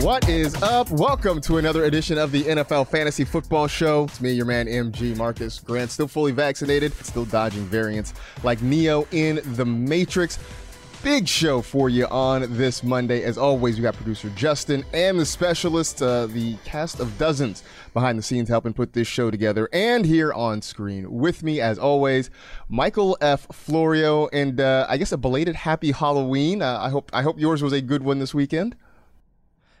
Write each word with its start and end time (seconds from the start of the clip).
What 0.00 0.26
is 0.26 0.54
up? 0.62 0.90
Welcome 0.90 1.42
to 1.42 1.58
another 1.58 1.84
edition 1.84 2.16
of 2.16 2.32
the 2.32 2.44
NFL 2.44 2.88
Fantasy 2.88 3.24
Football 3.24 3.66
Show. 3.66 4.04
It's 4.04 4.22
me, 4.22 4.32
your 4.32 4.46
man 4.46 4.66
MG 4.66 5.14
Marcas 5.18 5.62
Grant, 5.62 5.90
still 5.90 6.08
fully 6.08 6.32
vaccinated, 6.32 6.94
still 7.04 7.26
dodging 7.26 7.66
variants 7.66 8.14
like 8.42 8.62
Neo 8.62 9.06
in 9.12 9.40
the 9.54 9.66
Matrix. 9.66 10.38
Big 11.02 11.28
show 11.28 11.62
for 11.62 11.88
you 11.88 12.06
on 12.06 12.56
this 12.56 12.82
Monday. 12.82 13.22
As 13.22 13.38
always, 13.38 13.76
we 13.76 13.82
got 13.82 13.94
producer 13.94 14.30
Justin 14.30 14.84
and 14.92 15.18
the 15.18 15.24
specialist, 15.24 16.02
uh, 16.02 16.26
the 16.26 16.56
cast 16.64 16.98
of 16.98 17.16
dozens 17.18 17.62
behind 17.94 18.18
the 18.18 18.22
scenes 18.22 18.48
helping 18.48 18.72
put 18.72 18.92
this 18.92 19.06
show 19.06 19.30
together. 19.30 19.68
And 19.72 20.04
here 20.04 20.32
on 20.32 20.60
screen 20.60 21.10
with 21.10 21.44
me, 21.44 21.60
as 21.60 21.78
always, 21.78 22.30
Michael 22.68 23.16
F. 23.20 23.46
Florio, 23.52 24.26
and 24.32 24.60
uh, 24.60 24.86
I 24.88 24.96
guess 24.96 25.12
a 25.12 25.16
belated 25.16 25.54
Happy 25.54 25.92
Halloween. 25.92 26.62
Uh, 26.62 26.78
I 26.80 26.90
hope 26.90 27.10
I 27.12 27.22
hope 27.22 27.38
yours 27.38 27.62
was 27.62 27.72
a 27.72 27.80
good 27.80 28.02
one 28.02 28.18
this 28.18 28.34
weekend. 28.34 28.74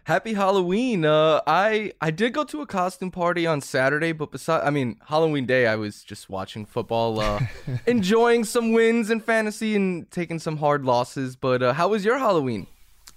Happy 0.08 0.32
Halloween. 0.32 1.04
Uh, 1.04 1.42
I 1.46 1.92
I 2.00 2.10
did 2.10 2.32
go 2.32 2.42
to 2.42 2.62
a 2.62 2.66
costume 2.66 3.10
party 3.10 3.46
on 3.46 3.60
Saturday, 3.60 4.12
but 4.12 4.30
besides, 4.30 4.64
I 4.66 4.70
mean 4.70 4.96
Halloween 5.06 5.44
Day, 5.44 5.66
I 5.66 5.76
was 5.76 6.02
just 6.02 6.30
watching 6.30 6.64
football, 6.64 7.20
uh, 7.20 7.40
enjoying 7.86 8.44
some 8.44 8.72
wins 8.72 9.10
in 9.10 9.20
fantasy 9.20 9.76
and 9.76 10.10
taking 10.10 10.38
some 10.38 10.56
hard 10.56 10.86
losses. 10.86 11.36
But 11.36 11.62
uh, 11.62 11.74
how 11.74 11.88
was 11.88 12.06
your 12.06 12.16
Halloween? 12.18 12.68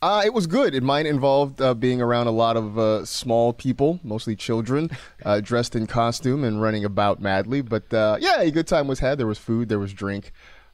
Uh, 0.01 0.23
it 0.25 0.33
was 0.33 0.47
good. 0.47 0.75
It 0.75 0.83
mine 0.83 1.05
involved 1.05 1.61
uh, 1.61 1.73
being 1.75 2.01
around 2.01 2.27
a 2.27 2.31
lot 2.31 2.57
of 2.57 2.77
uh, 2.77 3.05
small 3.05 3.53
people, 3.53 4.01
mostly 4.03 4.35
children, 4.35 4.89
uh, 5.23 5.39
dressed 5.39 5.77
in 5.77 5.87
costume 5.87 6.43
and 6.43 6.61
running 6.61 6.83
about 6.83 7.21
madly. 7.21 7.61
But 7.61 7.93
uh, 7.93 8.17
yeah, 8.19 8.41
a 8.41 8.51
good 8.51 8.67
time 8.67 8.89
was 8.89 8.99
had. 8.99 9.17
There 9.17 9.27
was 9.27 9.37
food, 9.37 9.69
there 9.69 9.79
was 9.79 9.93
drink, 9.93 10.33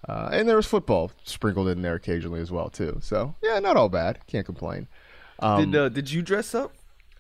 uh, 0.10 0.30
and 0.32 0.50
there 0.50 0.56
was 0.56 0.66
football 0.66 1.12
sprinkled 1.26 1.68
in 1.68 1.84
there 1.84 1.94
occasionally 1.94 2.42
as 2.42 2.50
well 2.52 2.72
too. 2.72 2.98
So 3.04 3.36
yeah, 3.44 3.60
not 3.60 3.78
all 3.78 3.90
bad. 3.90 4.26
Can't 4.26 4.48
complain. 4.48 4.88
Um, 5.40 5.72
did 5.72 5.80
uh, 5.80 5.90
Did 5.90 6.12
you 6.12 6.22
dress 6.22 6.56
up? 6.56 6.74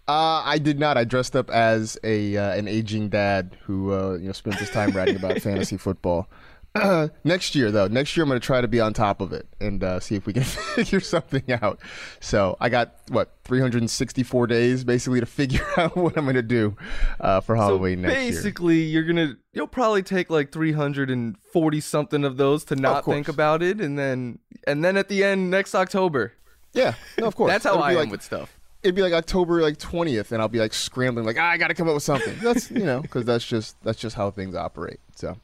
Uh, 0.08 0.42
I 0.46 0.58
did 0.58 0.80
not. 0.80 0.98
I 0.98 1.04
dressed 1.04 1.36
up 1.36 1.50
as 1.50 1.98
a 2.04 2.38
uh, 2.38 2.56
an 2.56 2.68
aging 2.68 3.10
dad 3.10 3.58
who 3.64 3.92
uh, 3.92 4.14
you 4.14 4.28
know 4.28 4.32
spends 4.32 4.60
his 4.60 4.70
time 4.70 4.92
writing 4.96 5.18
about 5.18 5.42
fantasy 5.42 5.78
football. 5.78 6.30
next 7.24 7.56
year, 7.56 7.72
though, 7.72 7.88
next 7.88 8.16
year 8.16 8.24
I'm 8.24 8.30
going 8.30 8.40
to 8.40 8.46
try 8.46 8.62
to 8.62 8.68
be 8.68 8.80
on 8.80 8.94
top 8.94 9.22
of 9.22 9.34
it 9.34 9.48
and 9.60 9.84
uh, 9.84 10.00
see 10.00 10.16
if 10.16 10.26
we 10.26 10.34
can 10.34 10.44
figure 10.76 11.00
something 11.00 11.44
out. 11.52 11.80
So 12.20 12.56
I 12.60 12.70
got 12.70 12.96
what 13.10 13.36
364 13.46 14.48
days 14.48 14.84
basically 14.84 15.20
to 15.20 15.26
figure 15.26 15.66
out 15.78 15.96
what 15.96 16.18
I'm 16.18 16.26
going 16.26 16.36
to 16.36 16.42
do 16.42 16.76
uh, 17.20 17.42
for 17.42 17.56
Halloween 17.56 18.00
so 18.00 18.08
next 18.08 18.22
year. 18.22 18.32
Basically, 18.32 18.80
you're 18.80 19.04
gonna 19.04 19.36
you'll 19.54 19.68
probably 19.68 20.04
take 20.04 20.30
like 20.30 20.52
340 20.52 21.82
something 21.82 22.24
of 22.24 22.38
those 22.38 22.64
to 22.66 22.76
not 22.76 23.06
think 23.06 23.28
about 23.28 23.62
it, 23.62 23.82
and 23.82 23.98
then 23.98 24.40
and 24.66 24.84
then 24.84 24.98
at 24.98 25.10
the 25.10 25.24
end 25.24 25.50
next 25.50 25.76
October 25.76 26.34
yeah, 26.74 26.94
no, 27.20 27.28
of 27.28 27.36
course. 27.36 27.52
That's 27.52 27.64
how 27.66 27.72
It'll 27.74 27.84
I 27.84 27.90
be 27.92 27.96
am 27.98 28.04
like, 28.04 28.12
with 28.12 28.22
stuff. 28.24 28.58
It'd 28.84 28.96
be 28.96 29.02
like 29.02 29.14
October 29.14 29.62
like 29.62 29.78
twentieth, 29.78 30.32
and 30.32 30.42
I'll 30.42 30.48
be 30.48 30.60
like 30.60 30.74
scrambling, 30.74 31.26
like 31.26 31.38
ah, 31.40 31.50
I 31.50 31.58
got 31.58 31.68
to 31.70 31.74
come 31.74 31.88
up 31.88 31.96
with 31.96 32.04
something. 32.04 32.36
That's 32.42 32.70
you 32.72 32.86
know, 32.86 33.02
because 33.02 33.26
that's 33.26 33.46
just 33.46 33.76
that's 33.84 34.00
just 34.00 34.16
how 34.16 34.32
things 34.32 34.56
operate. 34.56 35.00
So, 35.16 35.36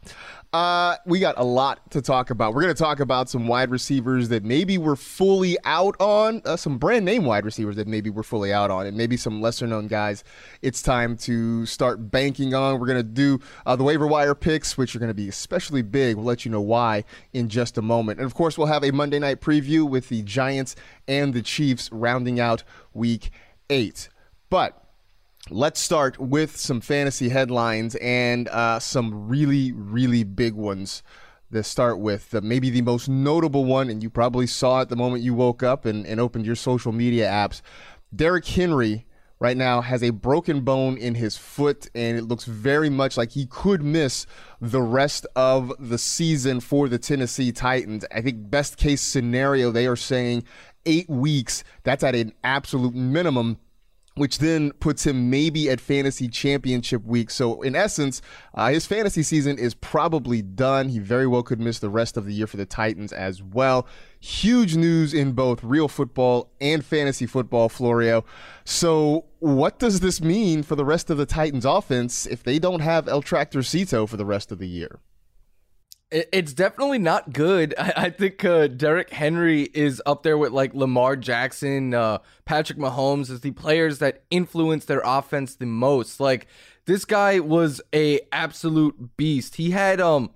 uh, 0.53 0.97
we 1.07 1.19
got 1.19 1.33
a 1.39 1.43
lot 1.43 1.89
to 1.89 1.99
talk 1.99 2.29
about. 2.29 2.53
We're 2.53 2.61
going 2.61 2.75
to 2.75 2.81
talk 2.81 2.99
about 2.99 3.27
some 3.27 3.47
wide 3.47 3.71
receivers 3.71 4.29
that 4.29 4.43
maybe 4.43 4.77
we're 4.77 4.95
fully 4.95 5.57
out 5.65 5.95
on, 5.99 6.43
uh, 6.45 6.55
some 6.55 6.77
brand 6.77 7.05
name 7.05 7.25
wide 7.25 7.43
receivers 7.43 7.75
that 7.77 7.87
maybe 7.87 8.11
we're 8.11 8.21
fully 8.21 8.53
out 8.53 8.69
on, 8.69 8.85
and 8.85 8.95
maybe 8.95 9.17
some 9.17 9.41
lesser 9.41 9.65
known 9.65 9.87
guys. 9.87 10.23
It's 10.61 10.83
time 10.83 11.17
to 11.17 11.65
start 11.65 12.11
banking 12.11 12.53
on. 12.53 12.79
We're 12.79 12.85
going 12.85 12.97
to 12.97 13.03
do 13.03 13.39
uh, 13.65 13.75
the 13.75 13.83
waiver 13.83 14.05
wire 14.05 14.35
picks, 14.35 14.77
which 14.77 14.95
are 14.95 14.99
going 14.99 15.09
to 15.09 15.15
be 15.15 15.27
especially 15.27 15.81
big. 15.81 16.17
We'll 16.17 16.25
let 16.25 16.45
you 16.45 16.51
know 16.51 16.61
why 16.61 17.03
in 17.33 17.49
just 17.49 17.79
a 17.79 17.81
moment. 17.81 18.19
And 18.19 18.25
of 18.27 18.35
course, 18.35 18.55
we'll 18.55 18.67
have 18.67 18.83
a 18.83 18.91
Monday 18.91 19.17
night 19.17 19.41
preview 19.41 19.89
with 19.89 20.09
the 20.09 20.21
Giants 20.21 20.75
and 21.07 21.33
the 21.33 21.41
Chiefs 21.41 21.91
rounding 21.91 22.39
out 22.39 22.63
week 22.93 23.31
eight. 23.71 24.07
But 24.51 24.82
Let's 25.49 25.81
start 25.81 26.17
with 26.19 26.55
some 26.55 26.79
fantasy 26.79 27.27
headlines 27.27 27.95
and 27.95 28.47
uh, 28.47 28.79
some 28.79 29.27
really, 29.27 29.73
really 29.73 30.23
big 30.23 30.53
ones 30.53 31.03
to 31.51 31.63
start 31.63 31.99
with. 31.99 32.33
Uh, 32.33 32.39
maybe 32.41 32.69
the 32.69 32.81
most 32.81 33.09
notable 33.09 33.65
one, 33.65 33.89
and 33.89 34.01
you 34.01 34.09
probably 34.09 34.47
saw 34.47 34.79
it 34.79 34.87
the 34.87 34.95
moment 34.95 35.21
you 35.21 35.33
woke 35.33 35.61
up 35.61 35.83
and, 35.83 36.05
and 36.05 36.21
opened 36.21 36.45
your 36.45 36.55
social 36.55 36.93
media 36.93 37.27
apps. 37.27 37.61
Derrick 38.15 38.45
Henry 38.45 39.05
right 39.37 39.57
now 39.57 39.81
has 39.81 40.01
a 40.01 40.11
broken 40.11 40.61
bone 40.61 40.95
in 40.95 41.15
his 41.15 41.35
foot, 41.35 41.89
and 41.93 42.17
it 42.17 42.23
looks 42.23 42.45
very 42.45 42.89
much 42.89 43.17
like 43.17 43.31
he 43.31 43.45
could 43.45 43.83
miss 43.83 44.25
the 44.61 44.81
rest 44.81 45.27
of 45.35 45.73
the 45.77 45.97
season 45.97 46.61
for 46.61 46.87
the 46.87 46.97
Tennessee 46.97 47.51
Titans. 47.51 48.05
I 48.15 48.21
think, 48.21 48.49
best 48.49 48.77
case 48.77 49.01
scenario, 49.01 49.71
they 49.71 49.87
are 49.87 49.97
saying 49.97 50.45
eight 50.85 51.09
weeks. 51.09 51.65
That's 51.83 52.03
at 52.03 52.15
an 52.15 52.31
absolute 52.45 52.95
minimum 52.95 53.57
which 54.15 54.37
then 54.37 54.71
puts 54.73 55.05
him 55.05 55.29
maybe 55.29 55.69
at 55.69 55.81
fantasy 55.81 56.27
championship 56.27 57.03
week. 57.03 57.31
So, 57.31 57.61
in 57.61 57.75
essence, 57.75 58.21
uh, 58.53 58.69
his 58.69 58.85
fantasy 58.85 59.23
season 59.23 59.57
is 59.57 59.73
probably 59.73 60.41
done. 60.41 60.89
He 60.89 60.99
very 60.99 61.25
well 61.25 61.43
could 61.43 61.59
miss 61.59 61.79
the 61.79 61.89
rest 61.89 62.15
of 62.17 62.25
the 62.25 62.33
year 62.33 62.47
for 62.47 62.57
the 62.57 62.65
Titans 62.65 63.11
as 63.11 63.41
well. 63.41 63.87
Huge 64.19 64.75
news 64.75 65.13
in 65.13 65.33
both 65.33 65.63
real 65.63 65.87
football 65.87 66.51
and 66.61 66.85
fantasy 66.85 67.25
football, 67.25 67.69
Florio. 67.69 68.23
So, 68.65 69.25
what 69.39 69.79
does 69.79 69.99
this 69.99 70.21
mean 70.21 70.63
for 70.63 70.75
the 70.75 70.85
rest 70.85 71.09
of 71.09 71.17
the 71.17 71.25
Titans 71.25 71.65
offense 71.65 72.25
if 72.25 72.43
they 72.43 72.59
don't 72.59 72.81
have 72.81 73.07
El 73.07 73.21
Tractor 73.21 73.59
Tractorcito 73.59 74.07
for 74.07 74.17
the 74.17 74.25
rest 74.25 74.51
of 74.51 74.59
the 74.59 74.67
year? 74.67 74.99
It's 76.13 76.53
definitely 76.53 76.99
not 76.99 77.33
good. 77.33 77.73
I, 77.79 78.11
think 78.11 78.45
uh, 78.45 78.67
Derrick 78.67 79.09
Henry 79.09 79.63
is 79.73 80.01
up 80.05 80.21
there 80.21 80.37
with 80.37 80.51
like 80.51 80.75
Lamar 80.75 81.15
Jackson, 81.15 81.95
uh, 81.95 82.19
Patrick 82.45 82.77
Mahomes 82.77 83.31
as 83.31 83.41
the 83.41 83.51
players 83.51 83.97
that 83.97 84.21
influence 84.29 84.85
their 84.85 85.01
offense 85.03 85.55
the 85.55 85.65
most. 85.65 86.19
Like 86.19 86.45
this 86.85 87.03
guy 87.03 87.39
was 87.39 87.81
a 87.93 88.19
absolute 88.31 89.17
beast. 89.17 89.55
He 89.55 89.71
had 89.71 89.99
um 89.99 90.29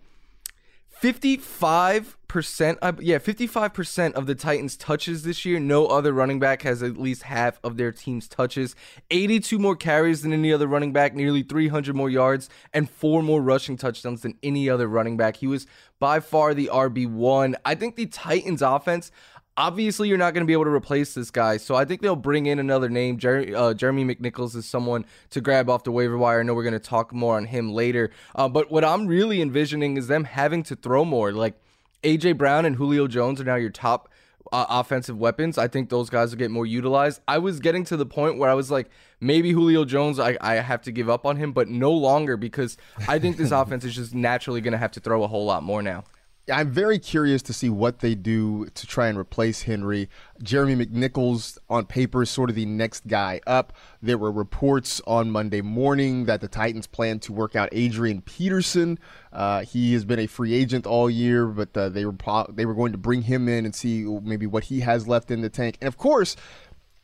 55 0.89 2.16
percent, 2.37 2.77
yeah, 2.99 3.17
fifty-five 3.17 3.73
percent 3.73 4.13
of 4.13 4.27
the 4.27 4.35
Titans' 4.35 4.77
touches 4.77 5.23
this 5.23 5.43
year. 5.43 5.59
No 5.59 5.87
other 5.87 6.13
running 6.13 6.39
back 6.39 6.61
has 6.61 6.83
at 6.83 6.95
least 6.95 7.23
half 7.23 7.59
of 7.63 7.77
their 7.77 7.91
team's 7.91 8.27
touches. 8.27 8.75
Eighty-two 9.09 9.57
more 9.57 9.75
carries 9.75 10.21
than 10.21 10.33
any 10.33 10.53
other 10.53 10.67
running 10.67 10.93
back, 10.93 11.15
nearly 11.15 11.41
three 11.41 11.69
hundred 11.69 11.95
more 11.95 12.11
yards, 12.11 12.47
and 12.73 12.87
four 12.87 13.23
more 13.23 13.41
rushing 13.41 13.75
touchdowns 13.75 14.21
than 14.21 14.37
any 14.43 14.69
other 14.69 14.87
running 14.87 15.17
back. 15.17 15.37
He 15.37 15.47
was 15.47 15.65
by 15.99 16.19
far 16.19 16.53
the 16.53 16.69
RB 16.71 17.11
one. 17.11 17.55
I 17.65 17.73
think 17.73 17.95
the 17.95 18.05
Titans' 18.05 18.61
offense 18.61 19.11
obviously 19.57 20.07
you're 20.07 20.19
not 20.19 20.35
going 20.35 20.43
to 20.43 20.47
be 20.47 20.53
able 20.53 20.65
to 20.65 20.69
replace 20.69 21.15
this 21.15 21.31
guy. 21.31 21.57
So 21.57 21.73
I 21.73 21.83
think 21.83 22.01
they'll 22.01 22.15
bring 22.15 22.45
in 22.45 22.59
another 22.59 22.89
name. 22.89 23.17
Jer- 23.17 23.51
uh, 23.55 23.73
Jeremy 23.73 24.05
McNichols 24.05 24.55
is 24.55 24.67
someone 24.67 25.03
to 25.31 25.41
grab 25.41 25.67
off 25.67 25.83
the 25.83 25.91
waiver 25.91 26.15
wire. 26.15 26.39
I 26.39 26.43
know 26.43 26.53
we're 26.53 26.61
going 26.61 26.73
to 26.73 26.79
talk 26.79 27.11
more 27.11 27.35
on 27.35 27.45
him 27.45 27.73
later. 27.73 28.11
Uh, 28.35 28.47
but 28.47 28.69
what 28.71 28.85
I'm 28.85 29.07
really 29.07 29.41
envisioning 29.41 29.97
is 29.97 30.07
them 30.07 30.25
having 30.25 30.61
to 30.63 30.75
throw 30.75 31.03
more. 31.03 31.31
Like 31.31 31.59
AJ 32.07 32.37
Brown 32.37 32.65
and 32.65 32.77
Julio 32.77 33.05
Jones 33.05 33.41
are 33.41 33.43
now 33.43 33.55
your 33.55 33.69
top 33.69 34.07
uh, 34.53 34.65
offensive 34.69 35.17
weapons. 35.17 35.57
I 35.57 35.67
think 35.67 35.89
those 35.89 36.09
guys 36.09 36.31
will 36.31 36.37
get 36.37 36.49
more 36.49 36.65
utilized. 36.65 37.19
I 37.27 37.37
was 37.37 37.59
getting 37.59 37.83
to 37.83 37.97
the 37.97 38.05
point 38.05 38.37
where 38.37 38.49
I 38.49 38.53
was 38.53 38.71
like, 38.71 38.89
maybe 39.19 39.51
Julio 39.51 39.83
Jones, 39.83 40.17
I, 40.17 40.37
I 40.39 40.55
have 40.55 40.81
to 40.83 40.93
give 40.93 41.09
up 41.09 41.25
on 41.25 41.35
him, 41.35 41.51
but 41.51 41.67
no 41.67 41.91
longer 41.91 42.37
because 42.37 42.77
I 43.09 43.19
think 43.19 43.35
this 43.35 43.51
offense 43.61 43.83
is 43.83 43.93
just 43.93 44.15
naturally 44.15 44.61
going 44.61 44.71
to 44.71 44.77
have 44.77 44.91
to 44.91 45.01
throw 45.01 45.21
a 45.23 45.27
whole 45.27 45.43
lot 45.43 45.63
more 45.63 45.81
now. 45.81 46.05
I'm 46.49 46.71
very 46.71 46.97
curious 46.97 47.41
to 47.43 47.53
see 47.53 47.69
what 47.69 47.99
they 47.99 48.15
do 48.15 48.67
to 48.67 48.87
try 48.87 49.07
and 49.07 49.17
replace 49.17 49.63
Henry. 49.63 50.09
Jeremy 50.41 50.85
McNichols 50.85 51.57
on 51.69 51.85
paper 51.85 52.23
is 52.23 52.29
sort 52.29 52.49
of 52.49 52.55
the 52.55 52.65
next 52.65 53.07
guy 53.07 53.41
up. 53.45 53.73
There 54.01 54.17
were 54.17 54.31
reports 54.31 55.01
on 55.05 55.29
Monday 55.29 55.59
morning 55.61 56.23
that 56.25 56.39
the 56.39 56.47
Titans 56.47 56.87
plan 56.87 57.19
to 57.19 57.33
work 57.33 57.57
out 57.57 57.67
Adrian 57.73 58.21
Peterson. 58.21 58.97
Uh, 59.33 59.63
he 59.63 59.91
has 59.93 60.05
been 60.05 60.19
a 60.19 60.27
free 60.27 60.53
agent 60.53 60.87
all 60.87 61.09
year, 61.09 61.47
but 61.47 61.75
uh, 61.75 61.89
they 61.89 62.05
were 62.05 62.15
they 62.49 62.65
were 62.65 62.75
going 62.75 62.93
to 62.93 62.97
bring 62.97 63.23
him 63.23 63.49
in 63.49 63.65
and 63.65 63.75
see 63.75 64.05
maybe 64.05 64.45
what 64.45 64.65
he 64.65 64.79
has 64.79 65.05
left 65.05 65.31
in 65.31 65.41
the 65.41 65.49
tank. 65.49 65.77
And 65.81 65.87
of 65.87 65.97
course, 65.97 66.37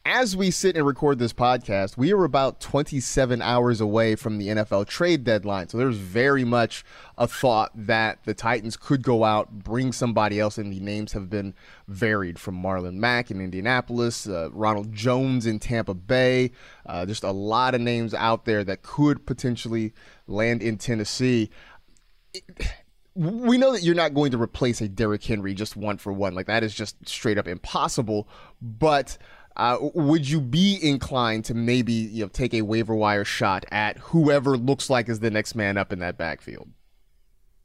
as 0.06 0.36
we 0.36 0.52
sit 0.52 0.76
and 0.76 0.86
record 0.86 1.18
this 1.18 1.32
podcast, 1.32 1.96
we 1.96 2.12
are 2.12 2.26
about 2.26 2.60
27 2.60 3.42
hours 3.42 3.80
away 3.80 4.16
from 4.16 4.38
the 4.38 4.50
NFL 4.50 4.86
trade 4.86 5.24
deadline. 5.24 5.70
So 5.70 5.78
there's 5.78 5.96
very 5.96 6.44
much 6.44 6.84
a 7.18 7.26
thought 7.26 7.72
that 7.74 8.20
the 8.26 8.34
Titans 8.34 8.76
could 8.76 9.02
go 9.02 9.24
out, 9.24 9.64
bring 9.64 9.94
somebody 9.94 10.42
else, 10.42 10.58
and 10.58 10.74
the 10.74 10.82
names 10.82 11.14
have 11.14 11.30
been 11.30 11.54
varied 11.88 12.38
from 12.38 12.62
Marlon 12.62 12.96
Mack 12.96 13.32
in 13.32 13.40
Indianapolis, 13.40 14.28
uh, 14.28 14.50
Ronald 14.52 14.92
Jones 14.92 15.46
in 15.46 15.60
Tampa 15.60 15.94
Bay. 15.94 16.52
Uh, 16.86 17.06
just 17.06 17.24
a 17.24 17.32
lot 17.32 17.74
of 17.74 17.80
names 17.80 18.14
out 18.14 18.44
there 18.44 18.66
that 18.66 18.82
could 18.82 19.26
potentially 19.26 19.94
land 20.28 20.62
in 20.62 20.78
Tennessee. 20.78 21.50
It, 22.34 22.44
we 23.16 23.58
know 23.58 23.72
that 23.72 23.84
you're 23.84 23.96
not 23.96 24.16
going 24.16 24.32
to 24.32 24.42
replace 24.42 24.82
a 24.82 24.90
Derrick 24.90 25.24
Henry 25.24 25.54
just 25.54 25.76
one 25.76 25.98
for 25.98 26.12
one. 26.12 26.34
Like 26.34 26.48
that 26.48 26.64
is 26.64 26.74
just 26.74 27.08
straight 27.08 27.38
up 27.38 27.48
impossible. 27.48 28.28
But 28.60 29.18
uh, 29.56 29.78
would 29.94 30.28
you 30.28 30.42
be 30.42 30.80
inclined 30.82 31.46
to 31.46 31.54
maybe 31.54 31.94
you 31.94 32.24
know 32.24 32.30
take 32.30 32.54
a 32.54 32.62
waiver 32.62 32.96
wire 32.96 33.26
shot 33.26 33.66
at 33.72 33.98
whoever 34.00 34.58
looks 34.58 34.90
like 34.90 35.10
is 35.10 35.20
the 35.20 35.32
next 35.32 35.56
man 35.56 35.78
up 35.78 35.94
in 35.94 36.00
that 36.00 36.18
backfield? 36.18 36.70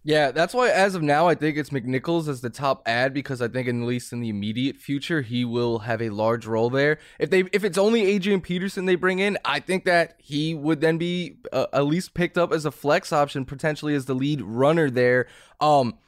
Yeah, 0.05 0.31
that's 0.31 0.55
why 0.55 0.71
as 0.71 0.95
of 0.95 1.03
now 1.03 1.27
I 1.27 1.35
think 1.35 1.59
it's 1.59 1.71
McNichols 1.71 2.29
as 2.29 2.41
the 2.41 2.51
top 2.51 2.83
ad 2.87 3.13
because 3.13 3.43
I 3.43 3.49
think 3.49 3.69
at 3.69 3.75
least 3.75 4.13
in 4.13 4.21
the 4.21 4.29
immediate 4.29 4.77
future 4.77 5.23
he 5.23 5.45
will 5.45 5.81
have 5.81 6.01
a 6.01 6.11
large 6.11 6.47
role 6.47 6.71
there. 6.71 6.99
If 7.19 7.31
they 7.31 7.45
if 7.53 7.65
it's 7.65 7.77
only 7.77 8.07
Adrian 8.07 8.41
Peterson 8.41 8.87
they 8.87 8.95
bring 8.95 9.19
in, 9.19 9.37
I 9.45 9.61
think 9.61 9.85
that 9.85 10.15
he 10.19 10.55
would 10.55 10.81
then 10.81 10.99
be 10.99 11.39
uh, 11.53 11.67
at 11.73 11.87
least 11.87 12.15
picked 12.15 12.39
up 12.39 12.53
as 12.53 12.65
a 12.65 12.71
flex 12.71 13.13
option 13.13 13.45
potentially 13.45 13.95
as 13.95 14.07
the 14.07 14.15
lead 14.15 14.41
runner 14.41 14.89
there. 14.89 15.27
Um 15.61 15.99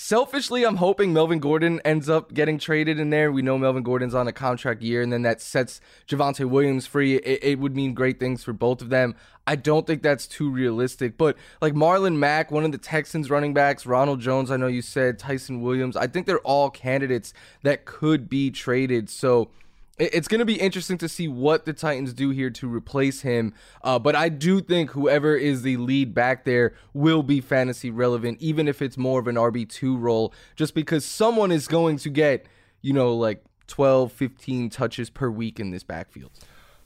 Selfishly, 0.00 0.64
I'm 0.64 0.76
hoping 0.76 1.12
Melvin 1.12 1.40
Gordon 1.40 1.80
ends 1.84 2.08
up 2.08 2.32
getting 2.32 2.56
traded 2.56 3.00
in 3.00 3.10
there. 3.10 3.32
We 3.32 3.42
know 3.42 3.58
Melvin 3.58 3.82
Gordon's 3.82 4.14
on 4.14 4.28
a 4.28 4.32
contract 4.32 4.80
year, 4.80 5.02
and 5.02 5.12
then 5.12 5.22
that 5.22 5.40
sets 5.40 5.80
Javonte 6.06 6.48
Williams 6.48 6.86
free. 6.86 7.16
It, 7.16 7.42
it, 7.42 7.58
would 7.58 7.74
mean 7.74 7.94
great 7.94 8.20
things 8.20 8.44
for 8.44 8.52
both 8.52 8.80
of 8.80 8.90
them. 8.90 9.16
I 9.44 9.56
don't 9.56 9.88
think 9.88 10.04
that's 10.04 10.28
too 10.28 10.50
realistic, 10.52 11.18
but 11.18 11.36
like 11.60 11.74
Marlon 11.74 12.16
Mack, 12.16 12.52
one 12.52 12.64
of 12.64 12.70
the 12.70 12.78
Texans 12.78 13.28
running 13.28 13.52
backs, 13.52 13.86
Ronald 13.86 14.20
Jones, 14.20 14.52
I 14.52 14.56
know 14.56 14.68
you 14.68 14.82
said, 14.82 15.18
Ty'Son 15.18 15.62
Williams, 15.62 15.96
I 15.96 16.06
think 16.06 16.26
they're 16.26 16.38
all 16.38 16.70
candidates 16.70 17.34
that 17.64 17.84
could 17.84 18.28
be 18.28 18.52
traded. 18.52 19.10
So 19.10 19.50
it's 19.98 20.28
going 20.28 20.38
to 20.38 20.44
be 20.44 20.60
interesting 20.60 20.96
to 20.98 21.08
see 21.08 21.28
what 21.28 21.64
the 21.64 21.72
Titans 21.72 22.12
do 22.12 22.30
here 22.30 22.50
to 22.50 22.72
replace 22.72 23.22
him. 23.22 23.52
Uh, 23.82 23.98
but 23.98 24.14
I 24.14 24.28
do 24.28 24.60
think 24.60 24.90
whoever 24.90 25.36
is 25.36 25.62
the 25.62 25.76
lead 25.76 26.14
back 26.14 26.44
there 26.44 26.74
will 26.92 27.22
be 27.22 27.40
fantasy 27.40 27.90
relevant, 27.90 28.40
even 28.40 28.68
if 28.68 28.80
it's 28.80 28.96
more 28.96 29.18
of 29.18 29.26
an 29.26 29.34
RB2 29.34 30.00
role, 30.00 30.32
just 30.56 30.74
because 30.74 31.04
someone 31.04 31.50
is 31.50 31.66
going 31.66 31.96
to 31.98 32.10
get, 32.10 32.46
you 32.80 32.92
know, 32.92 33.14
like 33.14 33.44
12, 33.66 34.12
15 34.12 34.70
touches 34.70 35.10
per 35.10 35.30
week 35.30 35.58
in 35.58 35.70
this 35.70 35.82
backfield. 35.82 36.30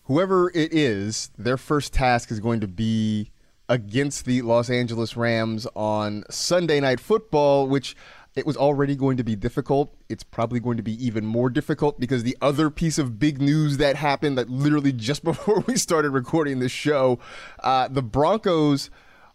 Whoever 0.05 0.50
it 0.50 0.73
is, 0.73 1.31
their 1.38 1.56
first 1.56 1.93
task 1.93 2.31
is 2.31 2.41
going 2.41 2.61
to 2.61 2.69
be 2.69 3.31
against 3.69 4.25
the 4.25 4.43
Los 4.43 4.69
Angeles 4.69 5.17
Rams 5.17 5.67
on 5.75 6.25
Sunday 6.29 6.81
Night 6.81 7.00
Football, 7.00 7.69
which 7.69 7.97
it 8.34 8.46
was 8.46 8.56
already 8.56 8.96
going 8.96 9.17
to 9.19 9.25
be 9.25 9.37
difficult. 9.37 9.94
It's 10.08 10.23
probably 10.23 10.61
going 10.61 10.76
to 10.79 10.82
be 10.82 11.05
even 11.05 11.26
more 11.26 11.50
difficult 11.50 12.00
because 12.00 12.23
the 12.23 12.37
other 12.40 12.70
piece 12.70 12.99
of 12.99 13.19
big 13.19 13.40
news 13.40 13.76
that 13.76 13.96
happened 13.96 14.38
that 14.38 14.49
literally 14.49 14.93
just 15.08 15.25
before 15.25 15.61
we 15.67 15.76
started 15.76 16.11
recording 16.11 16.58
this 16.58 16.73
show, 16.73 17.19
uh, 17.62 17.88
the 17.88 18.02
Broncos 18.02 18.90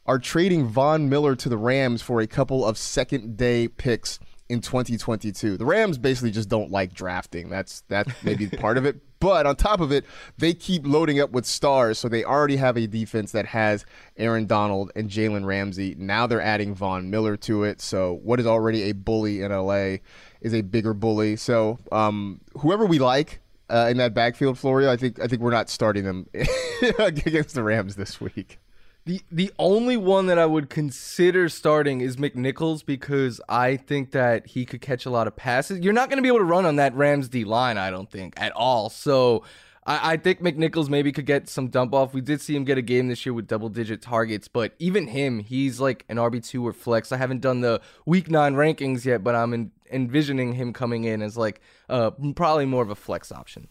are 0.05 0.19
trading 0.19 0.65
Von 0.65 1.09
Miller 1.09 1.35
to 1.35 1.49
the 1.49 1.57
Rams 1.57 2.01
for 2.01 2.21
a 2.21 2.27
couple 2.27 2.65
of 2.65 2.77
second 2.77 3.38
day 3.38 3.67
picks 3.67 4.19
in 4.49 4.61
2022. 4.61 5.57
The 5.57 5.65
Rams 5.65 5.97
basically 5.97 6.31
just 6.31 6.49
don't 6.49 6.71
like 6.71 6.94
drafting. 6.94 7.49
That's 7.49 7.81
that 7.89 8.07
maybe 8.23 8.47
part 8.47 8.77
of 8.77 8.85
it. 8.85 9.01
But 9.19 9.45
on 9.45 9.55
top 9.55 9.81
of 9.81 9.91
it, 9.91 10.05
they 10.37 10.53
keep 10.53 10.85
loading 10.85 11.19
up 11.19 11.31
with 11.31 11.45
stars. 11.45 11.99
So 11.99 12.07
they 12.07 12.23
already 12.23 12.57
have 12.57 12.77
a 12.77 12.87
defense 12.87 13.31
that 13.31 13.47
has 13.47 13.85
Aaron 14.17 14.45
Donald 14.45 14.91
and 14.95 15.09
Jalen 15.09 15.45
Ramsey. 15.45 15.95
Now 15.97 16.27
they're 16.27 16.41
adding 16.41 16.75
Von 16.75 17.09
Miller 17.09 17.37
to 17.37 17.63
it. 17.63 17.81
So 17.81 18.13
what 18.23 18.39
is 18.39 18.45
already 18.45 18.83
a 18.83 18.93
bully 18.93 19.41
in 19.41 19.51
LA 19.51 19.97
is 20.41 20.53
a 20.53 20.61
bigger 20.61 20.93
bully. 20.93 21.35
So 21.35 21.79
um, 21.91 22.41
whoever 22.59 22.85
we 22.85 22.99
like 22.99 23.39
uh, 23.69 23.87
in 23.89 23.97
that 23.97 24.13
backfield, 24.13 24.57
Florio, 24.57 24.91
I 24.91 24.97
think 24.97 25.19
I 25.19 25.27
think 25.27 25.41
we're 25.41 25.51
not 25.51 25.69
starting 25.69 26.03
them 26.03 26.27
against 26.99 27.55
the 27.55 27.63
Rams 27.63 27.95
this 27.95 28.21
week. 28.21 28.59
The 29.07 29.21
the 29.31 29.54
only 29.57 29.95
one 29.95 30.25
that 30.25 30.38
I 30.38 30.45
would 30.45 30.69
consider 30.69 31.48
starting 31.48 32.01
is 32.01 32.18
McNichols 32.18 32.86
because 32.86 33.39
I 33.48 33.77
think 33.77 34.12
that 34.12 34.48
he 34.48 34.65
could 34.65 34.81
catch 34.81 35.06
a 35.06 35.09
lot 35.09 35.27
of 35.27 35.36
passes. 35.38 35.80
You're 35.80 35.94
not 35.94 36.09
going 36.09 36.18
to 36.18 36.21
be 36.21 36.27
able 36.27 36.39
to 36.39 36.44
run 36.44 36.65
on 36.65 36.75
that 36.75 36.94
Rams 36.94 37.30
D 37.30 37.45
line, 37.45 37.77
I 37.77 37.89
don't 37.89 38.12
think, 38.12 38.33
at 38.36 38.51
all. 38.51 38.89
So 38.89 39.45
I, 39.86 40.12
I 40.12 40.18
think 40.18 40.42
McNichols 40.42 40.89
maybe 40.89 41.13
could 41.13 41.25
get 41.25 41.48
some 41.48 41.69
dump 41.69 41.94
off. 41.94 42.13
We 42.13 42.19
did 42.19 42.42
see 42.42 42.54
him 42.54 42.65
get 42.65 42.77
a 42.77 42.81
game 42.81 43.07
this 43.07 43.25
year 43.25 43.31
with 43.31 43.48
double 43.48 43.69
digit 43.69 44.01
targets, 44.01 44.50
but 44.50 44.74
even 44.77 45.07
him, 45.07 45.39
he's 45.39 45.80
like 45.80 46.04
an 46.09 46.18
RB2 46.18 46.62
or 46.62 46.74
flex. 46.74 47.13
I 47.13 47.18
haven't 47.18 47.39
done 47.39 47.62
the 47.62 47.80
week 48.06 48.30
nine 48.30 48.56
rankings 48.56 49.06
yet, 49.06 49.24
but 49.24 49.36
I'm 49.36 49.54
in, 49.54 49.71
envisioning 49.89 50.51
him 50.51 50.74
coming 50.74 51.06
in 51.06 51.21
as 51.21 51.38
like 51.38 51.62
uh, 51.88 52.12
probably 52.36 52.65
more 52.65 52.83
of 52.83 52.89
a 52.89 52.95
flex 52.95 53.31
option. 53.31 53.69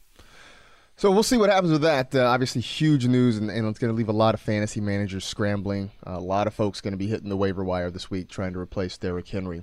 So 0.99 1.11
we'll 1.11 1.23
see 1.23 1.37
what 1.37 1.51
happens 1.51 1.73
with 1.73 1.83
that. 1.83 2.15
Uh, 2.15 2.25
obviously, 2.25 2.63
huge 2.63 3.07
news, 3.07 3.37
and, 3.37 3.51
and 3.51 3.69
it's 3.69 3.79
going 3.79 3.93
to 3.93 3.97
leave 3.97 4.09
a 4.09 4.13
lot 4.13 4.33
of 4.33 4.41
fantasy 4.41 4.81
managers 4.81 5.27
scrambling. 5.27 5.91
Uh, 6.07 6.13
a 6.13 6.21
lot 6.21 6.47
of 6.47 6.55
folks 6.55 6.81
going 6.81 6.93
to 6.93 6.99
be 6.99 7.07
hitting 7.07 7.29
the 7.29 7.37
waiver 7.37 7.63
wire 7.63 7.91
this 7.91 8.11
week 8.11 8.31
trying 8.31 8.55
to 8.55 8.59
replace 8.59 8.97
Derrick 8.97 9.29
Henry. 9.29 9.63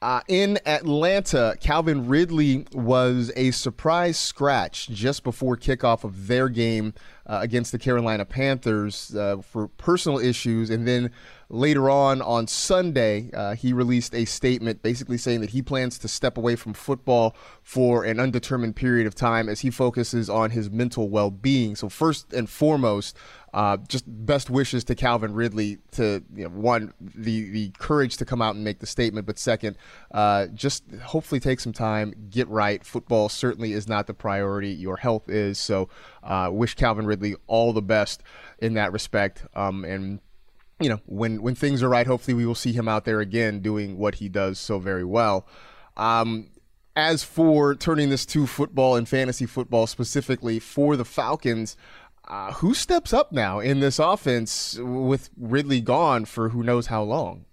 Uh, 0.00 0.22
in 0.26 0.58
Atlanta, 0.64 1.54
Calvin 1.60 2.08
Ridley 2.08 2.66
was 2.72 3.30
a 3.36 3.50
surprise 3.50 4.18
scratch 4.18 4.88
just 4.88 5.22
before 5.22 5.58
kickoff 5.58 6.02
of 6.04 6.26
their 6.26 6.48
game 6.48 6.94
uh, 7.26 7.40
against 7.42 7.72
the 7.72 7.78
Carolina 7.78 8.24
Panthers 8.24 9.14
uh, 9.14 9.36
for 9.42 9.68
personal 9.68 10.18
issues, 10.18 10.70
and 10.70 10.88
then 10.88 11.10
later 11.50 11.90
on 11.90 12.22
on 12.22 12.46
Sunday, 12.46 13.28
uh, 13.34 13.54
he 13.54 13.72
released 13.72 14.14
a 14.14 14.24
statement 14.24 14.82
basically 14.82 15.18
saying 15.18 15.40
that 15.40 15.50
he 15.50 15.60
plans 15.60 15.98
to 15.98 16.08
step 16.08 16.38
away 16.38 16.54
from 16.54 16.72
football 16.72 17.34
for 17.62 18.04
an 18.04 18.20
undetermined 18.20 18.76
period 18.76 19.06
of 19.06 19.16
time 19.16 19.48
as 19.48 19.60
he 19.60 19.70
focuses 19.70 20.30
on 20.30 20.50
his 20.50 20.70
mental 20.70 21.08
well 21.08 21.30
being. 21.30 21.74
So, 21.74 21.88
first 21.88 22.32
and 22.32 22.48
foremost, 22.48 23.16
uh, 23.52 23.78
just 23.88 24.04
best 24.06 24.48
wishes 24.48 24.84
to 24.84 24.94
Calvin 24.94 25.34
Ridley 25.34 25.78
to 25.92 26.22
you 26.34 26.44
know, 26.44 26.50
one 26.50 26.94
the 27.00 27.50
the 27.50 27.70
courage 27.78 28.16
to 28.18 28.24
come 28.24 28.40
out 28.40 28.54
and 28.54 28.62
make 28.62 28.78
the 28.78 28.86
statement, 28.86 29.26
but 29.26 29.36
second, 29.36 29.76
uh, 30.12 30.46
just 30.48 30.84
hopefully 31.02 31.40
take 31.40 31.58
some 31.58 31.72
time, 31.72 32.14
get 32.30 32.48
right. 32.48 32.84
Football 32.84 33.28
certainly 33.28 33.72
is 33.72 33.88
not 33.88 34.06
the 34.06 34.14
priority. 34.14 34.70
Your 34.70 34.96
health 34.96 35.28
is. 35.28 35.58
So, 35.58 35.88
uh, 36.22 36.48
wish 36.52 36.76
Calvin 36.76 37.06
Ridley 37.06 37.34
all 37.48 37.72
the 37.72 37.82
best 37.82 38.22
in 38.60 38.74
that 38.74 38.92
respect. 38.92 39.44
Um, 39.56 39.84
and 39.84 40.20
you 40.80 40.88
know, 40.88 41.00
when 41.06 41.42
when 41.42 41.54
things 41.54 41.82
are 41.82 41.88
right, 41.88 42.06
hopefully 42.06 42.34
we 42.34 42.46
will 42.46 42.54
see 42.54 42.72
him 42.72 42.88
out 42.88 43.04
there 43.04 43.20
again 43.20 43.60
doing 43.60 43.98
what 43.98 44.16
he 44.16 44.28
does 44.28 44.58
so 44.58 44.78
very 44.78 45.04
well. 45.04 45.46
Um, 45.96 46.50
as 46.96 47.22
for 47.22 47.74
turning 47.74 48.10
this 48.10 48.26
to 48.26 48.46
football 48.46 48.96
and 48.96 49.08
fantasy 49.08 49.46
football 49.46 49.86
specifically 49.86 50.58
for 50.58 50.96
the 50.96 51.04
Falcons, 51.04 51.76
uh, 52.26 52.52
who 52.54 52.74
steps 52.74 53.12
up 53.12 53.32
now 53.32 53.60
in 53.60 53.80
this 53.80 53.98
offense 53.98 54.78
with 54.80 55.30
Ridley 55.36 55.80
gone 55.80 56.24
for 56.24 56.48
who 56.48 56.62
knows 56.62 56.86
how 56.86 57.02
long? 57.02 57.44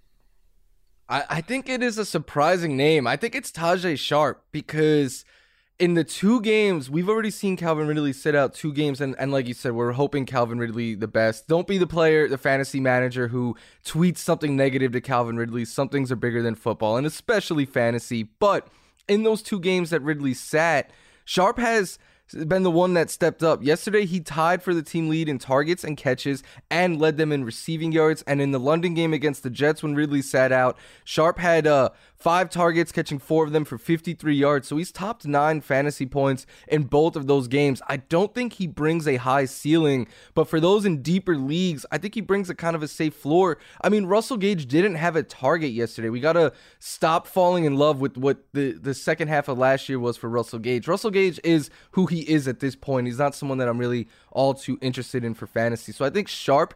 I, 1.08 1.24
I 1.30 1.40
think 1.40 1.68
it 1.68 1.82
is 1.82 1.98
a 1.98 2.04
surprising 2.04 2.76
name. 2.76 3.06
I 3.06 3.16
think 3.16 3.34
it's 3.34 3.52
Tajaé 3.52 3.98
Sharpe 3.98 4.44
because– 4.52 5.24
in 5.78 5.94
the 5.94 6.02
two 6.02 6.40
games, 6.40 6.90
we've 6.90 7.08
already 7.08 7.30
seen 7.30 7.56
Calvin 7.56 7.86
Ridley 7.86 8.12
sit 8.12 8.34
out 8.34 8.52
two 8.52 8.72
games, 8.72 9.00
and, 9.00 9.14
and 9.18 9.30
like 9.30 9.46
you 9.46 9.54
said, 9.54 9.72
we're 9.72 9.92
hoping 9.92 10.26
Calvin 10.26 10.58
Ridley 10.58 10.96
the 10.96 11.06
best. 11.06 11.46
Don't 11.46 11.68
be 11.68 11.78
the 11.78 11.86
player, 11.86 12.26
the 12.26 12.38
fantasy 12.38 12.80
manager 12.80 13.28
who 13.28 13.56
tweets 13.84 14.18
something 14.18 14.56
negative 14.56 14.90
to 14.92 15.00
Calvin 15.00 15.36
Ridley. 15.36 15.64
Some 15.64 15.88
things 15.88 16.10
are 16.10 16.16
bigger 16.16 16.42
than 16.42 16.56
football, 16.56 16.96
and 16.96 17.06
especially 17.06 17.64
fantasy. 17.64 18.24
But 18.24 18.66
in 19.06 19.22
those 19.22 19.40
two 19.40 19.60
games 19.60 19.90
that 19.90 20.02
Ridley 20.02 20.34
sat, 20.34 20.90
Sharpe 21.24 21.58
has 21.58 21.98
been 22.46 22.62
the 22.62 22.70
one 22.70 22.94
that 22.94 23.08
stepped 23.08 23.42
up. 23.42 23.62
Yesterday, 23.62 24.04
he 24.04 24.20
tied 24.20 24.62
for 24.62 24.74
the 24.74 24.82
team 24.82 25.08
lead 25.08 25.28
in 25.28 25.38
targets 25.38 25.84
and 25.84 25.96
catches 25.96 26.42
and 26.70 26.98
led 26.98 27.16
them 27.16 27.32
in 27.32 27.44
receiving 27.44 27.92
yards. 27.92 28.22
And 28.26 28.42
in 28.42 28.50
the 28.50 28.60
London 28.60 28.94
game 28.94 29.14
against 29.14 29.42
the 29.42 29.50
Jets, 29.50 29.82
when 29.82 29.94
Ridley 29.94 30.22
sat 30.22 30.52
out, 30.52 30.76
Sharpe 31.04 31.38
had 31.38 31.66
uh, 31.66 31.90
five 32.18 32.50
targets, 32.50 32.90
catching 32.90 33.18
four 33.18 33.44
of 33.44 33.52
them 33.52 33.64
for 33.64 33.78
53 33.78 34.34
yards. 34.34 34.68
So 34.68 34.76
he's 34.76 34.90
topped 34.90 35.26
nine 35.26 35.60
fantasy 35.60 36.04
points 36.04 36.46
in 36.66 36.82
both 36.84 37.14
of 37.14 37.26
those 37.26 37.46
games. 37.46 37.80
I 37.86 37.98
don't 37.98 38.34
think 38.34 38.54
he 38.54 38.66
brings 38.66 39.06
a 39.06 39.16
high 39.16 39.44
ceiling, 39.44 40.08
but 40.34 40.48
for 40.48 40.58
those 40.58 40.84
in 40.84 41.00
deeper 41.00 41.36
leagues, 41.36 41.86
I 41.92 41.98
think 41.98 42.14
he 42.14 42.20
brings 42.20 42.50
a 42.50 42.54
kind 42.54 42.74
of 42.74 42.82
a 42.82 42.88
safe 42.88 43.14
floor. 43.14 43.58
I 43.80 43.88
mean, 43.88 44.06
Russell 44.06 44.36
Gage 44.36 44.66
didn't 44.66 44.96
have 44.96 45.14
a 45.14 45.22
target 45.22 45.70
yesterday. 45.70 46.08
We 46.08 46.20
got 46.20 46.32
to 46.32 46.52
stop 46.80 47.26
falling 47.26 47.64
in 47.64 47.76
love 47.76 48.00
with 48.00 48.16
what 48.16 48.38
the, 48.52 48.72
the 48.72 48.94
second 48.94 49.28
half 49.28 49.48
of 49.48 49.56
last 49.56 49.88
year 49.88 50.00
was 50.00 50.16
for 50.16 50.28
Russell 50.28 50.58
Gage. 50.58 50.88
Russell 50.88 51.12
Gage 51.12 51.38
is 51.44 51.70
who 51.92 52.06
he 52.06 52.20
is 52.22 52.48
at 52.48 52.58
this 52.58 52.74
point. 52.74 53.06
He's 53.06 53.18
not 53.18 53.34
someone 53.34 53.58
that 53.58 53.68
I'm 53.68 53.78
really 53.78 54.08
all 54.32 54.54
too 54.54 54.76
interested 54.80 55.24
in 55.24 55.34
for 55.34 55.46
fantasy. 55.46 55.92
So 55.92 56.04
I 56.04 56.10
think 56.10 56.26
Sharpe, 56.26 56.74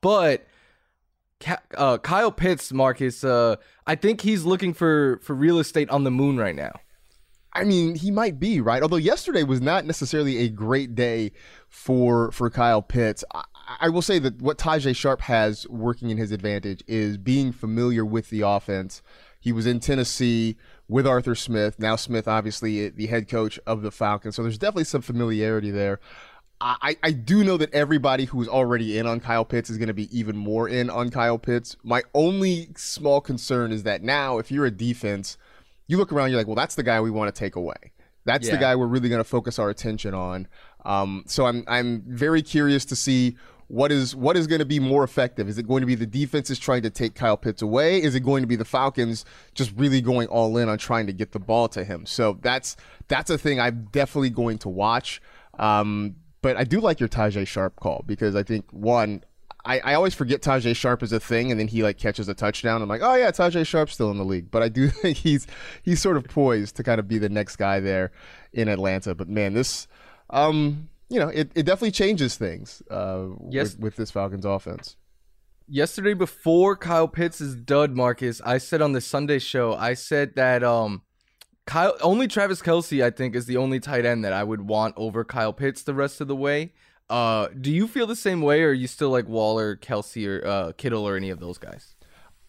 but 0.00 0.46
uh, 1.76 1.98
Kyle 1.98 2.32
Pitts, 2.32 2.72
Marcas, 2.72 3.24
uh, 3.24 3.56
I 3.86 3.94
think 3.94 4.20
he's 4.20 4.44
looking 4.44 4.74
for 4.74 5.20
for 5.22 5.34
real 5.34 5.58
estate 5.58 5.90
on 5.90 6.04
the 6.04 6.10
moon 6.10 6.36
right 6.36 6.54
now. 6.54 6.72
I 7.52 7.64
mean, 7.64 7.94
he 7.94 8.10
might 8.10 8.38
be 8.38 8.60
right. 8.60 8.82
Although 8.82 8.96
yesterday 8.96 9.42
was 9.42 9.60
not 9.60 9.84
necessarily 9.84 10.38
a 10.38 10.48
great 10.48 10.94
day 10.94 11.32
for 11.68 12.30
for 12.32 12.50
Kyle 12.50 12.82
Pitts. 12.82 13.24
I, 13.34 13.44
I 13.80 13.88
will 13.88 14.02
say 14.02 14.18
that 14.18 14.40
what 14.40 14.58
Tajaé 14.58 14.94
Sharpe 14.94 15.22
has 15.22 15.66
working 15.68 16.10
in 16.10 16.18
his 16.18 16.32
advantage 16.32 16.82
is 16.86 17.18
being 17.18 17.52
familiar 17.52 18.04
with 18.04 18.30
the 18.30 18.42
offense. 18.42 19.02
He 19.40 19.52
was 19.52 19.66
in 19.66 19.80
Tennessee 19.80 20.56
with 20.88 21.06
Arthur 21.06 21.34
Smith. 21.34 21.78
Now 21.78 21.96
Smith, 21.96 22.26
obviously, 22.26 22.88
the 22.88 23.06
head 23.06 23.28
coach 23.28 23.58
of 23.66 23.82
the 23.82 23.90
Falcons. 23.90 24.36
So 24.36 24.42
there's 24.42 24.58
definitely 24.58 24.84
some 24.84 25.02
familiarity 25.02 25.70
there. 25.70 26.00
I, 26.60 26.96
I 27.02 27.12
do 27.12 27.44
know 27.44 27.56
that 27.56 27.72
everybody 27.72 28.24
who's 28.24 28.48
already 28.48 28.98
in 28.98 29.06
on 29.06 29.20
Kyle 29.20 29.44
Pitts 29.44 29.70
is 29.70 29.78
going 29.78 29.88
to 29.88 29.94
be 29.94 30.16
even 30.16 30.36
more 30.36 30.68
in 30.68 30.90
on 30.90 31.10
Kyle 31.10 31.38
Pitts. 31.38 31.76
My 31.84 32.02
only 32.14 32.70
small 32.76 33.20
concern 33.20 33.70
is 33.70 33.84
that 33.84 34.02
now, 34.02 34.38
if 34.38 34.50
you're 34.50 34.66
a 34.66 34.70
defense, 34.70 35.38
you 35.86 35.98
look 35.98 36.12
around, 36.12 36.30
you're 36.30 36.38
like, 36.38 36.48
well, 36.48 36.56
that's 36.56 36.74
the 36.74 36.82
guy 36.82 37.00
we 37.00 37.12
want 37.12 37.32
to 37.32 37.38
take 37.38 37.54
away. 37.54 37.92
That's 38.24 38.48
yeah. 38.48 38.54
the 38.54 38.60
guy 38.60 38.74
we're 38.74 38.86
really 38.86 39.08
going 39.08 39.20
to 39.20 39.28
focus 39.28 39.58
our 39.58 39.70
attention 39.70 40.14
on. 40.14 40.48
Um, 40.84 41.24
so 41.26 41.46
I'm 41.46 41.64
I'm 41.66 42.02
very 42.06 42.42
curious 42.42 42.84
to 42.86 42.96
see 42.96 43.36
what 43.68 43.92
is 43.92 44.16
what 44.16 44.36
is 44.36 44.46
going 44.46 44.58
to 44.58 44.66
be 44.66 44.80
more 44.80 45.04
effective. 45.04 45.48
Is 45.48 45.58
it 45.58 45.68
going 45.68 45.82
to 45.82 45.86
be 45.86 45.94
the 45.94 46.06
defense 46.06 46.50
is 46.50 46.58
trying 46.58 46.82
to 46.82 46.90
take 46.90 47.14
Kyle 47.14 47.36
Pitts 47.36 47.62
away? 47.62 48.02
Is 48.02 48.14
it 48.14 48.20
going 48.20 48.42
to 48.42 48.46
be 48.46 48.56
the 48.56 48.64
Falcons 48.64 49.24
just 49.54 49.72
really 49.76 50.00
going 50.00 50.26
all 50.28 50.56
in 50.56 50.68
on 50.68 50.76
trying 50.76 51.06
to 51.06 51.12
get 51.12 51.32
the 51.32 51.38
ball 51.38 51.68
to 51.68 51.84
him? 51.84 52.04
So 52.04 52.38
that's 52.42 52.76
that's 53.06 53.30
a 53.30 53.38
thing 53.38 53.60
I'm 53.60 53.88
definitely 53.92 54.30
going 54.30 54.58
to 54.58 54.68
watch. 54.68 55.22
Um, 55.58 56.16
but 56.42 56.56
I 56.56 56.64
do 56.64 56.80
like 56.80 57.00
your 57.00 57.08
Tajaé 57.08 57.46
Sharpe 57.46 57.76
call 57.76 58.04
because 58.06 58.36
I 58.36 58.42
think 58.42 58.70
one, 58.70 59.24
I, 59.64 59.80
I 59.80 59.94
always 59.94 60.14
forget 60.14 60.40
Tajaé 60.40 60.74
Sharpe 60.74 61.02
is 61.02 61.12
a 61.12 61.20
thing, 61.20 61.50
and 61.50 61.58
then 61.58 61.68
he 61.68 61.82
like 61.82 61.98
catches 61.98 62.28
a 62.28 62.34
touchdown. 62.34 62.80
I'm 62.80 62.88
like, 62.88 63.02
oh 63.02 63.14
yeah, 63.14 63.30
Tajaé 63.30 63.66
Sharpe's 63.66 63.94
still 63.94 64.10
in 64.10 64.18
the 64.18 64.24
league. 64.24 64.50
But 64.50 64.62
I 64.62 64.68
do 64.68 64.88
think 64.88 65.18
he's 65.18 65.46
he's 65.82 66.00
sort 66.00 66.16
of 66.16 66.24
poised 66.24 66.76
to 66.76 66.82
kind 66.82 66.98
of 66.98 67.08
be 67.08 67.18
the 67.18 67.28
next 67.28 67.56
guy 67.56 67.80
there 67.80 68.12
in 68.52 68.68
Atlanta. 68.68 69.14
But 69.14 69.28
man, 69.28 69.54
this, 69.54 69.88
um, 70.30 70.88
you 71.08 71.18
know, 71.18 71.28
it, 71.28 71.50
it 71.54 71.64
definitely 71.64 71.92
changes 71.92 72.36
things. 72.36 72.82
Uh, 72.90 73.28
yes. 73.50 73.74
with, 73.74 73.80
with 73.80 73.96
this 73.96 74.10
Falcons 74.10 74.44
offense. 74.44 74.96
Yesterday, 75.70 76.14
before 76.14 76.76
Kyle 76.76 77.08
Pitts' 77.08 77.42
is 77.42 77.54
dud, 77.54 77.94
Marcas, 77.94 78.40
I 78.42 78.56
said 78.56 78.80
on 78.80 78.92
the 78.92 79.02
Sunday 79.02 79.38
show, 79.38 79.74
I 79.74 79.92
said 79.92 80.34
that 80.36 80.62
um 80.62 81.02
Kyle 81.68 81.94
only 82.00 82.26
Travis 82.26 82.62
Kelce, 82.62 83.04
I 83.04 83.10
think, 83.10 83.36
is 83.36 83.44
the 83.44 83.58
only 83.58 83.78
tight 83.78 84.06
end 84.06 84.24
that 84.24 84.32
I 84.32 84.42
would 84.42 84.62
want 84.62 84.94
over 84.96 85.22
Kyle 85.22 85.52
Pitts 85.52 85.82
the 85.82 85.92
rest 85.92 86.22
of 86.22 86.26
the 86.26 86.34
way. 86.34 86.72
Uh, 87.10 87.48
do 87.60 87.70
you 87.70 87.86
feel 87.86 88.06
the 88.06 88.16
same 88.16 88.40
way, 88.40 88.62
or 88.62 88.70
are 88.70 88.72
you 88.72 88.86
still 88.86 89.10
like 89.10 89.28
Waller, 89.28 89.76
Kelce, 89.76 90.26
or 90.26 90.46
uh, 90.46 90.72
Kittle, 90.72 91.06
or 91.06 91.14
any 91.14 91.28
of 91.28 91.40
those 91.40 91.58
guys? 91.58 91.94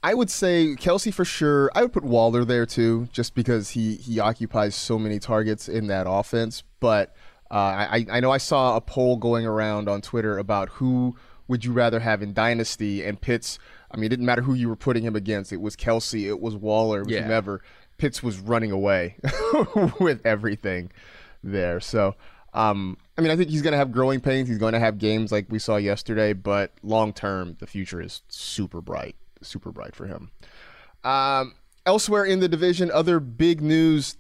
I 0.02 0.14
would 0.14 0.30
say 0.30 0.76
Kelce 0.80 1.14
for 1.14 1.26
sure. 1.26 1.70
I 1.76 1.82
would 1.82 1.92
put 1.92 2.06
Waller 2.06 2.46
there 2.46 2.66
too, 2.66 3.10
just 3.12 3.36
because 3.36 3.72
he 3.72 3.96
he 3.96 4.22
occupies 4.22 4.74
so 4.74 4.98
many 4.98 5.20
targets 5.20 5.68
in 5.68 5.88
that 5.88 6.06
offense. 6.10 6.64
But 6.80 7.14
uh, 7.52 7.56
I 7.56 8.06
I 8.10 8.20
know 8.22 8.32
I 8.32 8.38
saw 8.38 8.78
a 8.78 8.82
poll 8.82 9.18
going 9.18 9.46
around 9.46 9.90
on 9.90 10.00
Twitter 10.00 10.38
about 10.38 10.70
who 10.70 11.18
would 11.50 11.66
you 11.66 11.74
rather 11.74 12.00
have 12.00 12.22
in 12.22 12.34
Dynasty 12.34 13.04
and 13.04 13.20
Pitts. 13.20 13.60
I 13.92 13.98
mean, 13.98 14.06
it 14.06 14.10
didn't 14.10 14.26
matter 14.26 14.44
who 14.44 14.54
you 14.54 14.70
were 14.70 14.78
putting 14.78 15.04
him 15.04 15.16
against. 15.16 15.52
It 15.52 15.60
was 15.60 15.76
Kelce, 15.76 16.28
it 16.28 16.40
was 16.40 16.56
Waller, 16.56 17.02
it 17.02 17.08
was 17.08 17.16
yeah. 17.16 17.24
whomever. 17.24 17.62
Pitts 18.00 18.24
was 18.24 18.40
running 18.40 18.72
away 18.72 19.18
with 20.00 20.26
everything 20.26 20.92
there. 21.44 21.80
So, 21.80 22.16
um, 22.54 22.98
I 23.18 23.22
mean, 23.22 23.30
I 23.30 23.36
think 23.36 23.50
he's 23.50 23.62
going 23.62 23.74
to 23.74 23.78
have 23.78 23.92
growing 23.92 24.20
pains. 24.22 24.50
He's 24.50 24.58
going 24.58 24.74
to 24.74 24.80
have 24.80 24.98
games 24.98 25.32
like 25.32 25.46
we 25.50 25.60
saw 25.60 25.76
yesterday, 25.76 26.34
but 26.34 26.72
long 26.82 27.14
term, 27.14 27.58
the 27.60 27.68
future 27.68 28.02
is 28.02 28.24
super 28.30 28.82
bright, 28.82 29.16
super 29.42 29.72
bright 29.72 29.96
for 29.96 30.08
him. 30.08 30.32
Um, 31.04 31.54
elsewhere 31.86 32.26
in 32.26 32.40
the 32.40 32.48
division, 32.48 32.90
other 32.92 33.20
big 33.20 33.62
news 33.62 34.16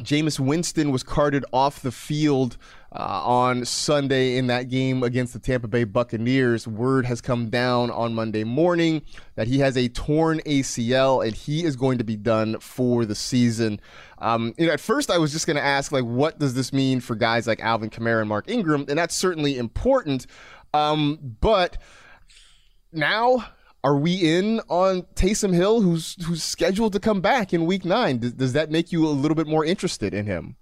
Jameis 0.00 0.38
Winston 0.38 0.90
was 0.90 1.02
carted 1.02 1.44
off 1.52 1.82
the 1.82 1.92
field 1.92 2.56
uh, 2.92 3.22
on 3.24 3.64
Sunday 3.64 4.36
in 4.36 4.46
that 4.46 4.68
game 4.68 5.02
against 5.02 5.32
the 5.32 5.38
Tampa 5.38 5.68
Bay 5.68 5.84
Buccaneers. 5.84 6.66
Word 6.66 7.04
has 7.06 7.20
come 7.20 7.50
down 7.50 7.90
on 7.90 8.14
Monday 8.14 8.44
morning 8.44 9.02
that 9.34 9.46
he 9.46 9.58
has 9.58 9.76
a 9.76 9.88
torn 9.88 10.40
ACL 10.40 11.24
and 11.24 11.34
he 11.34 11.64
is 11.64 11.76
going 11.76 11.98
to 11.98 12.04
be 12.04 12.16
done 12.16 12.58
for 12.60 13.04
the 13.04 13.14
season. 13.14 13.80
Um, 14.18 14.54
you 14.56 14.66
know, 14.66 14.72
at 14.72 14.80
first 14.80 15.10
I 15.10 15.18
was 15.18 15.32
just 15.32 15.46
going 15.46 15.56
to 15.56 15.62
ask, 15.62 15.92
like, 15.92 16.04
what 16.04 16.38
does 16.38 16.54
this 16.54 16.72
mean 16.72 17.00
for 17.00 17.14
guys 17.14 17.46
like 17.46 17.60
Alvin 17.60 17.90
Kamara 17.90 18.20
and 18.20 18.28
Mark 18.28 18.48
Ingram? 18.48 18.86
And 18.88 18.98
that's 18.98 19.14
certainly 19.14 19.58
important. 19.58 20.26
Um, 20.72 21.36
but 21.40 21.78
now 22.92 23.44
are 23.84 23.96
we 23.96 24.14
in 24.14 24.60
on 24.68 25.02
Taysom 25.14 25.54
Hill, 25.54 25.80
who's 25.80 26.16
who's 26.24 26.42
scheduled 26.42 26.92
to 26.94 27.00
come 27.00 27.20
back 27.20 27.52
in 27.52 27.66
Week 27.66 27.84
Nine? 27.84 28.18
Does, 28.18 28.32
does 28.32 28.52
that 28.54 28.70
make 28.70 28.92
you 28.92 29.06
a 29.06 29.10
little 29.10 29.34
bit 29.34 29.46
more 29.46 29.64
interested 29.64 30.14
in 30.14 30.26
him? 30.26 30.56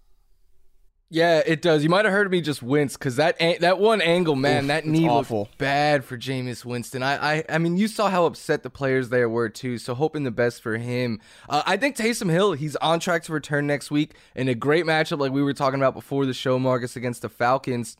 Yeah, 1.08 1.40
it 1.46 1.62
does. 1.62 1.84
You 1.84 1.88
might 1.88 2.04
have 2.04 2.12
heard 2.12 2.30
me 2.32 2.40
just 2.40 2.64
wince 2.64 2.96
because 2.96 3.14
that 3.16 3.38
that 3.60 3.78
one 3.78 4.00
angle, 4.00 4.34
man, 4.34 4.64
Oof, 4.64 4.68
that 4.68 4.86
knee 4.86 5.08
awful. 5.08 5.40
looked 5.40 5.58
bad 5.58 6.04
for 6.04 6.18
Jameis 6.18 6.64
Winston. 6.64 7.02
I, 7.04 7.36
I, 7.36 7.44
I 7.48 7.58
mean, 7.58 7.76
you 7.76 7.86
saw 7.86 8.10
how 8.10 8.26
upset 8.26 8.64
the 8.64 8.70
players 8.70 9.08
there 9.08 9.28
were 9.28 9.48
too. 9.48 9.78
So 9.78 9.94
hoping 9.94 10.24
the 10.24 10.32
best 10.32 10.62
for 10.62 10.78
him. 10.78 11.20
Uh, 11.48 11.62
I 11.64 11.76
think 11.76 11.96
Taysom 11.96 12.28
Hill, 12.28 12.54
he's 12.54 12.74
on 12.76 12.98
track 12.98 13.22
to 13.24 13.32
return 13.32 13.68
next 13.68 13.90
week 13.90 14.14
in 14.34 14.48
a 14.48 14.54
great 14.54 14.84
matchup, 14.84 15.20
like 15.20 15.30
we 15.30 15.42
were 15.42 15.54
talking 15.54 15.78
about 15.78 15.94
before 15.94 16.26
the 16.26 16.34
show, 16.34 16.58
Marcas 16.58 16.96
against 16.96 17.22
the 17.22 17.28
Falcons. 17.28 17.96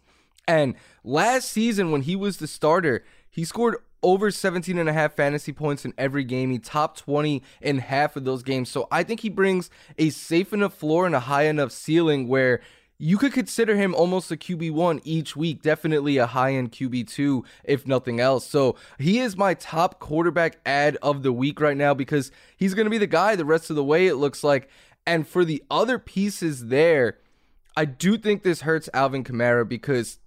And 0.49 0.75
last 1.05 1.51
season, 1.51 1.93
when 1.93 2.03
he 2.03 2.17
was 2.17 2.39
the 2.39 2.47
starter, 2.49 3.05
he 3.31 3.45
scored 3.45 3.77
over 4.03 4.31
17 4.31 4.79
and 4.79 4.89
a 4.89 4.93
half 4.93 5.15
fantasy 5.15 5.53
points 5.53 5.85
in 5.85 5.93
every 5.99 6.23
game. 6.23 6.51
He 6.51 6.59
top 6.59 6.97
20 6.97 7.43
in 7.61 7.79
half 7.79 8.15
of 8.15 8.25
those 8.25 8.43
games. 8.43 8.69
So 8.69 8.87
I 8.91 9.03
think 9.03 9.21
he 9.21 9.29
brings 9.29 9.71
a 9.99 10.11
safe 10.11 10.53
enough 10.53 10.75
floor 10.75 11.07
and 11.07 11.15
a 11.15 11.21
high 11.21 11.45
enough 11.45 11.73
ceiling 11.73 12.29
where 12.29 12.61
you 12.99 13.19
could 13.19 13.33
consider 13.33 13.77
him 13.77 13.95
almost 13.95 14.31
a 14.31 14.37
QB1 14.37 15.01
each 15.05 15.37
week, 15.37 15.63
definitely 15.63 16.17
a 16.17 16.27
high 16.27 16.55
end 16.55 16.73
QB2, 16.73 17.45
if 17.65 17.87
nothing 17.87 18.21
else. 18.21 18.47
So 18.47 18.77
he 18.99 19.19
is 19.19 19.37
my 19.37 19.55
top 19.55 20.01
quarterback 20.01 20.59
ad 20.65 20.97
of 21.03 21.23
the 21.23 21.33
week 21.33 21.61
right 21.61 21.77
now 21.77 21.93
because 21.93 22.31
he's 22.57 22.75
going 22.75 22.87
to 22.87 22.91
be 22.91 22.99
the 22.99 23.07
guy 23.07 23.37
the 23.37 23.45
rest 23.45 23.69
of 23.69 23.77
the 23.77 23.85
way, 23.85 24.07
it 24.07 24.17
looks 24.17 24.43
like. 24.43 24.71
And 25.07 25.29
for 25.29 25.45
the 25.45 25.63
other 25.71 25.99
pieces 25.99 26.67
there, 26.67 27.19
I 27.77 27.85
do 27.85 28.17
think 28.17 28.43
this 28.43 28.63
hurts 28.63 28.89
Alvin 28.95 29.25
Kamara 29.25 29.69
because 29.69 30.19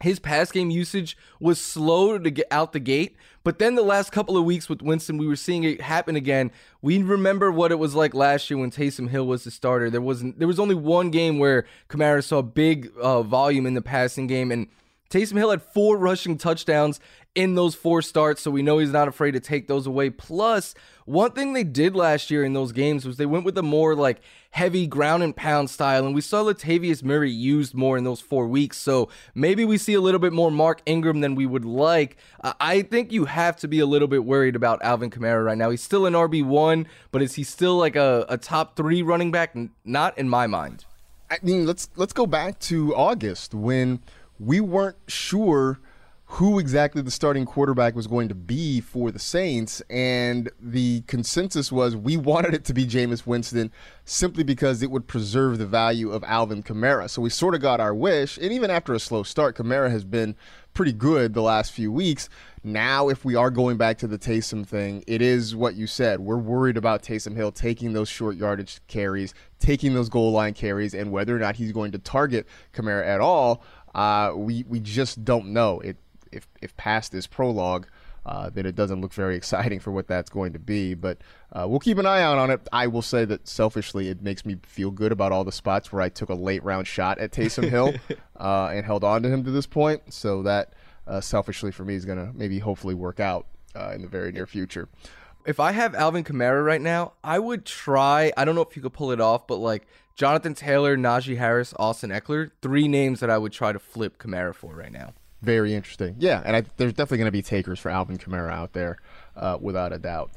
his 0.00 0.18
pass 0.18 0.50
game 0.50 0.70
usage 0.70 1.16
was 1.38 1.60
slow 1.60 2.18
to 2.18 2.30
get 2.30 2.46
out 2.50 2.72
the 2.72 2.80
gate, 2.80 3.16
but 3.42 3.58
then 3.58 3.74
the 3.74 3.82
last 3.82 4.12
couple 4.12 4.36
of 4.36 4.44
weeks 4.44 4.68
with 4.68 4.82
Winston, 4.82 5.18
we 5.18 5.26
were 5.26 5.36
seeing 5.36 5.64
it 5.64 5.80
happen 5.80 6.16
again. 6.16 6.50
We 6.82 7.02
remember 7.02 7.50
what 7.50 7.72
it 7.72 7.78
was 7.78 7.94
like 7.94 8.14
last 8.14 8.50
year 8.50 8.58
when 8.58 8.70
Taysom 8.70 9.08
Hill 9.08 9.26
was 9.26 9.44
the 9.44 9.50
starter. 9.50 9.90
There 9.90 10.00
wasn't 10.00 10.38
there 10.38 10.48
was 10.48 10.60
only 10.60 10.74
one 10.74 11.10
game 11.10 11.38
where 11.38 11.66
Kamara 11.88 12.24
saw 12.24 12.42
big 12.42 12.90
uh, 13.00 13.22
volume 13.22 13.66
in 13.66 13.74
the 13.74 13.82
passing 13.82 14.26
game, 14.26 14.50
and 14.50 14.68
Taysom 15.10 15.36
Hill 15.36 15.50
had 15.50 15.62
four 15.62 15.96
rushing 15.96 16.38
touchdowns 16.38 17.00
in 17.34 17.54
those 17.54 17.74
four 17.74 18.02
starts, 18.02 18.42
so 18.42 18.50
we 18.50 18.62
know 18.62 18.78
he's 18.78 18.92
not 18.92 19.08
afraid 19.08 19.32
to 19.32 19.40
take 19.40 19.68
those 19.68 19.86
away. 19.86 20.10
Plus, 20.10 20.74
one 21.10 21.32
thing 21.32 21.54
they 21.54 21.64
did 21.64 21.96
last 21.96 22.30
year 22.30 22.44
in 22.44 22.52
those 22.52 22.70
games 22.70 23.04
was 23.04 23.16
they 23.16 23.26
went 23.26 23.44
with 23.44 23.58
a 23.58 23.62
more 23.62 23.96
like 23.96 24.20
heavy 24.52 24.86
ground 24.86 25.24
and 25.24 25.34
pound 25.34 25.68
style, 25.68 26.06
and 26.06 26.14
we 26.14 26.20
saw 26.20 26.44
Latavius 26.44 27.02
Murray 27.02 27.30
used 27.30 27.74
more 27.74 27.98
in 27.98 28.04
those 28.04 28.20
four 28.20 28.46
weeks. 28.46 28.76
So 28.76 29.08
maybe 29.34 29.64
we 29.64 29.76
see 29.76 29.94
a 29.94 30.00
little 30.00 30.20
bit 30.20 30.32
more 30.32 30.52
Mark 30.52 30.82
Ingram 30.86 31.20
than 31.20 31.34
we 31.34 31.46
would 31.46 31.64
like. 31.64 32.16
Uh, 32.42 32.52
I 32.60 32.82
think 32.82 33.10
you 33.10 33.24
have 33.24 33.56
to 33.56 33.68
be 33.68 33.80
a 33.80 33.86
little 33.86 34.06
bit 34.06 34.24
worried 34.24 34.54
about 34.54 34.82
Alvin 34.82 35.10
Kamara 35.10 35.44
right 35.44 35.58
now. 35.58 35.70
He's 35.70 35.82
still 35.82 36.06
an 36.06 36.14
RB 36.14 36.44
one, 36.44 36.86
but 37.10 37.22
is 37.22 37.34
he 37.34 37.42
still 37.42 37.76
like 37.76 37.96
a, 37.96 38.24
a 38.28 38.38
top 38.38 38.76
three 38.76 39.02
running 39.02 39.32
back? 39.32 39.56
Not 39.84 40.16
in 40.16 40.28
my 40.28 40.46
mind. 40.46 40.84
I 41.28 41.38
mean, 41.42 41.66
let's 41.66 41.90
let's 41.96 42.12
go 42.12 42.26
back 42.26 42.60
to 42.60 42.94
August 42.94 43.52
when 43.52 44.00
we 44.38 44.60
weren't 44.60 44.96
sure 45.08 45.80
who 46.34 46.60
exactly 46.60 47.02
the 47.02 47.10
starting 47.10 47.44
quarterback 47.44 47.96
was 47.96 48.06
going 48.06 48.28
to 48.28 48.36
be 48.36 48.80
for 48.80 49.10
the 49.10 49.18
Saints, 49.18 49.82
and 49.90 50.48
the 50.60 51.00
consensus 51.08 51.72
was 51.72 51.96
we 51.96 52.16
wanted 52.30 52.54
it 52.54 52.64
to 52.66 52.72
be 52.72 52.86
Jameis 52.86 53.26
Winston 53.26 53.72
simply 54.04 54.44
because 54.44 54.80
it 54.80 54.92
would 54.92 55.08
preserve 55.08 55.58
the 55.58 55.66
value 55.66 56.12
of 56.12 56.22
Alvin 56.22 56.62
Kamara. 56.62 57.10
So 57.10 57.20
we 57.20 57.30
sort 57.30 57.56
of 57.56 57.60
got 57.60 57.80
our 57.80 57.92
wish, 57.92 58.38
and 58.38 58.52
even 58.52 58.70
after 58.70 58.94
a 58.94 59.00
slow 59.00 59.24
start, 59.24 59.56
Kamara 59.56 59.90
has 59.90 60.04
been 60.04 60.36
pretty 60.72 60.92
good 60.92 61.34
the 61.34 61.42
last 61.42 61.72
few 61.72 61.90
weeks. 61.90 62.28
Now, 62.62 63.08
if 63.08 63.24
we 63.24 63.34
are 63.34 63.50
going 63.50 63.76
back 63.76 63.98
to 63.98 64.06
the 64.06 64.18
Taysom 64.18 64.64
thing, 64.64 65.02
it 65.08 65.20
is 65.20 65.56
what 65.56 65.74
you 65.74 65.88
said. 65.88 66.20
We're 66.20 66.36
worried 66.36 66.76
about 66.76 67.02
Taysom 67.02 67.34
Hill 67.34 67.50
taking 67.50 67.92
those 67.92 68.08
short 68.08 68.36
yardage 68.36 68.78
carries, 68.86 69.34
taking 69.58 69.94
those 69.94 70.08
goal 70.08 70.30
line 70.30 70.54
carries, 70.54 70.94
and 70.94 71.10
whether 71.10 71.34
or 71.34 71.40
not 71.40 71.56
he's 71.56 71.72
going 71.72 71.90
to 71.90 71.98
target 71.98 72.46
Kamara 72.72 73.04
at 73.04 73.20
all. 73.20 73.64
Uh, 73.96 74.32
we 74.36 74.64
we 74.68 74.78
just 74.78 75.24
don't 75.24 75.46
know. 75.46 75.80
It 75.80 75.96
if 76.32 76.48
if 76.60 76.76
past 76.76 77.12
this 77.12 77.26
prologue, 77.26 77.86
uh, 78.26 78.50
then 78.50 78.66
it 78.66 78.74
doesn't 78.74 79.00
look 79.00 79.12
very 79.12 79.36
exciting 79.40 79.80
for 79.80 79.90
what 79.90 80.06
that's 80.06 80.30
going 80.30 80.52
to 80.52 80.58
be. 80.58 80.94
But 80.94 81.18
uh, 81.52 81.66
we'll 81.68 81.80
keep 81.80 81.98
an 81.98 82.06
eye 82.06 82.22
out 82.22 82.38
on 82.38 82.50
it. 82.50 82.66
I 82.72 82.86
will 82.86 83.02
say 83.02 83.24
that 83.26 83.48
selfishly, 83.48 84.08
it 84.08 84.22
makes 84.22 84.44
me 84.44 84.56
feel 84.62 84.90
good 84.90 85.12
about 85.12 85.32
all 85.32 85.44
the 85.44 85.52
spots 85.52 85.92
where 85.92 86.02
I 86.02 86.08
took 86.08 86.28
a 86.28 86.34
late 86.34 86.62
round 86.62 86.86
shot 86.86 87.18
at 87.18 87.32
Taysom 87.32 87.68
Hill 87.68 87.94
uh, 88.38 88.70
and 88.72 88.84
held 88.84 89.04
on 89.04 89.22
to 89.22 89.28
him 89.28 89.44
to 89.44 89.50
this 89.50 89.66
point. 89.66 90.12
So 90.12 90.42
that 90.42 90.74
uh, 91.06 91.20
selfishly 91.20 91.70
for 91.70 91.84
me 91.84 91.94
is 91.94 92.04
going 92.04 92.18
to 92.18 92.32
maybe 92.36 92.58
hopefully 92.58 92.94
work 92.94 93.20
out 93.20 93.46
uh, 93.74 93.92
in 93.94 94.02
the 94.02 94.08
very 94.08 94.32
near 94.32 94.46
future. 94.46 94.88
If 95.46 95.58
I 95.58 95.72
have 95.72 95.94
Alvin 95.94 96.22
Kamara 96.22 96.64
right 96.64 96.82
now, 96.82 97.14
I 97.24 97.38
would 97.38 97.64
try. 97.64 98.30
I 98.36 98.44
don't 98.44 98.54
know 98.54 98.60
if 98.60 98.76
you 98.76 98.82
could 98.82 98.92
pull 98.92 99.10
it 99.10 99.22
off, 99.22 99.46
but 99.46 99.56
like 99.56 99.86
Jonathan 100.14 100.52
Taylor, 100.52 100.98
Najee 100.98 101.38
Harris, 101.38 101.72
Austin 101.78 102.10
Ekeler, 102.10 102.50
three 102.60 102.88
names 102.88 103.20
that 103.20 103.30
I 103.30 103.38
would 103.38 103.52
try 103.52 103.72
to 103.72 103.78
flip 103.78 104.18
Kamara 104.18 104.54
for 104.54 104.74
right 104.74 104.92
now. 104.92 105.14
Very 105.42 105.74
interesting. 105.74 106.16
Yeah, 106.18 106.42
and 106.44 106.56
I, 106.56 106.64
there's 106.76 106.92
definitely 106.92 107.18
going 107.18 107.26
to 107.26 107.32
be 107.32 107.42
takers 107.42 107.78
for 107.78 107.90
Alvin 107.90 108.18
Kamara 108.18 108.52
out 108.52 108.74
there, 108.74 108.98
uh, 109.36 109.56
without 109.60 109.92
a 109.92 109.98
doubt. 109.98 110.32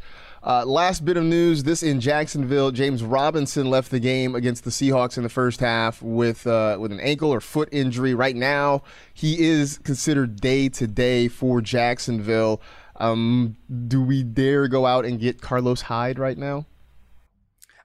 Uh, 0.45 0.65
last 0.65 1.03
bit 1.03 1.17
of 1.17 1.23
news: 1.23 1.63
this 1.63 1.83
in 1.83 1.99
Jacksonville, 1.99 2.71
James 2.71 3.03
Robinson 3.03 3.69
left 3.69 3.91
the 3.91 3.99
game 3.99 4.35
against 4.35 4.63
the 4.63 4.69
Seahawks 4.69 5.17
in 5.17 5.23
the 5.23 5.29
first 5.29 5.59
half 5.59 6.01
with 6.01 6.47
uh, 6.47 6.77
with 6.79 6.91
an 6.91 6.99
ankle 6.99 7.33
or 7.33 7.41
foot 7.41 7.69
injury. 7.71 8.13
Right 8.13 8.35
now, 8.35 8.83
he 9.13 9.39
is 9.39 9.77
considered 9.79 10.39
day 10.39 10.69
to 10.69 10.87
day 10.87 11.27
for 11.27 11.61
Jacksonville. 11.61 12.61
Um, 12.97 13.57
do 13.87 14.01
we 14.01 14.23
dare 14.23 14.67
go 14.67 14.85
out 14.85 15.05
and 15.05 15.19
get 15.19 15.41
Carlos 15.41 15.81
Hyde 15.81 16.19
right 16.19 16.37
now? 16.37 16.65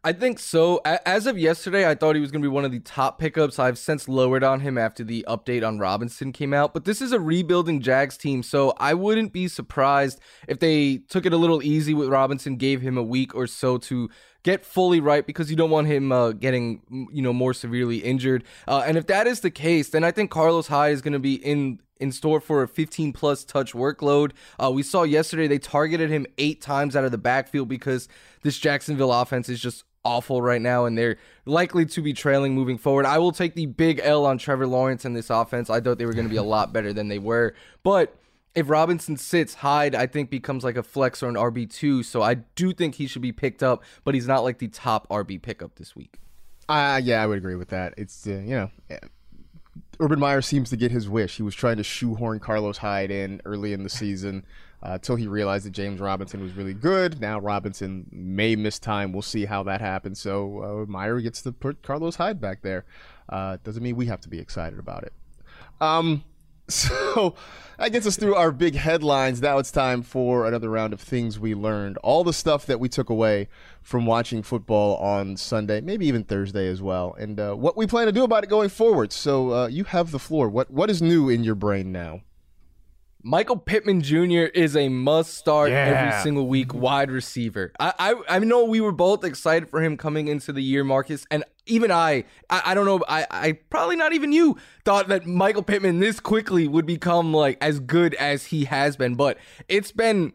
I 0.09 0.15
think 0.15 0.39
so. 0.39 0.81
As 0.87 1.27
of 1.27 1.37
yesterday, 1.37 1.87
I 1.87 1.95
thought 1.95 2.15
he 2.15 2.21
was 2.23 2.31
going 2.31 2.41
to 2.41 2.49
be 2.49 2.51
one 2.51 2.65
of 2.65 2.73
the 2.73 2.81
top 2.81 3.19
pickups. 3.19 3.59
I've 3.59 3.77
since 3.77 4.09
lowered 4.09 4.43
on 4.43 4.61
him 4.61 4.79
after 4.79 5.05
the 5.05 5.23
update 5.29 5.63
on 5.63 5.79
Robinson 5.79 6.33
came 6.33 6.55
out. 6.55 6.73
But 6.73 6.87
this 6.87 7.03
is 7.03 7.13
a 7.13 7.21
rebuilding 7.21 7.83
Jags 7.83 8.17
team, 8.17 8.43
so 8.43 8.73
I 8.79 8.95
wouldn't 8.95 9.35
be 9.35 9.49
surprised 9.49 10.19
if 10.49 10.61
they 10.61 11.03
took 11.11 11.27
it 11.27 11.35
a 11.35 11.37
little 11.37 11.63
easy 11.63 11.93
with 11.93 12.09
Robinson, 12.09 12.57
gave 12.57 12.81
him 12.81 12.97
a 12.97 13.03
week 13.03 13.35
or 13.35 13.47
so 13.47 13.77
to 13.77 14.09
get 14.45 14.65
fully 14.65 14.99
right 14.99 15.27
because 15.27 15.51
you 15.51 15.57
don't 15.57 15.69
want 15.69 15.89
him 15.89 16.11
uh, 16.11 16.33
getting 16.33 17.09
you 17.13 17.21
know 17.21 17.35
more 17.35 17.53
severely 17.53 17.99
injured. 17.99 18.45
Uh, 18.67 18.83
and 18.87 18.97
if 18.97 19.07
that 19.09 19.27
is 19.27 19.41
the 19.41 19.51
case, 19.51 19.91
then 19.91 20.05
I 20.05 20.11
think 20.11 20.31
Carlos 20.31 20.69
Hyde 20.69 20.95
is 20.95 21.03
going 21.03 21.13
to 21.13 21.19
be 21.19 21.35
in 21.35 21.81
in 22.01 22.13
store 22.13 22.41
for 22.41 22.63
a 22.63 22.69
15 22.69 23.13
plus 23.13 23.45
touch 23.45 23.73
workload. 23.73 24.33
Uh, 24.63 24.71
we 24.71 24.83
saw 24.83 25.03
yesterday 25.03 25.49
they 25.49 25.59
targeted 25.59 26.11
him 26.11 26.27
eight 26.39 26.61
times 26.61 26.97
out 26.97 27.05
of 27.05 27.11
the 27.11 27.19
backfield 27.19 27.69
because 27.69 28.09
this 28.43 28.59
Jacksonville 28.59 29.13
offense 29.13 29.49
is 29.49 29.61
just 29.61 29.85
awful 30.05 30.43
right 30.43 30.61
now, 30.61 30.85
and 30.85 30.97
they're 30.97 31.17
likely 31.45 31.87
to 31.87 32.03
be 32.03 32.13
trailing 32.13 32.55
moving 32.55 32.79
forward. 32.79 33.07
I 33.07 33.19
will 33.19 33.33
take 33.33 33.55
the 33.55 33.67
big 33.67 34.01
L 34.03 34.27
on 34.27 34.39
Trevor 34.39 34.67
Lawrence 34.67 35.05
and 35.05 35.17
this 35.17 35.31
offense. 35.31 35.71
I 35.71 35.81
thought 35.81 35.99
they 35.99 36.07
were 36.07 36.13
going 36.13 36.27
to 36.27 36.31
be 36.31 36.37
a 36.37 36.43
lot 36.43 36.73
better 36.73 36.93
than 36.93 37.09
they 37.09 37.19
were, 37.19 37.55
but 37.83 38.17
if 38.55 38.69
Robinson 38.69 39.17
sits, 39.17 39.55
Hyde 39.55 39.95
I 39.95 40.07
think 40.07 40.31
becomes 40.31 40.65
like 40.65 40.77
a 40.77 40.83
flex 40.83 41.23
or 41.23 41.29
an 41.29 41.35
RB 41.35 41.71
two. 41.71 42.03
So 42.03 42.23
I 42.23 42.35
do 42.35 42.73
think 42.73 42.97
he 42.97 43.07
should 43.07 43.23
be 43.23 43.33
picked 43.33 43.63
up, 43.63 43.85
but 44.05 44.15
he's 44.15 44.27
not 44.27 44.43
like 44.43 44.59
the 44.59 44.69
top 44.69 45.09
RB 45.09 45.41
pickup 45.41 45.77
this 45.77 45.95
week. 45.95 46.19
Uh, 46.69 47.01
yeah, 47.03 47.23
I 47.23 47.27
would 47.27 47.39
agree 47.39 47.55
with 47.55 47.69
that. 47.69 47.95
It's 47.97 48.27
uh, 48.27 48.33
you 48.33 48.51
know. 48.51 48.71
Urban 50.01 50.21
Meyer 50.21 50.43
seems 50.43 50.71
to 50.71 50.77
get 50.77 50.93
his 50.93 51.09
wish. 51.09 51.37
He 51.37 51.43
was 51.43 51.57
trying 51.57 51.77
to 51.79 51.83
shoehorn 51.83 52.39
Carlos 52.39 52.79
Hyde 52.79 53.11
in 53.11 53.43
early 53.45 53.73
in 53.73 53.83
the 53.83 53.89
season 53.89 54.45
uh, 54.83 54.91
until 54.93 55.17
he 55.17 55.27
realized 55.27 55.67
that 55.67 55.73
James 55.73 56.01
Robinson 56.01 56.43
was 56.43 56.53
really 56.53 56.75
good. 56.75 57.21
Now 57.21 57.39
Robinson 57.39 58.07
may 58.13 58.57
miss 58.57 58.79
time. 58.79 59.13
We'll 59.13 59.23
see 59.23 59.45
how 59.45 59.63
that 59.65 59.81
happens. 59.81 60.21
So 60.21 60.85
uh, 60.87 60.91
Meyer 60.91 61.21
gets 61.21 61.43
to 61.43 61.53
put 61.53 61.83
Carlos 61.83 62.17
Hyde 62.17 62.41
back 62.41 62.63
there. 62.63 62.85
Uh, 63.29 63.59
doesn't 63.65 63.83
mean 63.83 63.97
we 63.97 64.07
have 64.07 64.21
to 64.23 64.29
be 64.29 64.39
excited 64.39 64.79
about 64.79 65.05
it. 65.05 65.13
Um, 65.81 66.25
so 66.69 67.35
that 67.79 67.93
gets 67.93 68.07
us 68.07 68.17
through 68.17 68.35
our 68.35 68.53
big 68.53 68.75
headlines. 68.75 69.41
Now 69.41 69.59
it's 69.59 69.71
time 69.71 70.03
for 70.03 70.47
another 70.47 70.69
round 70.69 70.93
of 70.93 71.01
things 71.01 71.39
we 71.39 71.55
learned. 71.55 71.97
All 71.99 72.25
the 72.25 72.33
stuff 72.33 72.67
that 72.67 72.79
we 72.79 72.89
took 72.91 73.09
away 73.09 73.49
from 73.81 74.05
watching 74.05 74.43
football 74.43 74.97
on 74.97 75.39
Sunday, 75.39 75.81
maybe 75.81 76.07
even 76.07 76.25
Thursday 76.25 76.69
as 76.69 76.83
well, 76.83 77.17
and 77.19 77.41
uh, 77.41 77.55
what 77.55 77.77
we 77.77 77.87
plan 77.87 78.07
to 78.07 78.13
do 78.13 78.23
about 78.23 78.45
it 78.45 78.51
going 78.51 78.69
forward. 78.69 79.13
So 79.13 79.53
uh, 79.53 79.67
you 79.69 79.85
have 79.85 80.11
the 80.11 80.19
floor. 80.19 80.51
What 80.51 80.71
what 80.71 80.91
is 80.91 81.01
new 81.01 81.31
in 81.31 81.43
your 81.43 81.55
brain 81.55 81.91
now? 81.91 82.21
Michael 83.29 83.59
Pittman 83.59 84.01
Jr. 84.01 84.49
is 84.55 84.75
a 84.75 84.89
must 84.89 85.35
start 85.35 85.69
yeah. 85.69 85.85
every 85.85 86.23
single 86.23 86.47
week 86.47 86.73
wide 86.73 87.11
receiver. 87.11 87.75
I, 87.79 87.93
I, 87.99 88.37
I 88.37 88.39
know 88.39 88.65
we 88.65 88.81
were 88.81 88.91
both 88.91 89.23
excited 89.23 89.69
for 89.69 89.83
him 89.83 89.99
coming 89.99 90.29
into 90.29 90.51
the 90.51 90.63
year, 90.63 90.83
Marcas, 90.83 91.27
and 91.31 91.45
even 91.67 91.91
I, 91.91 92.25
I, 92.49 92.63
I 92.65 92.75
don't 92.75 92.87
know, 92.87 93.05
I, 93.07 93.27
I 93.31 93.53
probably 93.69 93.97
not 93.97 94.15
even 94.15 94.33
you 94.33 94.57
thought 94.87 95.09
that 95.09 95.27
Michael 95.27 95.63
Pittman 95.63 96.01
this 96.01 96.21
quickly 96.21 96.67
would 96.67 96.87
become 96.87 97.35
like 97.35 97.59
as 97.61 97.81
good 97.81 98.15
as 98.15 98.47
he 98.47 98.65
has 98.65 98.97
been, 98.97 99.15
but 99.15 99.37
it's 99.69 99.93
been 99.93 100.33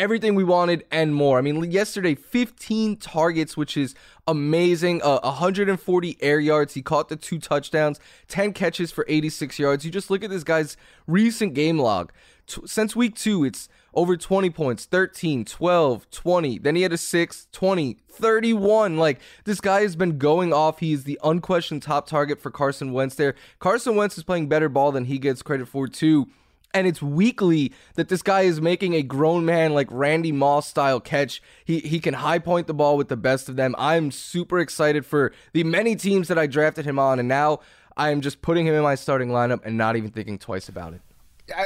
everything 0.00 0.34
we 0.34 0.42
wanted 0.42 0.82
and 0.90 1.14
more. 1.14 1.38
I 1.38 1.42
mean, 1.42 1.70
yesterday, 1.70 2.14
15 2.14 2.96
targets, 2.96 3.54
which 3.54 3.76
is 3.76 3.94
amazing. 4.26 5.02
Uh, 5.02 5.20
140 5.22 6.16
air 6.22 6.40
yards. 6.40 6.72
He 6.72 6.80
caught 6.80 7.10
the 7.10 7.16
two 7.16 7.38
touchdowns, 7.38 8.00
10 8.28 8.54
catches 8.54 8.90
for 8.90 9.04
86 9.06 9.58
yards. 9.58 9.84
You 9.84 9.90
just 9.90 10.10
look 10.10 10.24
at 10.24 10.30
this 10.30 10.42
guy's 10.42 10.78
recent 11.06 11.52
game 11.52 11.78
log. 11.78 12.12
T- 12.46 12.62
since 12.64 12.96
week 12.96 13.14
two, 13.14 13.44
it's 13.44 13.68
over 13.92 14.16
20 14.16 14.48
points 14.48 14.86
13, 14.86 15.44
12, 15.44 16.10
20. 16.10 16.58
Then 16.58 16.76
he 16.76 16.82
had 16.82 16.94
a 16.94 16.96
6, 16.96 17.48
20, 17.52 17.98
31. 18.08 18.96
Like, 18.96 19.20
this 19.44 19.60
guy 19.60 19.82
has 19.82 19.96
been 19.96 20.16
going 20.16 20.54
off. 20.54 20.78
He 20.78 20.94
is 20.94 21.04
the 21.04 21.20
unquestioned 21.22 21.82
top 21.82 22.06
target 22.06 22.40
for 22.40 22.50
Carson 22.50 22.94
Wentz 22.94 23.16
there. 23.16 23.34
Carson 23.58 23.96
Wentz 23.96 24.16
is 24.16 24.24
playing 24.24 24.48
better 24.48 24.70
ball 24.70 24.92
than 24.92 25.04
he 25.04 25.18
gets 25.18 25.42
credit 25.42 25.68
for, 25.68 25.86
too 25.86 26.30
and 26.72 26.86
it's 26.86 27.02
weekly 27.02 27.72
that 27.94 28.08
this 28.08 28.22
guy 28.22 28.42
is 28.42 28.60
making 28.60 28.94
a 28.94 29.02
grown 29.02 29.44
man 29.44 29.74
like 29.74 29.88
Randy 29.90 30.32
Moss 30.32 30.68
style 30.68 31.00
catch. 31.00 31.42
He 31.64 31.80
he 31.80 32.00
can 32.00 32.14
high 32.14 32.38
point 32.38 32.66
the 32.66 32.74
ball 32.74 32.96
with 32.96 33.08
the 33.08 33.16
best 33.16 33.48
of 33.48 33.56
them. 33.56 33.74
I'm 33.78 34.10
super 34.10 34.58
excited 34.58 35.04
for 35.04 35.32
the 35.52 35.64
many 35.64 35.96
teams 35.96 36.28
that 36.28 36.38
I 36.38 36.46
drafted 36.46 36.84
him 36.84 36.98
on, 36.98 37.18
and 37.18 37.28
now 37.28 37.60
I 37.96 38.10
am 38.10 38.20
just 38.20 38.42
putting 38.42 38.66
him 38.66 38.74
in 38.74 38.82
my 38.82 38.94
starting 38.94 39.28
lineup 39.28 39.64
and 39.64 39.76
not 39.76 39.96
even 39.96 40.10
thinking 40.10 40.38
twice 40.38 40.68
about 40.68 40.94
it. 40.94 41.00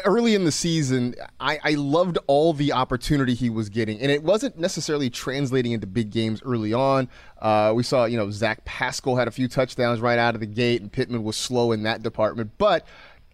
Early 0.06 0.34
in 0.34 0.46
the 0.46 0.52
season, 0.52 1.14
I, 1.38 1.58
I 1.62 1.70
loved 1.72 2.16
all 2.26 2.54
the 2.54 2.72
opportunity 2.72 3.34
he 3.34 3.50
was 3.50 3.68
getting, 3.68 4.00
and 4.00 4.10
it 4.10 4.22
wasn't 4.22 4.58
necessarily 4.58 5.10
translating 5.10 5.72
into 5.72 5.86
big 5.86 6.08
games 6.10 6.40
early 6.42 6.72
on. 6.72 7.10
Uh, 7.38 7.74
we 7.76 7.82
saw, 7.82 8.06
you 8.06 8.16
know, 8.16 8.30
Zach 8.30 8.64
Pascal 8.64 9.16
had 9.16 9.28
a 9.28 9.30
few 9.30 9.46
touchdowns 9.46 10.00
right 10.00 10.18
out 10.18 10.34
of 10.34 10.40
the 10.40 10.46
gate, 10.46 10.80
and 10.80 10.90
Pittman 10.90 11.22
was 11.22 11.36
slow 11.36 11.70
in 11.70 11.82
that 11.82 12.02
department, 12.02 12.52
but 12.56 12.86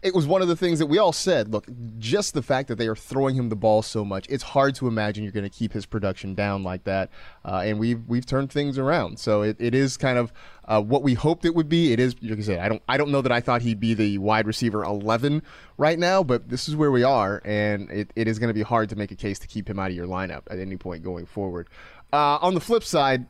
it 0.02 0.14
was 0.14 0.26
one 0.26 0.40
of 0.40 0.48
the 0.48 0.56
things 0.56 0.78
that 0.78 0.86
we 0.86 0.96
all 0.96 1.12
said. 1.12 1.52
Look, 1.52 1.66
just 1.98 2.32
the 2.32 2.42
fact 2.42 2.68
that 2.68 2.76
they 2.76 2.88
are 2.88 2.96
throwing 2.96 3.34
him 3.34 3.50
the 3.50 3.56
ball 3.56 3.82
so 3.82 4.02
much, 4.02 4.26
it's 4.30 4.42
hard 4.42 4.74
to 4.76 4.88
imagine 4.88 5.24
you're 5.24 5.32
going 5.32 5.44
to 5.44 5.50
keep 5.50 5.74
his 5.74 5.84
production 5.84 6.34
down 6.34 6.62
like 6.62 6.84
that. 6.84 7.10
Uh, 7.44 7.62
and 7.64 7.78
we've 7.78 8.02
we've 8.06 8.24
turned 8.24 8.50
things 8.50 8.78
around. 8.78 9.18
So 9.18 9.42
it, 9.42 9.56
it 9.58 9.74
is 9.74 9.98
kind 9.98 10.16
of 10.16 10.32
uh, 10.64 10.80
what 10.80 11.02
we 11.02 11.14
hoped 11.14 11.44
it 11.44 11.54
would 11.54 11.68
be. 11.68 11.92
It 11.92 12.00
is, 12.00 12.16
like 12.22 12.38
I 12.38 12.42
said, 12.42 12.58
I 12.60 12.68
don't 12.68 12.82
I 12.88 12.96
don't 12.96 13.10
know 13.10 13.20
that 13.20 13.32
I 13.32 13.40
thought 13.40 13.60
he'd 13.60 13.80
be 13.80 13.92
the 13.92 14.16
wide 14.18 14.46
receiver 14.46 14.82
11 14.84 15.42
right 15.76 15.98
now, 15.98 16.22
but 16.22 16.48
this 16.48 16.66
is 16.66 16.76
where 16.76 16.90
we 16.90 17.02
are, 17.02 17.42
and 17.44 17.90
it, 17.90 18.10
it 18.16 18.26
is 18.26 18.38
going 18.38 18.48
to 18.48 18.54
be 18.54 18.62
hard 18.62 18.88
to 18.90 18.96
make 18.96 19.10
a 19.10 19.16
case 19.16 19.38
to 19.40 19.46
keep 19.46 19.68
him 19.68 19.78
out 19.78 19.90
of 19.90 19.96
your 19.96 20.06
lineup 20.06 20.42
at 20.50 20.58
any 20.58 20.78
point 20.78 21.02
going 21.02 21.26
forward. 21.26 21.68
Uh, 22.10 22.38
on 22.40 22.54
the 22.54 22.60
flip 22.60 22.84
side, 22.84 23.26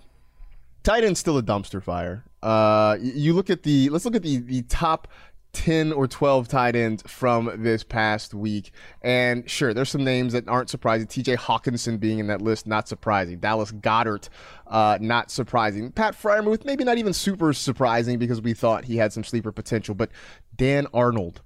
tight 0.85 1.03
end's 1.03 1.19
still 1.19 1.37
a 1.37 1.43
dumpster 1.43 1.83
fire. 1.83 2.25
Uh, 2.43 2.97
you 3.01 3.33
look 3.35 3.51
at 3.51 3.65
the 3.65 3.89
let's 3.91 4.05
look 4.05 4.15
at 4.15 4.23
the 4.23 4.39
the 4.39 4.63
top 4.63 5.09
10 5.53 5.93
or 5.93 6.07
12 6.07 6.49
tight 6.49 6.77
ends 6.77 7.03
from 7.07 7.51
this 7.63 7.83
past 7.83 8.35
week. 8.35 8.73
And 9.03 9.49
sure, 9.51 9.75
there's 9.75 9.91
some 9.91 10.05
names 10.05 10.33
that 10.33 10.49
aren't 10.49 10.71
surprising. 10.71 11.07
TJ 11.07 11.37
Hockenson 11.37 11.99
being 11.99 12.19
in 12.19 12.29
that 12.29 12.41
list, 12.41 12.67
not 12.67 12.89
surprising. 12.89 13.39
Dallas 13.39 13.73
Goedert, 13.73 14.29
uh, 14.67 14.99
not 15.01 15.31
surprising. 15.31 15.91
Pat 15.91 16.15
Freiermuth, 16.15 16.65
maybe 16.65 16.85
not 16.85 16.99
even 16.99 17.13
super 17.13 17.53
surprising 17.53 18.19
because 18.19 18.41
we 18.41 18.55
thought 18.55 18.85
he 18.85 18.97
had 18.97 19.13
some 19.13 19.25
sleeper 19.25 19.53
potential. 19.53 19.95
But 19.95 20.11
Dan 20.57 20.87
Arnold, 20.95 21.43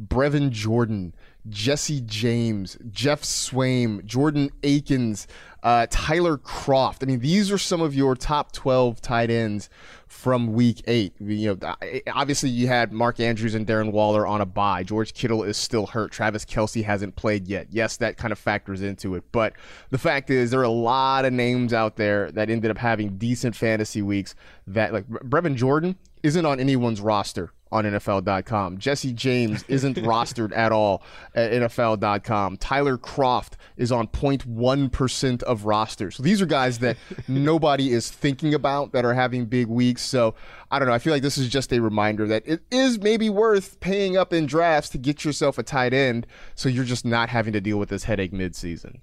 Brevin 0.00 0.50
Jordan, 0.50 1.14
Jesse 1.48 2.00
James, 2.00 2.76
Geoff 2.90 3.22
Swaim, 3.22 4.04
Jordan 4.04 4.50
Akins, 4.62 5.26
uh, 5.62 5.86
Tyler 5.90 6.36
Kroft. 6.38 7.02
I 7.02 7.06
mean, 7.06 7.20
these 7.20 7.50
are 7.50 7.58
some 7.58 7.80
of 7.80 7.94
your 7.94 8.14
top 8.14 8.52
12 8.52 9.00
tight 9.00 9.30
ends 9.30 9.68
from 10.06 10.52
week 10.52 10.82
eight. 10.86 11.14
You 11.20 11.58
know, 11.60 11.74
obviously 12.12 12.50
you 12.50 12.66
had 12.66 12.92
Mark 12.92 13.20
Andrews 13.20 13.54
and 13.54 13.66
Darren 13.66 13.92
Waller 13.92 14.26
on 14.26 14.40
a 14.40 14.46
bye. 14.46 14.82
George 14.82 15.14
Kittle 15.14 15.42
is 15.42 15.56
still 15.56 15.86
hurt. 15.86 16.12
Travis 16.12 16.44
Kelce 16.44 16.84
hasn't 16.84 17.16
played 17.16 17.48
yet. 17.48 17.68
Yes, 17.70 17.96
that 17.98 18.16
kind 18.16 18.32
of 18.32 18.38
factors 18.38 18.82
into 18.82 19.14
it. 19.14 19.24
But 19.32 19.54
the 19.90 19.98
fact 19.98 20.30
is, 20.30 20.50
there 20.50 20.60
are 20.60 20.64
a 20.64 20.68
lot 20.68 21.24
of 21.24 21.32
names 21.32 21.72
out 21.72 21.96
there 21.96 22.30
that 22.32 22.50
ended 22.50 22.70
up 22.70 22.78
having 22.78 23.18
decent 23.18 23.56
fantasy 23.56 24.02
weeks 24.02 24.34
that, 24.66 24.92
like 24.92 25.08
Brevin 25.08 25.56
Jordan, 25.56 25.96
isn't 26.22 26.46
on 26.46 26.60
anyone's 26.60 27.00
roster 27.00 27.52
on 27.70 27.84
NFL.com. 27.84 28.78
Jesse 28.78 29.12
James 29.12 29.64
isn't 29.68 29.96
rostered 29.98 30.56
at 30.56 30.72
all 30.72 31.02
at 31.34 31.52
NFL.com. 31.52 32.56
Tyler 32.58 32.98
Kroft 32.98 33.52
is 33.76 33.92
on 33.92 34.08
0.1% 34.08 35.42
of 35.42 35.64
rosters. 35.64 36.16
So 36.16 36.22
these 36.22 36.42
are 36.42 36.46
guys 36.46 36.78
that 36.80 36.96
nobody 37.28 37.92
is 37.92 38.10
thinking 38.10 38.54
about 38.54 38.92
that 38.92 39.04
are 39.04 39.14
having 39.14 39.46
big 39.46 39.66
weeks. 39.68 40.02
So 40.02 40.34
I 40.70 40.78
don't 40.78 40.88
know. 40.88 40.94
I 40.94 40.98
feel 40.98 41.12
like 41.12 41.22
this 41.22 41.38
is 41.38 41.48
just 41.48 41.72
a 41.72 41.80
reminder 41.80 42.26
that 42.26 42.42
it 42.46 42.62
is 42.70 42.98
maybe 43.00 43.30
worth 43.30 43.80
paying 43.80 44.16
up 44.16 44.32
in 44.32 44.46
drafts 44.46 44.90
to 44.90 44.98
get 44.98 45.24
yourself 45.24 45.58
a 45.58 45.62
tight 45.62 45.94
end 45.94 46.26
so 46.54 46.68
you're 46.68 46.84
just 46.84 47.04
not 47.04 47.28
having 47.28 47.52
to 47.52 47.60
deal 47.60 47.78
with 47.78 47.88
this 47.88 48.04
headache 48.04 48.32
midseason. 48.32 49.00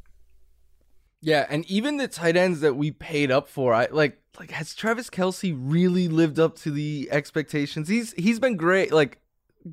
Yeah, 1.22 1.48
and 1.50 1.66
even 1.66 1.98
the 1.98 2.08
tight 2.08 2.38
ends 2.38 2.60
that 2.60 2.76
we 2.76 2.92
paid 2.92 3.32
up 3.32 3.48
for, 3.48 3.74
I 3.74 3.88
like 3.90 4.22
like 4.40 4.52
has 4.52 4.76
Travis 4.76 5.10
Kelce 5.10 5.56
really 5.58 6.08
lived 6.08 6.40
up 6.40 6.56
to 6.60 6.72
the 6.72 7.08
expectations? 7.12 7.88
He's 7.88 8.14
he's 8.14 8.40
been 8.40 8.58
great, 8.58 8.92
like 8.92 9.20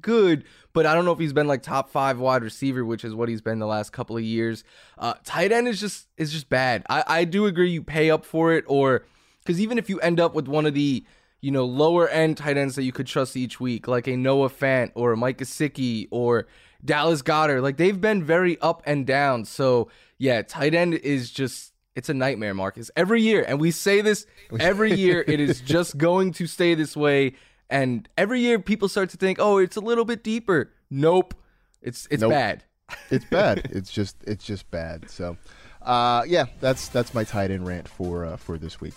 good, 0.00 0.44
but 0.72 0.86
I 0.86 0.94
don't 0.94 1.04
know 1.04 1.12
if 1.12 1.18
he's 1.18 1.32
been 1.32 1.48
like 1.48 1.62
top 1.62 1.90
five 1.90 2.18
wide 2.18 2.42
receiver, 2.42 2.84
which 2.84 3.04
is 3.04 3.14
what 3.14 3.28
he's 3.28 3.40
been 3.40 3.58
the 3.58 3.66
last 3.66 3.92
couple 3.92 4.16
of 4.16 4.22
years. 4.22 4.64
Uh, 4.98 5.14
tight 5.24 5.52
end 5.52 5.68
is 5.68 5.80
just 5.80 6.08
is 6.16 6.32
just 6.32 6.48
bad. 6.48 6.84
I 6.88 7.04
I 7.06 7.24
do 7.24 7.46
agree 7.46 7.70
you 7.70 7.82
pay 7.82 8.10
up 8.10 8.24
for 8.24 8.52
it, 8.52 8.64
or 8.66 9.04
because 9.40 9.60
even 9.60 9.78
if 9.78 9.90
you 9.90 9.98
end 10.00 10.20
up 10.20 10.34
with 10.34 10.48
one 10.48 10.66
of 10.66 10.74
the 10.74 11.04
you 11.42 11.50
know, 11.50 11.64
lower 11.64 12.08
end 12.08 12.36
tight 12.36 12.56
ends 12.56 12.76
that 12.76 12.84
you 12.84 12.92
could 12.92 13.06
trust 13.06 13.36
each 13.36 13.60
week, 13.60 13.88
like 13.88 14.06
a 14.06 14.16
Noah 14.16 14.48
Fant 14.48 14.92
or 14.94 15.12
a 15.12 15.16
Mike 15.16 15.38
Gesicki 15.38 16.06
or 16.10 16.46
Dallas 16.84 17.20
Goedert, 17.20 17.62
Like 17.62 17.76
they've 17.76 18.00
been 18.00 18.22
very 18.22 18.58
up 18.60 18.82
and 18.86 19.04
down. 19.04 19.44
So 19.44 19.90
yeah, 20.18 20.42
tight 20.42 20.72
end 20.72 20.94
is 20.94 21.30
just 21.30 21.71
it's 21.94 22.08
a 22.08 22.14
nightmare, 22.14 22.54
Marcas. 22.54 22.90
Every 22.96 23.22
year, 23.22 23.44
and 23.46 23.60
we 23.60 23.70
say 23.70 24.00
this 24.00 24.26
every 24.58 24.94
year, 24.94 25.24
it 25.26 25.40
is 25.40 25.60
just 25.64 25.98
going 25.98 26.32
to 26.32 26.46
stay 26.46 26.74
this 26.74 26.96
way. 26.96 27.34
And 27.68 28.08
every 28.18 28.40
year, 28.40 28.58
people 28.58 28.88
start 28.88 29.10
to 29.10 29.16
think, 29.16 29.38
"Oh, 29.40 29.58
it's 29.58 29.76
a 29.76 29.80
little 29.80 30.04
bit 30.04 30.22
deeper." 30.22 30.72
Nope, 30.90 31.34
it's 31.80 32.06
it's 32.10 32.20
Nope. 32.20 32.30
bad. 32.30 32.64
it's 33.10 33.24
bad. 33.24 33.58
it's 33.72 33.90
just 33.90 34.16
it's 34.26 34.44
just 34.44 34.70
bad. 34.70 35.08
So, 35.10 35.36
uh, 35.80 36.24
yeah, 36.26 36.46
that's 36.60 36.88
that's 36.88 37.14
my 37.14 37.24
tight 37.24 37.50
end 37.50 37.66
rant 37.66 37.88
for 37.88 38.24
uh, 38.26 38.36
for 38.36 38.58
this 38.58 38.80
week. 38.80 38.94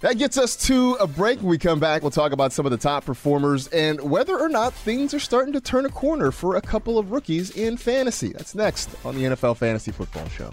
That 0.00 0.16
gets 0.16 0.38
us 0.38 0.56
to 0.66 0.94
a 0.94 1.06
break. 1.06 1.40
When 1.40 1.48
we 1.50 1.58
come 1.58 1.78
back, 1.78 2.00
we'll 2.02 2.10
talk 2.10 2.32
about 2.32 2.52
some 2.54 2.64
of 2.64 2.72
the 2.72 2.78
top 2.78 3.04
performers 3.04 3.68
and 3.68 4.00
whether 4.00 4.38
or 4.38 4.48
not 4.48 4.72
things 4.72 5.12
are 5.12 5.20
starting 5.20 5.52
to 5.52 5.60
turn 5.60 5.84
a 5.84 5.90
corner 5.90 6.30
for 6.30 6.56
a 6.56 6.62
couple 6.62 6.98
of 6.98 7.12
rookies 7.12 7.50
in 7.50 7.76
fantasy. 7.76 8.28
That's 8.32 8.54
next 8.54 8.88
on 9.04 9.14
the 9.14 9.24
NFL 9.24 9.58
Fantasy 9.58 9.92
Football 9.92 10.26
Show. 10.30 10.52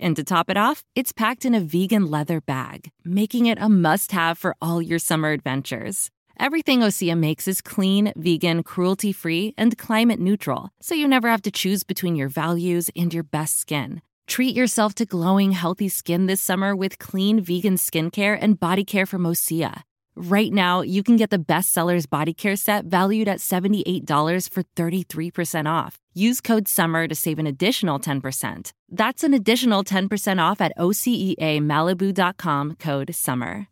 And 0.00 0.14
to 0.16 0.24
top 0.24 0.48
it 0.50 0.56
off, 0.56 0.84
it's 0.94 1.12
packed 1.12 1.44
in 1.44 1.54
a 1.54 1.60
vegan 1.60 2.06
leather 2.10 2.40
bag, 2.40 2.90
making 3.04 3.46
it 3.46 3.58
a 3.60 3.68
must 3.68 4.12
have 4.12 4.38
for 4.38 4.54
all 4.62 4.80
your 4.80 4.98
summer 4.98 5.30
adventures. 5.30 6.10
Everything 6.38 6.80
Osea 6.80 7.18
makes 7.18 7.48
is 7.48 7.60
clean, 7.60 8.12
vegan, 8.16 8.62
cruelty 8.62 9.12
free, 9.12 9.54
and 9.58 9.76
climate 9.76 10.20
neutral, 10.20 10.70
so 10.80 10.94
you 10.94 11.08
never 11.08 11.28
have 11.28 11.42
to 11.42 11.50
choose 11.50 11.82
between 11.82 12.14
your 12.14 12.28
values 12.28 12.90
and 12.94 13.12
your 13.12 13.24
best 13.24 13.58
skin. 13.58 14.02
Treat 14.28 14.54
yourself 14.54 14.94
to 14.96 15.06
glowing, 15.06 15.52
healthy 15.52 15.88
skin 15.88 16.26
this 16.26 16.40
summer 16.40 16.76
with 16.76 16.98
clean 16.98 17.40
vegan 17.40 17.74
skincare 17.76 18.38
and 18.40 18.60
body 18.60 18.84
care 18.84 19.06
from 19.06 19.24
Osea. 19.24 19.82
Right 20.20 20.52
now, 20.52 20.80
you 20.80 21.04
can 21.04 21.14
get 21.14 21.30
the 21.30 21.38
bestsellers 21.38 22.10
body 22.10 22.34
care 22.34 22.56
set 22.56 22.86
valued 22.86 23.28
at 23.28 23.38
$78 23.38 24.50
for 24.50 24.64
33% 24.74 25.70
off. 25.70 25.96
Use 26.12 26.40
code 26.40 26.66
SUMMER 26.66 27.06
to 27.06 27.14
save 27.14 27.38
an 27.38 27.46
additional 27.46 28.00
10%. 28.00 28.72
That's 28.90 29.22
an 29.22 29.32
additional 29.32 29.84
10% 29.84 30.42
off 30.42 30.60
at 30.60 30.76
OseaMalibu.com 30.76 32.74
code 32.80 33.14
SUMMER. 33.14 33.68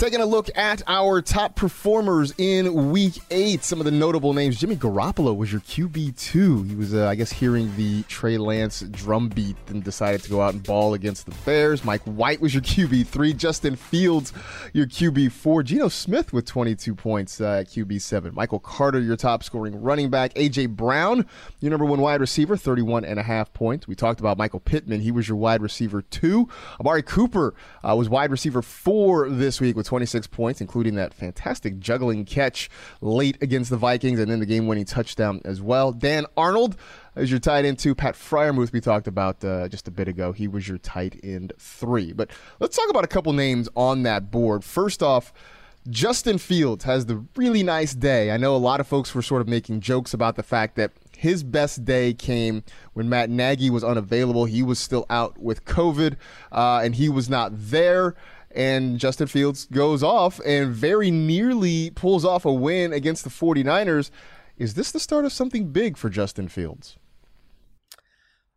Taking 0.00 0.22
a 0.22 0.24
look 0.24 0.48
at 0.56 0.80
our 0.86 1.20
top 1.20 1.56
performers 1.56 2.32
in 2.38 2.90
Week 2.90 3.20
Eight, 3.30 3.62
some 3.62 3.80
of 3.80 3.84
the 3.84 3.90
notable 3.90 4.32
names. 4.32 4.58
Jimmy 4.58 4.74
Garoppolo 4.74 5.36
was 5.36 5.52
your 5.52 5.60
QB 5.60 6.16
two. 6.16 6.62
He 6.62 6.74
was, 6.74 6.94
uh, 6.94 7.06
I 7.06 7.14
guess, 7.14 7.30
hearing 7.30 7.70
the 7.76 8.02
Trey 8.04 8.38
Lance 8.38 8.80
drumbeat 8.80 9.56
and 9.66 9.84
decided 9.84 10.22
to 10.22 10.30
go 10.30 10.40
out 10.40 10.54
and 10.54 10.62
ball 10.62 10.94
against 10.94 11.26
the 11.26 11.34
Bears. 11.44 11.84
Mike 11.84 12.00
White 12.04 12.40
was 12.40 12.54
your 12.54 12.62
QB 12.62 13.08
three. 13.08 13.34
Justin 13.34 13.76
Fields, 13.76 14.32
your 14.72 14.86
QB 14.86 15.32
four. 15.32 15.62
Geno 15.62 15.88
Smith 15.88 16.32
with 16.32 16.46
22 16.46 16.94
points 16.94 17.38
uh, 17.38 17.58
at 17.60 17.66
QB 17.66 18.00
seven. 18.00 18.34
Michael 18.34 18.58
Carter, 18.58 19.00
your 19.00 19.16
top 19.16 19.44
scoring 19.44 19.78
running 19.82 20.08
back. 20.08 20.32
AJ 20.32 20.70
Brown, 20.70 21.26
your 21.60 21.68
number 21.68 21.84
one 21.84 22.00
wide 22.00 22.22
receiver, 22.22 22.56
31 22.56 23.04
and 23.04 23.20
a 23.20 23.22
half 23.22 23.52
points. 23.52 23.86
We 23.86 23.96
talked 23.96 24.18
about 24.18 24.38
Michael 24.38 24.60
Pittman. 24.60 25.02
He 25.02 25.10
was 25.12 25.28
your 25.28 25.36
wide 25.36 25.60
receiver 25.60 26.00
two. 26.00 26.48
Amari 26.80 27.02
Cooper 27.02 27.52
uh, 27.84 27.94
was 27.94 28.08
wide 28.08 28.30
receiver 28.30 28.62
four 28.62 29.28
this 29.28 29.60
week 29.60 29.76
with 29.76 29.89
26 29.90 30.28
points, 30.28 30.60
including 30.60 30.94
that 30.94 31.12
fantastic 31.12 31.80
juggling 31.80 32.24
catch 32.24 32.70
late 33.00 33.36
against 33.42 33.70
the 33.70 33.76
Vikings 33.76 34.20
and 34.20 34.30
then 34.30 34.38
the 34.38 34.46
game 34.46 34.68
winning 34.68 34.84
touchdown 34.84 35.40
as 35.44 35.60
well. 35.60 35.90
Dan 35.90 36.26
Arnold 36.36 36.76
is 37.16 37.28
your 37.28 37.40
tight 37.40 37.64
end 37.64 37.80
two. 37.80 37.96
Pat 37.96 38.14
Freiermuth, 38.14 38.72
we 38.72 38.80
talked 38.80 39.08
about 39.08 39.44
uh, 39.44 39.66
just 39.66 39.88
a 39.88 39.90
bit 39.90 40.06
ago. 40.06 40.30
He 40.30 40.46
was 40.46 40.68
your 40.68 40.78
tight 40.78 41.18
end 41.24 41.54
three. 41.58 42.12
But 42.12 42.30
let's 42.60 42.76
talk 42.76 42.88
about 42.88 43.02
a 43.02 43.08
couple 43.08 43.32
names 43.32 43.68
on 43.74 44.04
that 44.04 44.30
board. 44.30 44.62
First 44.62 45.02
off, 45.02 45.32
Justin 45.88 46.38
Fields 46.38 46.84
has 46.84 47.06
the 47.06 47.24
really 47.34 47.64
nice 47.64 47.92
day. 47.92 48.30
I 48.30 48.36
know 48.36 48.54
a 48.54 48.58
lot 48.58 48.78
of 48.78 48.86
folks 48.86 49.12
were 49.12 49.22
sort 49.22 49.40
of 49.40 49.48
making 49.48 49.80
jokes 49.80 50.14
about 50.14 50.36
the 50.36 50.44
fact 50.44 50.76
that 50.76 50.92
his 51.16 51.42
best 51.42 51.84
day 51.84 52.14
came 52.14 52.62
when 52.92 53.08
Matt 53.08 53.28
Nagy 53.28 53.70
was 53.70 53.82
unavailable. 53.82 54.44
He 54.44 54.62
was 54.62 54.78
still 54.78 55.04
out 55.10 55.36
with 55.38 55.64
COVID, 55.64 56.16
uh, 56.52 56.80
and 56.84 56.94
he 56.94 57.08
was 57.08 57.28
not 57.28 57.50
there. 57.54 58.14
And 58.52 58.98
Justin 58.98 59.26
Fields 59.26 59.66
goes 59.66 60.02
off 60.02 60.40
and 60.44 60.72
very 60.72 61.10
nearly 61.10 61.90
pulls 61.90 62.24
off 62.24 62.44
a 62.44 62.52
win 62.52 62.92
against 62.92 63.24
the 63.24 63.30
49ers. 63.30 64.10
Is 64.58 64.74
this 64.74 64.92
the 64.92 65.00
start 65.00 65.24
of 65.24 65.32
something 65.32 65.72
big 65.72 65.96
for 65.96 66.10
Justin 66.10 66.48
Fields? 66.48 66.96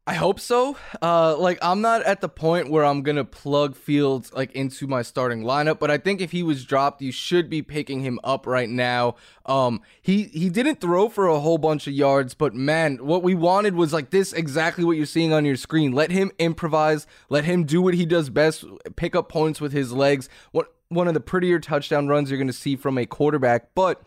I 0.05 0.15
hope 0.15 0.41
so. 0.41 0.75
Uh, 1.01 1.37
like 1.37 1.57
I'm 1.61 1.79
not 1.79 2.03
at 2.03 2.19
the 2.19 2.27
point 2.27 2.69
where 2.69 2.83
I'm 2.83 3.03
gonna 3.03 3.23
plug 3.23 3.73
Fields 3.73 4.33
like 4.33 4.51
into 4.51 4.85
my 4.85 5.01
starting 5.01 5.43
lineup, 5.43 5.79
but 5.79 5.89
I 5.89 5.97
think 5.97 6.19
if 6.19 6.33
he 6.33 6.43
was 6.43 6.65
dropped, 6.65 7.01
you 7.01 7.13
should 7.13 7.49
be 7.49 7.61
picking 7.61 8.01
him 8.01 8.19
up 8.21 8.45
right 8.45 8.69
now. 8.69 9.15
Um, 9.45 9.81
he 10.01 10.23
he 10.23 10.49
didn't 10.49 10.81
throw 10.81 11.07
for 11.07 11.27
a 11.27 11.39
whole 11.39 11.57
bunch 11.57 11.87
of 11.87 11.93
yards, 11.93 12.33
but 12.33 12.53
man, 12.53 12.97
what 12.97 13.23
we 13.23 13.33
wanted 13.33 13.75
was 13.75 13.93
like 13.93 14.09
this 14.09 14.33
exactly 14.33 14.83
what 14.83 14.97
you're 14.97 15.05
seeing 15.05 15.31
on 15.31 15.45
your 15.45 15.55
screen. 15.55 15.93
Let 15.93 16.11
him 16.11 16.31
improvise, 16.37 17.07
let 17.29 17.45
him 17.45 17.63
do 17.63 17.81
what 17.81 17.93
he 17.93 18.05
does 18.05 18.29
best, 18.29 18.65
pick 18.97 19.15
up 19.15 19.29
points 19.29 19.61
with 19.61 19.71
his 19.71 19.93
legs. 19.93 20.27
What 20.51 20.73
one 20.89 21.07
of 21.07 21.13
the 21.13 21.21
prettier 21.21 21.61
touchdown 21.61 22.09
runs 22.09 22.29
you're 22.29 22.39
gonna 22.39 22.51
see 22.51 22.75
from 22.75 22.97
a 22.97 23.05
quarterback, 23.05 23.73
but 23.73 24.01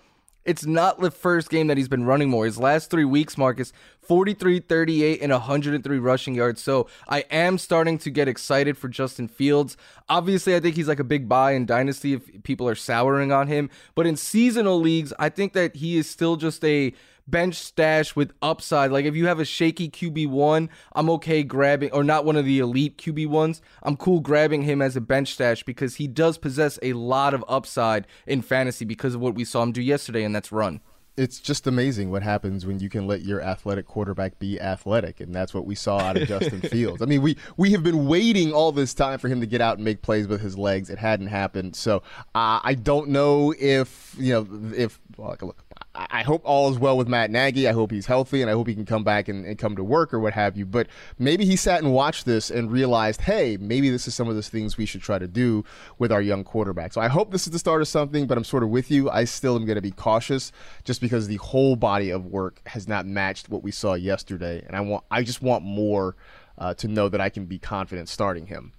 it's 0.47 0.65
not 0.65 1.01
the 1.01 1.11
first 1.11 1.51
game 1.51 1.67
that 1.67 1.77
he's 1.77 1.89
been 1.89 2.05
running 2.05 2.31
more. 2.31 2.45
His 2.45 2.59
last 2.59 2.91
three 2.91 3.05
weeks, 3.05 3.37
Marcas, 3.37 3.73
43, 4.01 4.61
38, 4.61 5.21
and 5.21 5.33
103 5.33 5.99
rushing 5.99 6.35
yards. 6.35 6.63
So 6.63 6.87
I 7.09 7.25
am 7.31 7.59
starting 7.59 7.99
to 7.99 8.11
get 8.11 8.29
excited 8.29 8.79
for 8.79 8.89
Justin 8.89 9.27
Fields. 9.27 9.77
Obviously, 10.09 10.55
I 10.55 10.61
think 10.61 10.77
he's 10.77 10.89
like 10.89 11.01
a 11.01 11.05
big 11.05 11.29
buy 11.29 11.53
in 11.53 11.67
Dynasty 11.67 12.15
if 12.15 12.43
people 12.45 12.69
are 12.69 12.77
souring 12.77 13.33
on 13.33 13.49
him. 13.49 13.69
But 13.95 14.07
in 14.07 14.17
seasonal 14.17 14.81
leagues, 14.81 15.13
I 15.19 15.29
think 15.29 15.53
that 15.55 15.77
he 15.77 15.97
is 15.97 16.09
still 16.09 16.37
just 16.37 16.65
a 16.65 16.95
bench 17.27 17.55
stash 17.57 18.15
with 18.15 18.33
upside. 18.43 18.91
Like 18.91 19.05
if 19.05 19.17
you 19.17 19.27
have 19.27 19.41
a 19.41 19.45
shaky 19.45 19.89
QB1, 19.89 20.69
I'm 20.93 21.11
okay 21.11 21.43
grabbing, 21.43 21.93
or 21.93 22.05
not 22.05 22.25
one 22.25 22.37
of 22.37 22.45
the 22.45 22.59
elite 22.59 22.99
QB1s, 22.99 23.61
I'm 23.83 23.97
cool 23.97 24.21
grabbing 24.21 24.63
him 24.63 24.81
as 24.81 24.97
a 24.97 25.01
bench 25.01 25.33
stash 25.33 25.63
because 25.63 25.97
he 25.97 26.07
does 26.07 26.39
possess 26.39 26.79
a 26.83 26.93
lot 26.93 27.35
of 27.35 27.45
upside 27.49 28.07
in 28.27 28.43
fantasy 28.43 28.85
because 28.85 29.15
of 29.15 29.21
what 29.21 29.35
we 29.35 29.45
saw 29.45 29.63
him 29.63 29.73
do 29.73 29.83
yesterday, 29.83 30.25
and 30.25 30.35
that's 30.35 30.53
run. 30.53 30.81
It's 31.17 31.41
just 31.41 31.67
amazing 31.67 32.11
what 32.11 32.23
happens 32.23 32.67
when 32.67 32.79
you 32.79 32.91
can 32.91 33.07
let 33.07 33.23
your 33.23 33.41
athletic 33.41 33.87
quarterback 33.87 34.39
be 34.39 34.61
athletic, 34.61 35.19
and 35.19 35.35
that's 35.35 35.55
what 35.55 35.65
we 35.65 35.75
saw 35.75 35.99
out 35.99 36.19
of 36.19 36.29
Justin 36.29 36.61
Fields. 36.61 37.01
I 37.01 37.07
mean, 37.07 37.23
we 37.23 37.39
we 37.57 37.73
have 37.73 37.83
been 37.83 38.07
waiting 38.07 38.53
all 38.53 38.71
this 38.71 38.93
time 38.93 39.19
for 39.19 39.29
him 39.29 39.41
to 39.41 39.47
get 39.47 39.63
out 39.63 39.77
and 39.77 39.85
make 39.85 40.03
plays 40.03 40.29
with 40.29 40.43
his 40.43 40.59
legs. 40.59 40.91
It 40.91 40.99
hadn't 40.99 41.29
happened, 41.29 41.75
so 41.75 42.03
uh, 42.35 42.61
I 42.63 42.75
don't 42.75 43.09
know 43.09 43.55
if 43.59 44.15
you 44.19 44.35
know 44.35 44.73
if 44.77 45.01
well, 45.17 45.35
look. 45.41 45.66
I 45.99 46.23
hope 46.23 46.43
all 46.45 46.71
is 46.71 46.79
well 46.79 46.97
with 46.97 47.09
Matt 47.09 47.31
Nagy. 47.31 47.67
I 47.69 47.73
hope 47.73 47.91
he's 47.91 48.07
healthy 48.07 48.43
and 48.43 48.51
I 48.51 48.55
hope 48.55 48.67
he 48.67 48.75
can 48.75 48.85
come 48.85 49.05
back 49.05 49.29
and, 49.29 49.47
and, 49.47 49.59
come 49.59 49.77
to 49.77 49.85
work 49.85 50.13
or 50.13 50.21
what 50.21 50.35
have 50.35 50.57
you. 50.57 50.67
But 50.67 50.89
maybe 51.19 51.45
he 51.45 51.57
sat 51.57 51.83
and 51.83 51.93
watched 51.93 52.27
this 52.27 52.51
and 52.51 52.71
realized, 52.71 53.23
hey, 53.23 53.57
maybe 53.59 53.89
this 53.89 54.07
is 54.07 54.15
some 54.15 54.29
of 54.29 54.37
the 54.37 54.43
things 54.43 54.77
we 54.77 54.85
should 54.85 55.01
try 55.01 55.19
to 55.19 55.27
do 55.27 55.65
with 55.99 56.13
our 56.13 56.21
young 56.21 56.45
quarterback. 56.45 56.93
So 56.93 57.01
I 57.01 57.09
hope 57.09 57.31
this 57.31 57.47
is 57.47 57.53
the 57.53 57.59
start 57.59 57.81
of 57.81 57.89
something, 57.89 58.27
but 58.27 58.37
I'm 58.37 58.45
sort 58.45 58.63
of 58.63 58.69
with 58.69 58.91
you. 58.91 59.09
I 59.09 59.25
still 59.25 59.57
am 59.57 59.65
going 59.65 59.77
to 59.77 59.83
be 59.83 59.91
cautious 59.91 60.53
just 60.85 61.01
because 61.01 61.29
the 61.29 61.37
whole 61.37 61.77
body 61.77 62.11
of 62.11 62.27
work 62.27 62.61
has 62.67 62.87
not 62.87 63.07
matched 63.07 63.49
what 63.49 63.63
we 63.63 63.71
saw 63.71 63.95
yesterday. 63.95 64.63
And 64.67 64.77
I 64.77 64.81
want, 64.81 65.05
I 65.11 65.23
just 65.23 65.41
want 65.41 65.65
more 65.65 66.17
uh, 66.59 66.75
to 66.75 66.89
know 66.89 67.09
that 67.09 67.21
I 67.21 67.31
can 67.31 67.47
be 67.47 67.59
confident 67.59 68.09
starting 68.09 68.47
him. 68.47 68.73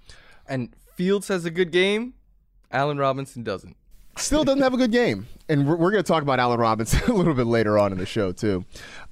And 0.47 0.75
Fields 0.95 1.27
has 1.27 1.45
a 1.45 1.51
good 1.51 1.71
game. 1.71 2.13
Allen 2.71 2.97
Robinson 2.97 3.43
doesn't. 3.43 3.75
Still 4.17 4.43
doesn't 4.43 4.61
have 4.61 4.73
a 4.73 4.77
good 4.77 4.91
game. 4.91 5.27
And 5.49 5.67
we're, 5.67 5.77
we're 5.77 5.91
going 5.91 6.03
to 6.03 6.07
talk 6.07 6.23
about 6.23 6.39
Allen 6.39 6.59
Robinson 6.59 7.01
a 7.11 7.13
little 7.13 7.33
bit 7.33 7.47
later 7.47 7.77
on 7.77 7.91
in 7.91 7.97
the 7.97 8.05
show, 8.05 8.31
too. 8.31 8.65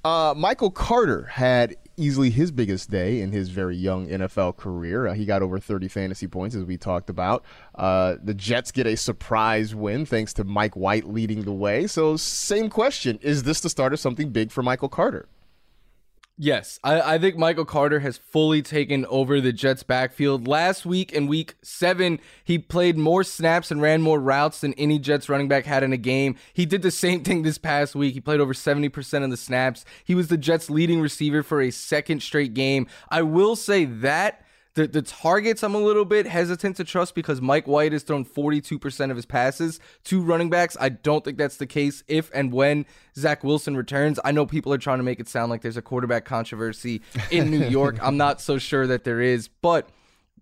Uh, 0.04 0.34
Michael 0.36 0.70
Carter 0.70 1.24
had 1.24 1.76
easily 1.96 2.30
his 2.30 2.50
biggest 2.50 2.90
day 2.90 3.20
in 3.20 3.32
his 3.32 3.48
very 3.48 3.76
young 3.76 4.06
NFL 4.08 4.56
career. 4.56 5.06
Uh, 5.06 5.14
he 5.14 5.24
got 5.24 5.42
over 5.42 5.58
30 5.58 5.88
fantasy 5.88 6.26
points, 6.26 6.54
as 6.54 6.64
we 6.64 6.76
talked 6.76 7.08
about. 7.08 7.44
Uh, 7.74 8.16
the 8.22 8.34
Jets 8.34 8.70
get 8.70 8.86
a 8.86 8.96
surprise 8.96 9.74
win 9.74 10.04
thanks 10.04 10.32
to 10.34 10.44
Mike 10.44 10.76
White 10.76 11.08
leading 11.08 11.42
the 11.42 11.52
way. 11.52 11.86
So, 11.86 12.16
same 12.16 12.68
question 12.68 13.18
Is 13.22 13.44
this 13.44 13.60
the 13.60 13.70
start 13.70 13.92
of 13.92 14.00
something 14.00 14.30
big 14.30 14.50
for 14.50 14.62
Michael 14.62 14.88
Carter? 14.88 15.28
Yes, 16.38 16.78
I, 16.84 17.14
I, 17.14 17.18
think 17.18 17.38
Michael 17.38 17.64
Carter 17.64 18.00
has 18.00 18.18
fully 18.18 18.60
taken 18.60 19.06
over 19.06 19.40
the 19.40 19.54
Jets' 19.54 19.82
backfield. 19.82 20.46
Last 20.46 20.84
week 20.84 21.10
in 21.10 21.28
week 21.28 21.54
seven, 21.62 22.20
he 22.44 22.58
played 22.58 22.98
more 22.98 23.24
snaps 23.24 23.70
and 23.70 23.80
ran 23.80 24.02
more 24.02 24.20
routes 24.20 24.60
than 24.60 24.74
any 24.74 24.98
Jets 24.98 25.30
running 25.30 25.48
back 25.48 25.64
had 25.64 25.82
in 25.82 25.94
a 25.94 25.96
game. 25.96 26.36
He 26.52 26.66
did 26.66 26.82
the 26.82 26.90
same 26.90 27.24
thing 27.24 27.42
this 27.42 27.56
past 27.56 27.94
week. 27.94 28.12
He 28.12 28.20
played 28.20 28.40
over 28.40 28.52
70% 28.52 29.24
of 29.24 29.30
the 29.30 29.36
snaps. 29.38 29.86
He 30.04 30.14
was 30.14 30.28
the 30.28 30.36
Jets' 30.36 30.68
leading 30.68 31.00
receiver 31.00 31.42
for 31.42 31.62
a 31.62 31.70
second 31.70 32.22
straight 32.22 32.52
game. 32.52 32.86
I 33.08 33.22
will 33.22 33.56
say 33.56 33.86
that 33.86 34.44
the, 34.76 34.86
the 34.86 35.00
targets 35.00 35.62
I'm 35.62 35.74
a 35.74 35.78
little 35.78 36.04
bit 36.04 36.26
hesitant 36.26 36.76
to 36.76 36.84
trust 36.84 37.14
because 37.14 37.40
Mike 37.40 37.66
White 37.66 37.92
has 37.92 38.02
thrown 38.02 38.26
42% 38.26 39.10
of 39.10 39.16
his 39.16 39.24
passes 39.24 39.80
to 40.04 40.22
running 40.22 40.50
backs. 40.50 40.76
I 40.78 40.90
don't 40.90 41.24
think 41.24 41.38
that's 41.38 41.56
the 41.56 41.66
case 41.66 42.04
if 42.08 42.30
and 42.34 42.52
when 42.52 42.84
Zach 43.16 43.42
Wilson 43.42 43.74
returns. 43.74 44.20
I 44.22 44.32
know 44.32 44.44
people 44.44 44.74
are 44.74 44.78
trying 44.78 44.98
to 44.98 45.02
make 45.04 45.18
it 45.18 45.28
sound 45.28 45.50
like 45.50 45.62
there's 45.62 45.78
a 45.78 45.82
quarterback 45.82 46.26
controversy 46.26 47.00
in 47.30 47.50
New 47.50 47.64
York. 47.68 47.96
I'm 48.02 48.18
not 48.18 48.42
so 48.42 48.58
sure 48.58 48.86
that 48.86 49.04
there 49.04 49.22
is, 49.22 49.48
but 49.48 49.88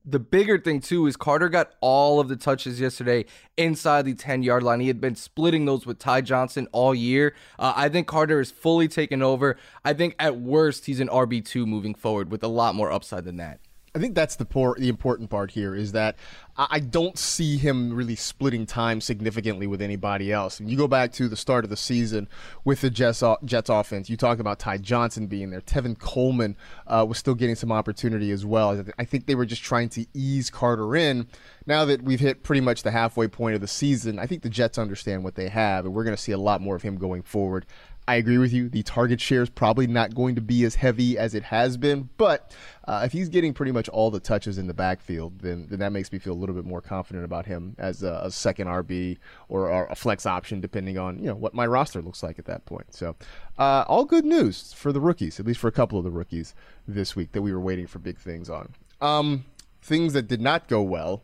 the 0.05 0.19
bigger 0.19 0.59
thing 0.59 0.81
too 0.81 1.07
is 1.07 1.17
Carter 1.17 1.49
got 1.49 1.71
all 1.81 2.19
of 2.19 2.29
the 2.29 2.35
touches 2.37 2.81
yesterday 2.81 3.27
inside 3.57 4.05
the 4.05 4.15
10 4.15 4.43
yard 4.43 4.65
line. 4.65 4.81
He 4.81 4.89
had 4.89 5.01
been 5.01 5.15
splitting 5.15 5.65
those 5.65 5.87
with 5.87 6.01
Ty 6.01 6.23
Johnson 6.23 6.67
all 6.73 6.93
year. 6.93 7.37
Uh, 7.57 7.73
I 7.77 7.89
think 7.89 8.09
Carter 8.09 8.41
is 8.41 8.51
fully 8.51 8.89
taken 8.89 9.23
over. 9.23 9.57
I 9.85 9.93
think 9.93 10.17
at 10.19 10.41
worst 10.41 10.87
he's 10.87 10.99
an 10.99 11.09
RB2 11.09 11.67
moving 11.67 11.95
forward 11.95 12.33
with 12.33 12.43
a 12.43 12.49
lot 12.49 12.75
more 12.75 12.91
upside 12.91 13.25
than 13.25 13.37
that. 13.37 13.61
I 13.97 14.01
think 14.01 14.17
that's 14.17 14.35
the 14.35 14.45
poor, 14.45 14.77
the 14.77 14.89
important 14.89 15.31
part 15.31 15.53
here 15.53 15.75
is 15.75 15.93
that 15.93 16.17
I 16.57 16.81
don't 16.81 17.19
see 17.19 17.57
him 17.57 17.93
really 17.93 18.17
splitting 18.17 18.67
time 18.67 19.01
significantly 19.01 19.67
with 19.69 19.83
anybody 19.83 20.33
else. 20.33 20.59
And 20.59 20.69
you 20.71 20.77
go 20.77 20.89
back 20.89 21.13
to 21.15 21.29
the 21.29 21.37
start 21.37 21.65
of 21.65 21.71
the 21.71 21.77
season 21.77 22.29
with 22.65 22.81
the 22.81 22.91
Jets, 22.91 23.23
Jets 23.45 23.69
offense. 23.69 24.11
You 24.11 24.17
talk 24.17 24.41
about 24.41 24.59
Ty 24.59 24.79
Johnson 24.79 25.27
being 25.27 25.51
there. 25.51 25.61
Tevin 25.61 25.99
Coleman 25.99 26.57
uh, 26.87 27.05
was 27.09 27.19
still 27.19 27.35
getting 27.35 27.55
some 27.55 27.71
opportunity 27.71 28.31
as 28.31 28.45
well. 28.45 28.85
I 28.99 29.05
think 29.05 29.27
they 29.27 29.35
were 29.35 29.47
just 29.47 29.63
trying 29.63 29.89
to 29.91 30.07
ease 30.13 30.51
Carter 30.51 30.97
in. 30.97 31.29
Now 31.67 31.85
that 31.85 32.03
we've 32.03 32.21
hit 32.21 32.43
pretty 32.43 32.61
much 32.61 32.83
the 32.83 32.91
halfway 32.91 33.27
point 33.29 33.55
of 33.55 33.61
the 33.61 33.69
season, 33.69 34.19
I 34.19 34.27
think 34.27 34.43
the 34.43 34.51
Jets 34.51 34.77
understand 34.77 35.25
what 35.25 35.35
they 35.35 35.49
have, 35.49 35.85
and 35.85 35.95
we're 35.95 36.05
going 36.05 36.17
to 36.17 36.23
see 36.23 36.33
a 36.33 36.39
lot 36.39 36.61
more 36.61 36.77
of 36.77 36.83
him 36.83 36.99
going 36.99 37.23
forward. 37.23 37.67
I 38.07 38.17
agree 38.17 38.37
with 38.37 38.53
you. 38.53 38.69
The 38.69 38.83
target 38.83 39.19
share 39.19 39.43
is 39.43 39.49
probably 39.49 39.87
not 39.87 40.15
going 40.15 40.35
to 40.35 40.43
be 40.43 40.65
as 40.65 40.75
heavy 40.75 41.17
as 41.17 41.35
it 41.35 41.43
has 41.45 41.79
been, 41.79 42.11
but 42.19 42.55
uh, 42.87 43.03
if 43.05 43.13
he's 43.13 43.31
getting 43.31 43.55
pretty 43.55 43.73
much 43.73 43.89
all 43.89 44.11
the 44.11 44.21
touches 44.21 44.59
in 44.59 44.67
the 44.67 44.75
backfield, 44.75 45.39
then, 45.39 45.67
then 45.71 45.79
that 45.79 45.91
makes 45.91 46.13
me 46.13 46.19
feel 46.19 46.35
a 46.35 46.37
little 46.37 46.55
bit 46.55 46.67
more 46.67 46.83
confident 46.83 47.25
about 47.25 47.47
him 47.47 47.75
as 47.79 48.03
a, 48.03 48.21
a 48.25 48.31
second 48.31 48.69
RB 48.69 49.17
or, 49.49 49.71
or, 49.71 49.87
a 49.87 49.95
flex 49.95 50.27
option, 50.27 50.61
depending 50.61 50.99
on 50.99 51.19
you 51.19 51.27
know 51.27 51.35
what 51.35 51.55
my 51.55 51.67
roster 51.67 52.03
looks 52.03 52.23
like 52.23 52.39
at 52.39 52.45
that 52.45 52.67
point. 52.67 52.93
So, 52.95 53.17
uh, 53.59 53.85
all 53.89 54.05
good 54.05 54.27
news 54.27 54.75
for 54.75 54.93
the 54.93 55.01
rookies, 55.01 55.41
at 55.41 55.47
least 55.47 55.61
for 55.61 55.69
a 55.69 55.73
couple 55.73 55.97
of 55.97 56.05
the 56.05 56.11
rookies 56.11 56.55
this 56.87 57.17
week 57.17 57.33
that 57.33 57.41
we 57.41 57.53
were 57.53 57.61
waiting 57.61 57.87
for 57.87 58.01
big 58.01 58.19
things 58.19 58.51
on. 58.51 58.75
Um, 59.01 59.45
things 59.81 60.13
that 60.13 60.29
did 60.29 60.43
not 60.43 60.69
go 60.69 60.83
well 60.83 61.23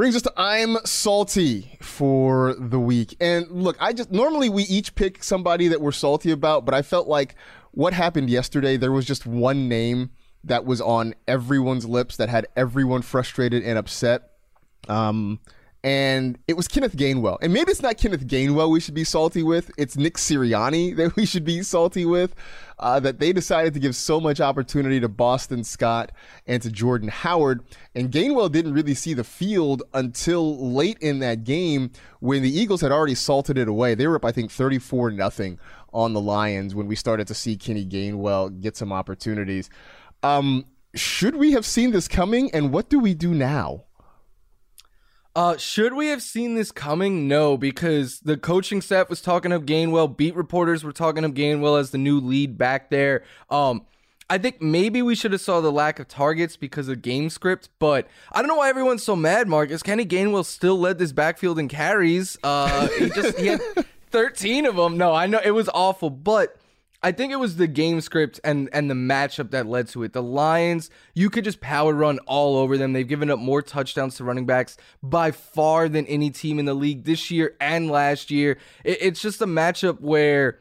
brings 0.00 0.16
us 0.16 0.22
to 0.22 0.32
I'm 0.34 0.78
salty 0.86 1.76
for 1.82 2.54
the 2.58 2.80
week. 2.80 3.14
And 3.20 3.50
look, 3.50 3.76
I 3.78 3.92
just 3.92 4.10
normally 4.10 4.48
we 4.48 4.62
each 4.62 4.94
pick 4.94 5.22
somebody 5.22 5.68
that 5.68 5.82
we're 5.82 5.92
salty 5.92 6.30
about, 6.30 6.64
but 6.64 6.72
I 6.72 6.80
felt 6.80 7.06
like 7.06 7.34
what 7.72 7.92
happened 7.92 8.30
yesterday, 8.30 8.78
there 8.78 8.92
was 8.92 9.04
just 9.04 9.26
one 9.26 9.68
name 9.68 10.12
that 10.42 10.64
was 10.64 10.80
on 10.80 11.14
everyone's 11.28 11.84
lips 11.84 12.16
that 12.16 12.30
had 12.30 12.46
everyone 12.56 13.02
frustrated 13.02 13.62
and 13.62 13.76
upset. 13.76 14.30
Um, 14.88 15.38
and 15.82 16.38
it 16.46 16.56
was 16.56 16.68
Kenneth 16.68 16.96
Gainwell. 16.96 17.38
And 17.40 17.54
maybe 17.54 17.70
it's 17.70 17.80
not 17.80 17.96
Kenneth 17.96 18.26
Gainwell 18.26 18.70
we 18.70 18.80
should 18.80 18.94
be 18.94 19.04
salty 19.04 19.42
with. 19.42 19.70
It's 19.78 19.96
Nick 19.96 20.14
Sirianni 20.14 20.94
that 20.96 21.16
we 21.16 21.24
should 21.24 21.44
be 21.44 21.62
salty 21.62 22.04
with. 22.04 22.34
Uh, 22.78 22.98
that 22.98 23.18
they 23.18 23.30
decided 23.30 23.74
to 23.74 23.80
give 23.80 23.94
so 23.94 24.18
much 24.18 24.40
opportunity 24.40 25.00
to 25.00 25.08
Boston 25.08 25.62
Scott 25.64 26.12
and 26.46 26.62
to 26.62 26.70
Jordan 26.70 27.08
Howard. 27.08 27.62
And 27.94 28.10
Gainwell 28.10 28.50
didn't 28.50 28.72
really 28.72 28.94
see 28.94 29.12
the 29.12 29.24
field 29.24 29.82
until 29.92 30.72
late 30.72 30.96
in 31.00 31.18
that 31.18 31.44
game 31.44 31.90
when 32.20 32.42
the 32.42 32.50
Eagles 32.50 32.80
had 32.80 32.90
already 32.90 33.14
salted 33.14 33.58
it 33.58 33.68
away. 33.68 33.94
They 33.94 34.06
were 34.06 34.16
up, 34.16 34.24
I 34.24 34.32
think, 34.32 34.50
34 34.50 35.10
nothing 35.10 35.58
on 35.92 36.14
the 36.14 36.20
Lions 36.20 36.74
when 36.74 36.86
we 36.86 36.96
started 36.96 37.26
to 37.26 37.34
see 37.34 37.56
Kenny 37.56 37.84
Gainwell 37.84 38.60
get 38.60 38.78
some 38.78 38.92
opportunities. 38.92 39.68
Um, 40.22 40.64
should 40.94 41.36
we 41.36 41.52
have 41.52 41.66
seen 41.66 41.90
this 41.90 42.08
coming? 42.08 42.50
And 42.52 42.72
what 42.72 42.88
do 42.88 42.98
we 42.98 43.12
do 43.12 43.34
now? 43.34 43.84
Uh, 45.36 45.56
should 45.56 45.94
we 45.94 46.08
have 46.08 46.22
seen 46.22 46.54
this 46.54 46.72
coming? 46.72 47.28
No, 47.28 47.56
because 47.56 48.20
the 48.20 48.36
coaching 48.36 48.80
staff 48.80 49.08
was 49.08 49.20
talking 49.20 49.52
of 49.52 49.64
Gainwell. 49.64 50.16
Beat 50.16 50.34
reporters 50.34 50.82
were 50.82 50.92
talking 50.92 51.24
of 51.24 51.34
Gainwell 51.34 51.78
as 51.78 51.90
the 51.90 51.98
new 51.98 52.18
lead 52.20 52.58
back 52.58 52.90
there. 52.90 53.22
Um, 53.48 53.86
I 54.28 54.38
think 54.38 54.60
maybe 54.60 55.02
we 55.02 55.14
should 55.14 55.32
have 55.32 55.40
saw 55.40 55.60
the 55.60 55.72
lack 55.72 55.98
of 55.98 56.08
targets 56.08 56.56
because 56.56 56.88
of 56.88 57.02
game 57.02 57.30
script, 57.30 57.68
but 57.78 58.08
I 58.32 58.40
don't 58.40 58.48
know 58.48 58.56
why 58.56 58.68
everyone's 58.68 59.02
so 59.02 59.16
mad, 59.16 59.48
Marcas. 59.48 59.82
Kenny 59.82 60.04
Gainwell 60.04 60.44
still 60.44 60.78
led 60.78 60.98
this 60.98 61.12
backfield 61.12 61.58
in 61.58 61.68
carries. 61.68 62.36
Uh, 62.42 62.88
he 62.98 63.10
just 63.10 63.38
he 63.38 63.46
had 63.48 63.60
13 64.10 64.66
of 64.66 64.76
them. 64.76 64.96
No, 64.96 65.12
I 65.12 65.26
know 65.26 65.40
it 65.44 65.50
was 65.50 65.68
awful, 65.74 66.10
but 66.10 66.56
I 67.02 67.12
think 67.12 67.32
it 67.32 67.36
was 67.36 67.56
the 67.56 67.66
game 67.66 68.00
script 68.00 68.40
and 68.44 68.68
and 68.72 68.90
the 68.90 68.94
matchup 68.94 69.50
that 69.52 69.66
led 69.66 69.88
to 69.88 70.02
it. 70.02 70.12
The 70.12 70.22
Lions, 70.22 70.90
you 71.14 71.30
could 71.30 71.44
just 71.44 71.60
power 71.60 71.94
run 71.94 72.18
all 72.20 72.56
over 72.56 72.76
them. 72.76 72.92
They've 72.92 73.08
given 73.08 73.30
up 73.30 73.38
more 73.38 73.62
touchdowns 73.62 74.16
to 74.16 74.24
running 74.24 74.44
backs 74.44 74.76
by 75.02 75.30
far 75.30 75.88
than 75.88 76.06
any 76.06 76.30
team 76.30 76.58
in 76.58 76.66
the 76.66 76.74
league 76.74 77.04
this 77.04 77.30
year 77.30 77.56
and 77.60 77.90
last 77.90 78.30
year. 78.30 78.58
It, 78.84 78.98
it's 79.00 79.22
just 79.22 79.40
a 79.40 79.46
matchup 79.46 80.00
where 80.00 80.58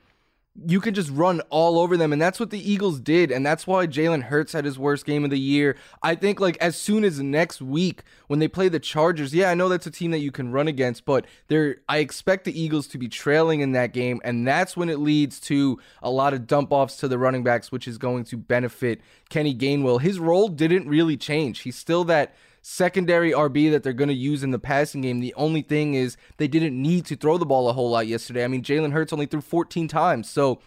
you 0.65 0.81
can 0.81 0.93
just 0.93 1.09
run 1.12 1.41
all 1.49 1.79
over 1.79 1.95
them. 1.95 2.12
And 2.12 2.21
that's 2.21 2.39
what 2.39 2.49
the 2.49 2.71
Eagles 2.71 2.99
did. 2.99 3.31
And 3.31 3.45
that's 3.45 3.65
why 3.65 3.88
Jalen 3.88 4.23
Hurts 4.23 4.53
had 4.53 4.65
his 4.65 4.77
worst 4.77 5.05
game 5.05 5.23
of 5.23 5.29
the 5.29 5.39
year. 5.39 5.77
I 6.03 6.15
think, 6.15 6.39
like, 6.39 6.57
as 6.57 6.75
soon 6.75 7.03
as 7.03 7.19
next 7.19 7.62
week 7.62 8.03
when 8.27 8.39
they 8.39 8.47
play 8.47 8.67
the 8.67 8.79
Chargers, 8.79 9.33
yeah, 9.33 9.49
I 9.49 9.53
know 9.53 9.69
that's 9.69 9.88
a 9.88 9.91
team 9.91 10.12
that 10.12 10.19
you 10.19 10.31
can 10.31 10.51
run 10.51 10.67
against, 10.67 11.05
but 11.05 11.25
there, 11.47 11.77
I 11.88 11.99
expect 11.99 12.45
the 12.45 12.59
Eagles 12.59 12.88
to 12.88 12.97
be 12.97 13.07
trailing 13.07 13.62
in 13.62 13.71
that 13.73 13.93
game. 13.93 14.19
And 14.23 14.47
that's 14.47 14.75
when 14.75 14.89
it 14.89 14.99
leads 14.99 15.39
to 15.41 15.79
a 16.01 16.09
lot 16.09 16.33
of 16.33 16.47
dump 16.47 16.71
offs 16.71 16.97
to 16.97 17.07
the 17.07 17.17
running 17.17 17.43
backs, 17.43 17.71
which 17.71 17.88
is 17.88 17.97
going 17.97 18.25
to 18.25 18.38
benefit 18.38 19.01
Kenny 19.29 19.55
Gainwell. 19.55 20.01
His 20.01 20.19
role 20.19 20.49
didn't 20.49 20.89
really 20.89 21.15
change. 21.15 21.59
He's 21.59 21.77
still 21.77 22.03
that 22.05 22.35
secondary 22.69 23.32
RB 23.32 23.71
that 23.71 23.82
they're 23.82 23.93
going 23.93 24.10
to 24.10 24.13
use 24.13 24.43
in 24.43 24.51
the 24.51 24.60
passing 24.60 25.01
game. 25.01 25.19
The 25.19 25.34
only 25.34 25.63
thing 25.63 25.95
is 25.95 26.17
they 26.38 26.47
didn't 26.47 26.79
need 26.79 27.05
to 27.08 27.15
throw 27.15 27.38
the 27.38 27.45
ball 27.45 27.67
a 27.67 27.73
whole 27.73 27.89
lot 27.89 28.05
yesterday. 28.05 28.43
I 28.43 28.47
mean, 28.47 28.62
Jalen 28.62 28.91
Hurts 28.91 29.12
only 29.12 29.25
threw 29.25 29.41
14 29.41 29.88
times. 29.88 30.29
So 30.29 30.60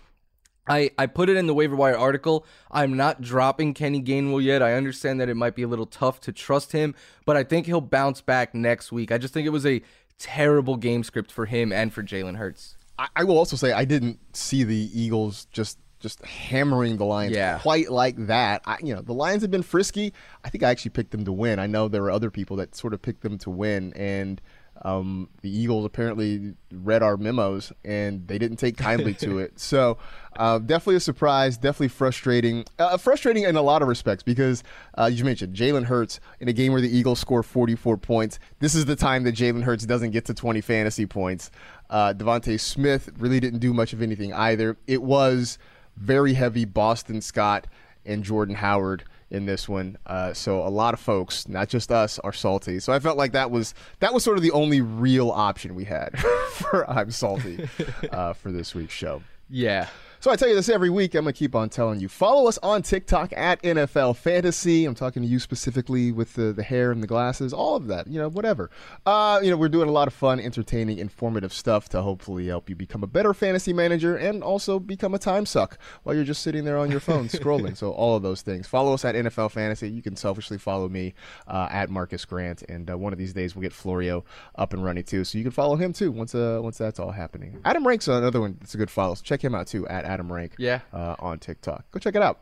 I, 0.68 0.90
I 0.98 1.06
put 1.06 1.28
it 1.28 1.36
in 1.36 1.46
the 1.46 1.54
waiver 1.54 1.76
wire 1.76 1.96
article. 1.96 2.44
I'm 2.72 2.96
not 2.96 3.22
dropping 3.22 3.74
Kenny 3.74 4.02
Gainwell 4.02 4.42
yet. 4.42 4.62
I 4.62 4.74
understand 4.74 5.20
that 5.20 5.28
it 5.28 5.36
might 5.36 5.54
be 5.54 5.62
a 5.62 5.68
little 5.68 5.86
tough 5.86 6.20
to 6.22 6.32
trust 6.32 6.72
him, 6.72 6.96
but 7.24 7.36
I 7.36 7.44
think 7.44 7.66
he'll 7.66 7.80
bounce 7.80 8.20
back 8.20 8.52
next 8.52 8.90
week. 8.90 9.12
I 9.12 9.18
just 9.18 9.32
think 9.32 9.46
it 9.46 9.50
was 9.50 9.64
a 9.64 9.80
terrible 10.18 10.76
game 10.76 11.04
script 11.04 11.30
for 11.30 11.46
him 11.46 11.72
and 11.72 11.92
for 11.92 12.02
Jalen 12.02 12.36
Hurts. 12.36 12.76
I, 12.98 13.08
I 13.14 13.24
will 13.24 13.38
also 13.38 13.56
say 13.56 13.72
I 13.72 13.84
didn't 13.84 14.18
see 14.36 14.64
the 14.64 14.90
Eagles 14.92 15.46
just 15.52 15.78
just 16.02 16.24
hammering 16.24 16.98
the 16.98 17.04
Lions 17.04 17.34
yeah. 17.34 17.58
quite 17.60 17.90
like 17.90 18.16
that. 18.26 18.62
I, 18.66 18.78
you 18.82 18.94
know, 18.94 19.00
the 19.00 19.14
Lions 19.14 19.42
have 19.42 19.50
been 19.50 19.62
frisky. 19.62 20.12
I 20.44 20.50
think 20.50 20.64
I 20.64 20.70
actually 20.70 20.90
picked 20.90 21.12
them 21.12 21.24
to 21.24 21.32
win. 21.32 21.58
I 21.58 21.66
know 21.66 21.88
there 21.88 22.02
were 22.02 22.10
other 22.10 22.30
people 22.30 22.56
that 22.56 22.74
sort 22.74 22.92
of 22.92 23.00
picked 23.00 23.22
them 23.22 23.38
to 23.38 23.50
win, 23.50 23.92
and 23.94 24.40
um, 24.84 25.28
the 25.42 25.50
Eagles 25.50 25.84
apparently 25.84 26.54
read 26.72 27.02
our 27.02 27.16
memos 27.16 27.72
and 27.84 28.26
they 28.26 28.38
didn't 28.38 28.56
take 28.56 28.76
kindly 28.76 29.14
to 29.14 29.38
it. 29.38 29.52
So, 29.62 29.96
uh, 30.36 30.58
definitely 30.58 30.96
a 30.96 31.00
surprise, 31.00 31.56
definitely 31.56 31.88
frustrating. 31.88 32.64
Uh, 32.78 32.96
frustrating 32.96 33.44
in 33.44 33.54
a 33.56 33.62
lot 33.62 33.80
of 33.80 33.88
respects 33.88 34.22
because 34.22 34.64
uh, 34.98 35.08
you 35.12 35.24
mentioned 35.24 35.54
Jalen 35.54 35.84
Hurts 35.84 36.20
in 36.40 36.48
a 36.48 36.52
game 36.52 36.72
where 36.72 36.80
the 36.80 36.94
Eagles 36.94 37.20
score 37.20 37.42
44 37.42 37.96
points. 37.96 38.38
This 38.58 38.74
is 38.74 38.86
the 38.86 38.96
time 38.96 39.22
that 39.24 39.34
Jalen 39.34 39.62
Hurts 39.62 39.86
doesn't 39.86 40.10
get 40.10 40.24
to 40.26 40.34
20 40.34 40.60
fantasy 40.60 41.06
points. 41.06 41.50
Uh, 41.88 42.12
DeVonta 42.12 42.58
Smith 42.58 43.10
really 43.18 43.40
didn't 43.40 43.60
do 43.60 43.72
much 43.72 43.92
of 43.92 44.02
anything 44.02 44.32
either. 44.32 44.76
It 44.86 45.02
was 45.02 45.58
very 45.96 46.34
heavy 46.34 46.64
Boston 46.64 47.20
Scott 47.20 47.66
and 48.04 48.24
Jordan 48.24 48.56
Howard 48.56 49.04
in 49.30 49.46
this 49.46 49.68
one. 49.68 49.96
Uh, 50.06 50.32
so 50.34 50.66
a 50.66 50.68
lot 50.68 50.94
of 50.94 51.00
folks, 51.00 51.48
not 51.48 51.68
just 51.68 51.90
us, 51.90 52.18
are 52.18 52.32
salty. 52.32 52.78
So 52.78 52.92
I 52.92 52.98
felt 52.98 53.16
like 53.16 53.32
that 53.32 53.50
was 53.50 53.74
that 54.00 54.12
was 54.12 54.22
sort 54.22 54.36
of 54.36 54.42
the 54.42 54.50
only 54.52 54.80
real 54.80 55.30
option 55.30 55.74
we 55.74 55.84
had 55.84 56.18
for 56.52 56.88
I'm 56.88 57.10
salty 57.10 57.68
uh, 58.10 58.34
for 58.34 58.52
this 58.52 58.74
week's 58.74 58.94
show. 58.94 59.22
Yeah. 59.48 59.88
So 60.22 60.30
I 60.30 60.36
tell 60.36 60.48
you 60.48 60.54
this 60.54 60.68
every 60.68 60.88
week. 60.88 61.16
I'm 61.16 61.24
gonna 61.24 61.32
keep 61.32 61.56
on 61.56 61.68
telling 61.68 61.98
you. 61.98 62.08
Follow 62.08 62.46
us 62.46 62.56
on 62.58 62.82
TikTok 62.82 63.32
at 63.32 63.60
NFL 63.64 64.14
Fantasy. 64.14 64.84
I'm 64.84 64.94
talking 64.94 65.20
to 65.20 65.28
you 65.28 65.40
specifically 65.40 66.12
with 66.12 66.34
the, 66.34 66.52
the 66.52 66.62
hair 66.62 66.92
and 66.92 67.02
the 67.02 67.08
glasses, 67.08 67.52
all 67.52 67.74
of 67.74 67.88
that. 67.88 68.06
You 68.06 68.20
know, 68.20 68.28
whatever. 68.28 68.70
Uh, 69.04 69.40
you 69.42 69.50
know, 69.50 69.56
we're 69.56 69.68
doing 69.68 69.88
a 69.88 69.92
lot 69.92 70.06
of 70.06 70.14
fun, 70.14 70.38
entertaining, 70.38 70.98
informative 70.98 71.52
stuff 71.52 71.88
to 71.88 72.02
hopefully 72.02 72.46
help 72.46 72.70
you 72.70 72.76
become 72.76 73.02
a 73.02 73.08
better 73.08 73.34
fantasy 73.34 73.72
manager 73.72 74.14
and 74.14 74.44
also 74.44 74.78
become 74.78 75.12
a 75.12 75.18
time 75.18 75.44
suck 75.44 75.76
while 76.04 76.14
you're 76.14 76.22
just 76.22 76.42
sitting 76.42 76.64
there 76.64 76.78
on 76.78 76.88
your 76.88 77.00
phone 77.00 77.26
scrolling. 77.28 77.76
So 77.76 77.90
all 77.90 78.14
of 78.14 78.22
those 78.22 78.42
things. 78.42 78.68
Follow 78.68 78.94
us 78.94 79.04
at 79.04 79.16
NFL 79.16 79.50
Fantasy. 79.50 79.90
You 79.90 80.02
can 80.02 80.14
selfishly 80.14 80.56
follow 80.56 80.88
me 80.88 81.14
uh, 81.48 81.66
at 81.68 81.90
Marcas 81.90 82.28
Grant, 82.28 82.62
and 82.68 82.88
uh, 82.88 82.96
one 82.96 83.12
of 83.12 83.18
these 83.18 83.32
days 83.32 83.56
we'll 83.56 83.62
get 83.62 83.72
Florio 83.72 84.24
up 84.54 84.72
and 84.72 84.84
running 84.84 85.02
too. 85.02 85.24
So 85.24 85.36
you 85.36 85.42
can 85.42 85.50
follow 85.50 85.74
him 85.74 85.92
too 85.92 86.12
once 86.12 86.32
uh, 86.32 86.60
once 86.62 86.78
that's 86.78 87.00
all 87.00 87.10
happening. 87.10 87.60
Adam 87.64 87.84
Rank's 87.84 88.06
another 88.06 88.40
one 88.40 88.56
that's 88.60 88.76
a 88.76 88.78
good 88.78 88.88
follow. 88.88 89.16
So 89.16 89.22
check 89.24 89.42
him 89.42 89.56
out 89.56 89.66
too 89.66 89.84
at 89.88 90.11
Adam 90.12 90.32
Rank. 90.32 90.54
Yeah. 90.58 90.80
Uh, 90.92 91.16
on 91.18 91.38
TikTok. 91.38 91.90
Go 91.90 91.98
check 91.98 92.14
it 92.14 92.22
out. 92.22 92.40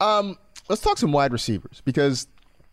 Um, 0.00 0.36
let's 0.68 0.82
talk 0.82 0.98
some 0.98 1.12
wide 1.12 1.32
receivers 1.32 1.82
because 1.84 2.28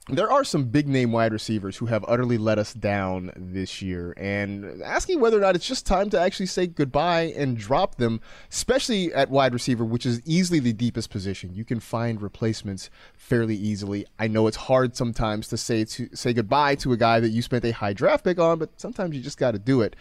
there 0.07 0.31
are 0.31 0.43
some 0.43 0.65
big 0.65 0.87
name 0.87 1.11
wide 1.11 1.33
receivers 1.33 1.77
who 1.77 1.87
have 1.87 2.05
utterly 2.07 2.37
let 2.37 2.59
us 2.59 2.75
down 2.75 3.31
this 3.35 3.81
year 3.81 4.13
and 4.17 4.83
asking 4.83 5.19
whether 5.19 5.35
or 5.35 5.41
not 5.41 5.55
it's 5.55 5.67
just 5.67 5.83
time 5.83 6.11
to 6.11 6.19
actually 6.19 6.45
say 6.45 6.67
goodbye 6.67 7.33
and 7.35 7.57
drop 7.57 7.95
them 7.95 8.21
especially 8.51 9.11
at 9.15 9.31
wide 9.31 9.51
receiver 9.51 9.83
which 9.83 10.05
is 10.05 10.21
easily 10.23 10.59
the 10.59 10.73
deepest 10.73 11.09
position 11.09 11.55
you 11.55 11.65
can 11.65 11.79
find 11.79 12.21
replacements 12.21 12.91
fairly 13.15 13.55
easily 13.55 14.05
i 14.19 14.27
know 14.27 14.45
it's 14.45 14.57
hard 14.57 14.95
sometimes 14.95 15.47
to 15.47 15.57
say 15.57 15.83
to 15.83 16.07
say 16.13 16.33
goodbye 16.33 16.75
to 16.75 16.93
a 16.93 16.97
guy 16.97 17.19
that 17.19 17.29
you 17.29 17.41
spent 17.41 17.65
a 17.65 17.71
high 17.71 17.93
draft 17.93 18.23
pick 18.23 18.37
on 18.37 18.59
but 18.59 18.69
sometimes 18.79 19.15
you 19.15 19.23
just 19.23 19.39
got 19.39 19.51
to 19.51 19.59
do 19.59 19.81
it 19.81 19.95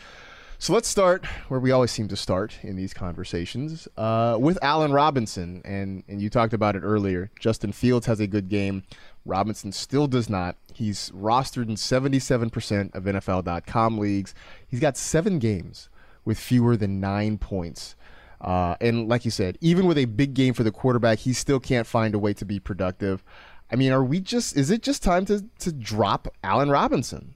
so 0.58 0.72
let's 0.72 0.88
start 0.88 1.24
where 1.48 1.60
we 1.60 1.70
always 1.70 1.90
seem 1.90 2.08
to 2.08 2.16
start 2.16 2.58
in 2.62 2.76
these 2.76 2.94
conversations 2.94 3.88
uh, 3.96 4.36
with 4.40 4.58
Allen 4.62 4.92
Robinson. 4.92 5.62
And, 5.64 6.04
and 6.08 6.20
you 6.20 6.30
talked 6.30 6.54
about 6.54 6.76
it 6.76 6.80
earlier. 6.80 7.30
Justin 7.38 7.72
Fields 7.72 8.06
has 8.06 8.20
a 8.20 8.26
good 8.26 8.48
game. 8.48 8.84
Robinson 9.24 9.72
still 9.72 10.06
does 10.06 10.28
not. 10.28 10.56
He's 10.72 11.10
rostered 11.10 11.68
in 11.68 11.76
77% 11.76 12.94
of 12.94 13.04
NFL.com 13.04 13.98
leagues. 13.98 14.34
He's 14.66 14.80
got 14.80 14.96
seven 14.96 15.38
games 15.38 15.88
with 16.24 16.38
fewer 16.38 16.76
than 16.76 17.00
nine 17.00 17.38
points. 17.38 17.96
Uh, 18.40 18.76
and 18.80 19.08
like 19.08 19.24
you 19.24 19.30
said, 19.30 19.56
even 19.60 19.86
with 19.86 19.96
a 19.96 20.04
big 20.04 20.34
game 20.34 20.52
for 20.52 20.62
the 20.62 20.70
quarterback, 20.70 21.20
he 21.20 21.32
still 21.32 21.60
can't 21.60 21.86
find 21.86 22.14
a 22.14 22.18
way 22.18 22.34
to 22.34 22.44
be 22.44 22.60
productive. 22.60 23.24
I 23.70 23.76
mean, 23.76 23.92
are 23.92 24.04
we 24.04 24.20
just, 24.20 24.56
is 24.56 24.70
it 24.70 24.82
just 24.82 25.02
time 25.02 25.24
to, 25.26 25.44
to 25.60 25.72
drop 25.72 26.28
Allen 26.42 26.70
Robinson? 26.70 27.34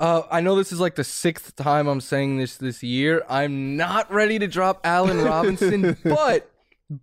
Uh, 0.00 0.22
I 0.30 0.40
know 0.40 0.56
this 0.56 0.72
is 0.72 0.80
like 0.80 0.94
the 0.94 1.04
sixth 1.04 1.54
time 1.56 1.86
I'm 1.86 2.00
saying 2.00 2.38
this 2.38 2.56
this 2.56 2.82
year. 2.82 3.22
I'm 3.28 3.76
not 3.76 4.10
ready 4.10 4.38
to 4.38 4.48
drop 4.48 4.80
Allen 4.82 5.20
Robinson, 5.24 5.98
but 6.02 6.50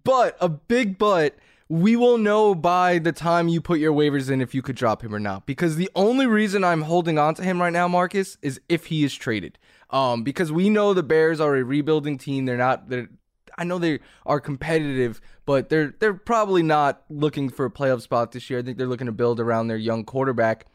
but 0.04 0.36
a 0.42 0.50
big 0.50 0.98
but. 0.98 1.36
We 1.70 1.98
will 1.98 2.18
know 2.18 2.56
by 2.56 2.98
the 2.98 3.12
time 3.12 3.50
you 3.50 3.60
put 3.60 3.80
your 3.80 3.92
waivers 3.94 4.32
in 4.32 4.40
if 4.40 4.56
you 4.56 4.62
could 4.62 4.78
drop 4.78 5.04
him 5.04 5.14
or 5.14 5.20
not. 5.20 5.46
Because 5.46 5.76
the 5.76 5.90
only 5.96 6.26
reason 6.26 6.64
I'm 6.64 6.84
holding 6.84 7.20
on 7.20 7.36
to 7.36 7.44
him 7.44 7.62
right 7.62 7.74
now, 7.74 7.90
Marcas, 7.90 8.38
is 8.42 8.62
if 8.70 8.86
he 8.86 9.04
is 9.04 9.14
traded. 9.14 9.60
Um, 9.90 10.24
because 10.24 10.50
we 10.50 10.70
know 10.70 10.94
the 10.94 11.04
Bears 11.04 11.42
are 11.42 11.58
a 11.58 11.66
rebuilding 11.66 12.18
team. 12.18 12.46
They're 12.46 12.58
not. 12.58 12.90
They're. 12.90 13.10
I 13.58 13.66
know 13.66 13.80
they 13.80 14.00
are 14.26 14.40
competitive, 14.40 15.22
but 15.46 15.70
they're 15.70 15.94
they're 16.00 16.14
probably 16.16 16.64
not 16.64 17.04
looking 17.10 17.50
for 17.50 17.66
a 17.66 17.70
playoff 17.70 18.02
spot 18.02 18.32
this 18.32 18.50
year. 18.50 18.60
I 18.60 18.64
think 18.64 18.78
they're 18.78 18.88
looking 18.88 19.08
to 19.08 19.14
build 19.14 19.40
around 19.40 19.68
their 19.68 19.78
young 19.78 20.04
quarterback. 20.04 20.66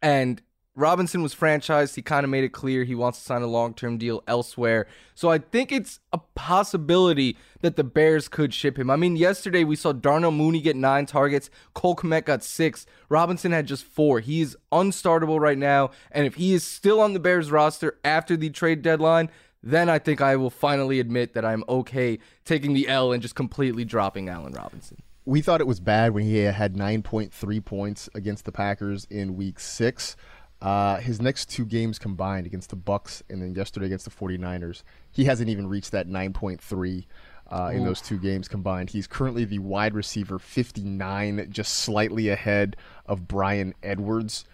And 0.00 0.40
Robinson 0.76 1.22
was 1.22 1.34
franchised. 1.34 1.94
He 1.94 2.02
kind 2.02 2.22
of 2.22 2.30
made 2.30 2.44
it 2.44 2.50
clear 2.50 2.84
he 2.84 2.94
wants 2.94 3.18
to 3.18 3.24
sign 3.24 3.40
a 3.40 3.46
long 3.46 3.72
term 3.72 3.96
deal 3.96 4.22
elsewhere. 4.28 4.86
So 5.14 5.30
I 5.30 5.38
think 5.38 5.72
it's 5.72 6.00
a 6.12 6.18
possibility 6.34 7.38
that 7.62 7.76
the 7.76 7.82
Bears 7.84 8.28
could 8.28 8.52
ship 8.52 8.78
him. 8.78 8.90
I 8.90 8.96
mean, 8.96 9.16
yesterday 9.16 9.64
we 9.64 9.74
saw 9.74 9.92
Darnell 9.92 10.30
Mooney 10.30 10.60
get 10.60 10.76
nine 10.76 11.06
targets, 11.06 11.48
Cole 11.72 11.96
Kmet 11.96 12.26
got 12.26 12.44
six, 12.44 12.84
Robinson 13.08 13.52
had 13.52 13.66
just 13.66 13.84
four. 13.84 14.20
He 14.20 14.42
is 14.42 14.56
unstartable 14.70 15.40
right 15.40 15.58
now. 15.58 15.90
And 16.12 16.26
if 16.26 16.34
he 16.34 16.52
is 16.52 16.62
still 16.62 17.00
on 17.00 17.14
the 17.14 17.20
Bears 17.20 17.50
roster 17.50 17.98
after 18.04 18.36
the 18.36 18.50
trade 18.50 18.82
deadline, 18.82 19.30
then 19.62 19.88
I 19.88 19.98
think 19.98 20.20
I 20.20 20.36
will 20.36 20.50
finally 20.50 21.00
admit 21.00 21.32
that 21.32 21.44
I'm 21.44 21.64
okay 21.68 22.18
taking 22.44 22.74
the 22.74 22.86
L 22.86 23.12
and 23.12 23.22
just 23.22 23.34
completely 23.34 23.84
dropping 23.86 24.28
Allen 24.28 24.52
Robinson. 24.52 24.98
We 25.24 25.40
thought 25.40 25.60
it 25.60 25.66
was 25.66 25.80
bad 25.80 26.14
when 26.14 26.22
he 26.22 26.36
had 26.36 26.74
9.3 26.74 27.64
points 27.64 28.08
against 28.14 28.44
the 28.44 28.52
Packers 28.52 29.06
in 29.10 29.34
week 29.34 29.58
six. 29.58 30.14
Uh, 30.60 30.96
his 30.96 31.20
next 31.20 31.50
two 31.50 31.66
games 31.66 31.98
combined 31.98 32.46
against 32.46 32.70
the 32.70 32.76
Bucs 32.76 33.22
and 33.28 33.42
then 33.42 33.54
yesterday 33.54 33.86
against 33.86 34.06
the 34.06 34.10
49ers, 34.10 34.82
he 35.10 35.24
hasn't 35.24 35.50
even 35.50 35.68
reached 35.68 35.92
that 35.92 36.08
9.3 36.08 37.04
uh, 37.50 37.70
in 37.72 37.84
those 37.84 38.00
two 38.00 38.18
games 38.18 38.48
combined. 38.48 38.90
He's 38.90 39.06
currently 39.06 39.44
the 39.44 39.58
wide 39.58 39.94
receiver 39.94 40.38
59, 40.38 41.48
just 41.50 41.74
slightly 41.74 42.30
ahead 42.30 42.76
of 43.04 43.28
Bryan 43.28 43.74
Edwards. 43.82 44.44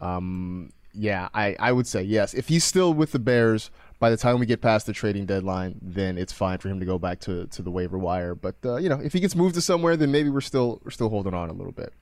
Um, 0.00 0.70
yeah, 0.92 1.28
I, 1.32 1.56
I 1.58 1.72
would 1.72 1.86
say 1.86 2.02
yes. 2.02 2.34
If 2.34 2.48
he's 2.48 2.64
still 2.64 2.92
with 2.92 3.12
the 3.12 3.18
Bears 3.18 3.70
by 4.00 4.10
the 4.10 4.16
time 4.16 4.40
we 4.40 4.46
get 4.46 4.60
past 4.60 4.86
the 4.86 4.92
trading 4.92 5.26
deadline, 5.26 5.78
then 5.80 6.18
it's 6.18 6.32
fine 6.32 6.58
for 6.58 6.68
him 6.68 6.80
to 6.80 6.86
go 6.86 6.98
back 6.98 7.20
to, 7.20 7.46
to 7.46 7.62
the 7.62 7.70
waiver 7.70 7.98
wire. 7.98 8.34
But 8.34 8.56
uh, 8.64 8.76
you 8.76 8.88
know, 8.88 9.00
if 9.00 9.12
he 9.12 9.20
gets 9.20 9.36
moved 9.36 9.54
to 9.54 9.62
somewhere, 9.62 9.96
then 9.96 10.10
maybe 10.10 10.28
we're 10.28 10.40
still 10.42 10.82
we're 10.84 10.90
still 10.90 11.08
holding 11.08 11.34
on 11.34 11.48
a 11.48 11.52
little 11.54 11.72
bit. 11.72 11.94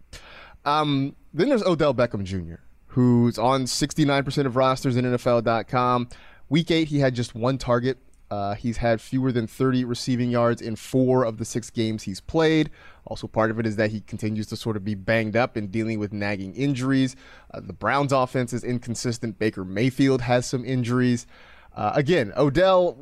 Um, 0.64 1.14
then 1.32 1.50
there's 1.50 1.62
Odell 1.62 1.94
Beckham 1.94 2.24
Jr 2.24 2.62
who's 2.90 3.38
on 3.38 3.64
69% 3.64 4.46
of 4.46 4.56
rosters 4.56 4.96
in 4.96 5.04
NFL.com. 5.04 6.08
Week 6.48 6.70
eight, 6.70 6.88
he 6.88 6.98
had 6.98 7.14
just 7.14 7.34
one 7.34 7.56
target. 7.56 7.98
Uh, 8.30 8.54
he's 8.54 8.76
had 8.76 9.00
fewer 9.00 9.32
than 9.32 9.46
30 9.46 9.84
receiving 9.84 10.30
yards 10.30 10.62
in 10.62 10.76
four 10.76 11.24
of 11.24 11.38
the 11.38 11.44
six 11.44 11.70
games 11.70 12.04
he's 12.04 12.20
played. 12.20 12.70
Also, 13.04 13.26
part 13.26 13.50
of 13.50 13.58
it 13.58 13.66
is 13.66 13.76
that 13.76 13.90
he 13.90 14.00
continues 14.00 14.46
to 14.46 14.56
sort 14.56 14.76
of 14.76 14.84
be 14.84 14.94
banged 14.94 15.36
up 15.36 15.56
and 15.56 15.70
dealing 15.70 15.98
with 15.98 16.12
nagging 16.12 16.54
injuries. 16.54 17.16
Uh, 17.52 17.60
the 17.60 17.72
Browns' 17.72 18.12
offense 18.12 18.52
is 18.52 18.62
inconsistent. 18.62 19.38
Baker 19.38 19.64
Mayfield 19.64 20.22
has 20.22 20.46
some 20.46 20.64
injuries. 20.64 21.26
Uh, 21.74 21.92
again, 21.94 22.32
Odell, 22.36 22.98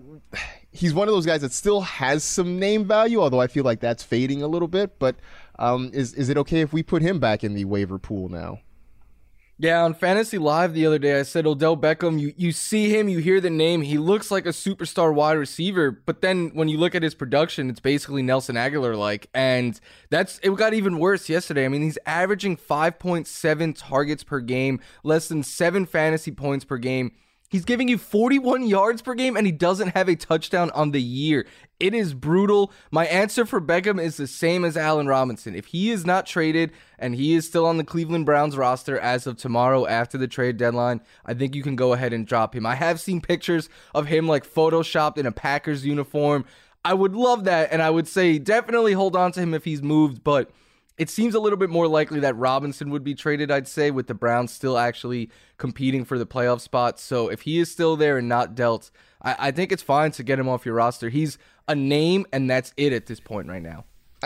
he's 0.70 0.94
one 0.94 1.08
of 1.08 1.14
those 1.14 1.26
guys 1.26 1.40
that 1.40 1.52
still 1.52 1.80
has 1.82 2.24
some 2.24 2.58
name 2.58 2.86
value, 2.86 3.20
although 3.20 3.40
I 3.40 3.46
feel 3.46 3.64
like 3.64 3.80
that's 3.80 4.02
fading 4.02 4.42
a 4.42 4.48
little 4.48 4.68
bit. 4.68 4.98
But 4.98 5.16
um, 5.58 5.90
is 5.92 6.14
is 6.14 6.28
it 6.28 6.36
okay 6.38 6.60
if 6.60 6.72
we 6.72 6.82
put 6.82 7.02
him 7.02 7.18
back 7.20 7.42
in 7.42 7.54
the 7.54 7.64
waiver 7.64 7.98
pool 7.98 8.28
now? 8.28 8.60
Yeah, 9.60 9.82
on 9.82 9.94
Fantasy 9.94 10.38
Live 10.38 10.72
the 10.72 10.86
other 10.86 11.00
day, 11.00 11.18
I 11.18 11.24
said 11.24 11.44
Odell 11.44 11.76
Beckham. 11.76 12.20
You 12.20 12.32
you 12.36 12.52
see 12.52 12.96
him, 12.96 13.08
you 13.08 13.18
hear 13.18 13.40
the 13.40 13.50
name. 13.50 13.82
He 13.82 13.98
looks 13.98 14.30
like 14.30 14.46
a 14.46 14.50
superstar 14.50 15.12
wide 15.12 15.32
receiver, 15.32 15.90
but 15.90 16.20
then 16.22 16.50
when 16.54 16.68
you 16.68 16.78
look 16.78 16.94
at 16.94 17.02
his 17.02 17.12
production, 17.16 17.68
it's 17.68 17.80
basically 17.80 18.22
Nelson 18.22 18.54
Agholor 18.54 18.96
like, 18.96 19.28
and 19.34 19.80
that's 20.10 20.38
it. 20.44 20.54
Got 20.54 20.74
even 20.74 21.00
worse 21.00 21.28
yesterday. 21.28 21.64
I 21.64 21.68
mean, 21.68 21.82
he's 21.82 21.98
averaging 22.06 22.54
five 22.56 23.00
point 23.00 23.26
seven 23.26 23.72
targets 23.72 24.22
per 24.22 24.38
game, 24.38 24.78
less 25.02 25.26
than 25.26 25.42
seven 25.42 25.86
fantasy 25.86 26.30
points 26.30 26.64
per 26.64 26.78
game. 26.78 27.10
He's 27.50 27.64
giving 27.64 27.88
you 27.88 27.96
41 27.96 28.66
yards 28.66 29.00
per 29.00 29.14
game 29.14 29.36
and 29.36 29.46
he 29.46 29.52
doesn't 29.52 29.96
have 29.96 30.08
a 30.08 30.16
touchdown 30.16 30.70
on 30.72 30.90
the 30.90 31.00
year. 31.00 31.46
It 31.80 31.94
is 31.94 32.12
brutal. 32.12 32.72
My 32.90 33.06
answer 33.06 33.46
for 33.46 33.60
Beckham 33.60 34.02
is 34.02 34.18
the 34.18 34.26
same 34.26 34.66
as 34.66 34.76
Allen 34.76 35.06
Robinson. 35.06 35.54
If 35.54 35.66
he 35.66 35.90
is 35.90 36.04
not 36.04 36.26
traded 36.26 36.72
and 36.98 37.14
he 37.14 37.34
is 37.34 37.46
still 37.46 37.64
on 37.64 37.78
the 37.78 37.84
Cleveland 37.84 38.26
Browns 38.26 38.56
roster 38.56 38.98
as 38.98 39.26
of 39.26 39.38
tomorrow 39.38 39.86
after 39.86 40.18
the 40.18 40.28
trade 40.28 40.58
deadline, 40.58 41.00
I 41.24 41.32
think 41.32 41.54
you 41.54 41.62
can 41.62 41.76
go 41.76 41.94
ahead 41.94 42.12
and 42.12 42.26
drop 42.26 42.54
him. 42.54 42.66
I 42.66 42.74
have 42.74 43.00
seen 43.00 43.20
pictures 43.20 43.70
of 43.94 44.08
him 44.08 44.28
like 44.28 44.46
photoshopped 44.46 45.16
in 45.16 45.24
a 45.24 45.32
Packers 45.32 45.86
uniform. 45.86 46.44
I 46.84 46.92
would 46.92 47.14
love 47.14 47.44
that 47.44 47.72
and 47.72 47.80
I 47.80 47.88
would 47.88 48.08
say 48.08 48.38
definitely 48.38 48.92
hold 48.92 49.16
on 49.16 49.32
to 49.32 49.40
him 49.40 49.54
if 49.54 49.64
he's 49.64 49.82
moved, 49.82 50.22
but 50.22 50.50
it 50.98 51.08
seems 51.08 51.34
a 51.34 51.40
little 51.40 51.56
bit 51.56 51.70
more 51.70 51.86
likely 51.86 52.20
that 52.20 52.36
Robinson 52.36 52.90
would 52.90 53.04
be 53.04 53.14
traded, 53.14 53.50
I'd 53.50 53.68
say, 53.68 53.90
with 53.90 54.08
the 54.08 54.14
Browns 54.14 54.52
still 54.52 54.76
actually 54.76 55.30
competing 55.56 56.04
for 56.04 56.18
the 56.18 56.26
playoff 56.26 56.60
spot. 56.60 56.98
So 56.98 57.28
if 57.28 57.42
he 57.42 57.58
is 57.58 57.70
still 57.70 57.96
there 57.96 58.18
and 58.18 58.28
not 58.28 58.54
dealt, 58.54 58.90
I, 59.22 59.36
I 59.38 59.50
think 59.52 59.70
it's 59.70 59.82
fine 59.82 60.10
to 60.12 60.22
get 60.24 60.38
him 60.38 60.48
off 60.48 60.66
your 60.66 60.74
roster. 60.74 61.08
He's 61.08 61.38
a 61.68 61.74
name, 61.74 62.26
and 62.32 62.50
that's 62.50 62.74
it 62.76 62.92
at 62.92 63.06
this 63.06 63.20
point 63.20 63.48
right 63.48 63.62
now. 63.62 63.84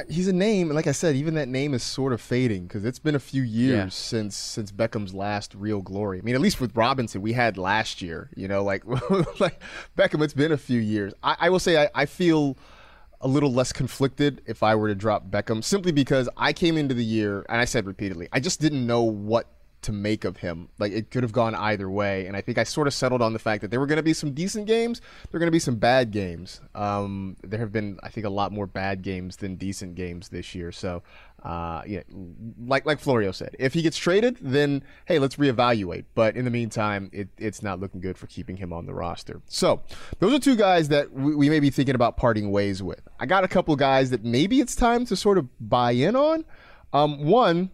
He's 0.08 0.26
a 0.26 0.32
name, 0.32 0.68
and 0.68 0.74
like 0.74 0.86
I 0.86 0.92
said, 0.92 1.16
even 1.16 1.34
that 1.34 1.48
name 1.48 1.74
is 1.74 1.82
sort 1.82 2.14
of 2.14 2.20
fading 2.22 2.66
because 2.66 2.82
it's 2.82 2.98
been 2.98 3.14
a 3.14 3.20
few 3.20 3.42
years 3.42 3.76
yeah. 3.76 3.88
since 3.90 4.34
since 4.34 4.72
Beckham's 4.72 5.12
last 5.12 5.54
real 5.54 5.82
glory. 5.82 6.18
I 6.18 6.22
mean, 6.22 6.34
at 6.34 6.40
least 6.40 6.62
with 6.62 6.74
Robinson, 6.74 7.20
we 7.20 7.34
had 7.34 7.58
last 7.58 8.00
year. 8.00 8.30
You 8.34 8.48
know, 8.48 8.64
like 8.64 8.86
like 9.38 9.60
Beckham, 9.94 10.24
it's 10.24 10.32
been 10.32 10.50
a 10.50 10.56
few 10.56 10.80
years. 10.80 11.12
I, 11.22 11.36
I 11.40 11.50
will 11.50 11.58
say 11.58 11.82
I, 11.82 11.90
I 11.94 12.06
feel 12.06 12.56
a 13.22 13.28
little 13.28 13.52
less 13.52 13.72
conflicted 13.72 14.42
if 14.46 14.62
I 14.62 14.74
were 14.74 14.88
to 14.88 14.94
drop 14.94 15.30
Beckham 15.30 15.62
simply 15.62 15.92
because 15.92 16.28
I 16.36 16.52
came 16.52 16.76
into 16.76 16.94
the 16.94 17.04
year 17.04 17.46
and 17.48 17.60
I 17.60 17.64
said 17.64 17.86
repeatedly, 17.86 18.28
I 18.32 18.40
just 18.40 18.60
didn't 18.60 18.86
know 18.86 19.02
what 19.02 19.46
to 19.82 19.92
make 19.92 20.24
of 20.24 20.38
him. 20.38 20.68
Like 20.78 20.92
it 20.92 21.10
could 21.10 21.22
have 21.22 21.32
gone 21.32 21.54
either 21.54 21.90
way, 21.90 22.26
and 22.26 22.36
I 22.36 22.40
think 22.40 22.58
I 22.58 22.64
sort 22.64 22.86
of 22.86 22.94
settled 22.94 23.20
on 23.20 23.32
the 23.32 23.38
fact 23.38 23.62
that 23.62 23.70
there 23.70 23.80
were 23.80 23.86
going 23.86 23.96
to 23.96 24.02
be 24.02 24.12
some 24.12 24.32
decent 24.32 24.66
games, 24.66 25.00
there 25.30 25.38
are 25.38 25.40
going 25.40 25.48
to 25.48 25.52
be 25.52 25.58
some 25.58 25.76
bad 25.76 26.10
games. 26.10 26.60
Um, 26.74 27.36
there 27.42 27.58
have 27.58 27.72
been, 27.72 27.98
I 28.02 28.08
think, 28.08 28.26
a 28.26 28.30
lot 28.30 28.52
more 28.52 28.66
bad 28.66 29.02
games 29.02 29.36
than 29.36 29.56
decent 29.56 29.94
games 29.94 30.28
this 30.28 30.54
year. 30.54 30.72
So, 30.72 31.02
uh, 31.42 31.82
yeah, 31.86 32.02
like 32.64 32.86
like 32.86 33.00
Florio 33.00 33.32
said, 33.32 33.56
if 33.58 33.74
he 33.74 33.82
gets 33.82 33.96
traded, 33.96 34.38
then 34.40 34.84
hey, 35.06 35.18
let's 35.18 35.36
reevaluate. 35.36 36.04
But 36.14 36.36
in 36.36 36.44
the 36.44 36.50
meantime, 36.50 37.10
it, 37.12 37.28
it's 37.36 37.62
not 37.62 37.80
looking 37.80 38.00
good 38.00 38.16
for 38.16 38.26
keeping 38.26 38.56
him 38.56 38.72
on 38.72 38.86
the 38.86 38.94
roster. 38.94 39.42
So 39.46 39.82
those 40.20 40.32
are 40.32 40.38
two 40.38 40.56
guys 40.56 40.88
that 40.88 41.12
we, 41.12 41.34
we 41.34 41.50
may 41.50 41.58
be 41.60 41.70
thinking 41.70 41.94
about 41.94 42.16
parting 42.16 42.50
ways 42.50 42.82
with. 42.82 43.00
I 43.18 43.26
got 43.26 43.42
a 43.42 43.48
couple 43.48 43.74
guys 43.76 44.10
that 44.10 44.24
maybe 44.24 44.60
it's 44.60 44.76
time 44.76 45.04
to 45.06 45.16
sort 45.16 45.38
of 45.38 45.48
buy 45.60 45.92
in 45.92 46.14
on. 46.14 46.44
Um, 46.92 47.24
one 47.24 47.70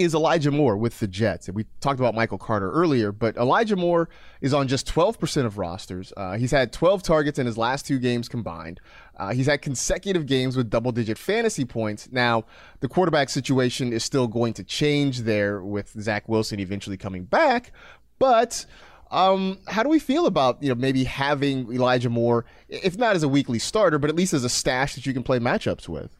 is 0.00 0.14
Elijah 0.14 0.50
Moore 0.50 0.78
with 0.78 0.98
the 0.98 1.06
Jets. 1.06 1.50
We 1.50 1.66
talked 1.80 2.00
about 2.00 2.14
Michael 2.14 2.38
Carter 2.38 2.72
earlier, 2.72 3.12
but 3.12 3.36
Elijah 3.36 3.76
Moore 3.76 4.08
is 4.40 4.54
on 4.54 4.66
just 4.66 4.86
12% 4.86 5.44
of 5.44 5.58
rosters. 5.58 6.10
Uh, 6.16 6.38
he's 6.38 6.52
had 6.52 6.72
12 6.72 7.02
targets 7.02 7.38
in 7.38 7.44
his 7.44 7.58
last 7.58 7.86
two 7.86 7.98
games 7.98 8.26
combined. 8.26 8.80
Uh, 9.18 9.34
he's 9.34 9.44
had 9.44 9.60
consecutive 9.60 10.24
games 10.24 10.56
with 10.56 10.70
double 10.70 10.90
digit 10.90 11.18
fantasy 11.18 11.66
points. 11.66 12.08
Now, 12.10 12.46
the 12.80 12.88
quarterback 12.88 13.28
situation 13.28 13.92
is 13.92 14.02
still 14.02 14.26
going 14.26 14.54
to 14.54 14.64
change 14.64 15.20
there 15.20 15.62
with 15.62 15.90
Zach 16.00 16.26
Wilson 16.30 16.60
eventually 16.60 16.96
coming 16.96 17.24
back, 17.24 17.72
but. 18.18 18.64
Um, 19.12 19.58
how 19.66 19.82
do 19.82 19.88
we 19.88 19.98
feel 19.98 20.26
about 20.26 20.62
you 20.62 20.68
know 20.68 20.76
maybe 20.76 21.02
having 21.02 21.72
Elijah 21.72 22.08
Moore, 22.08 22.44
if 22.68 22.96
not 22.96 23.16
as 23.16 23.24
a 23.24 23.28
weekly 23.28 23.58
starter, 23.58 23.98
but 23.98 24.08
at 24.08 24.14
least 24.14 24.32
as 24.32 24.44
a 24.44 24.48
stash 24.48 24.94
that 24.94 25.04
you 25.04 25.12
can 25.12 25.24
play 25.24 25.40
matchups 25.40 25.88
with? 25.88 26.19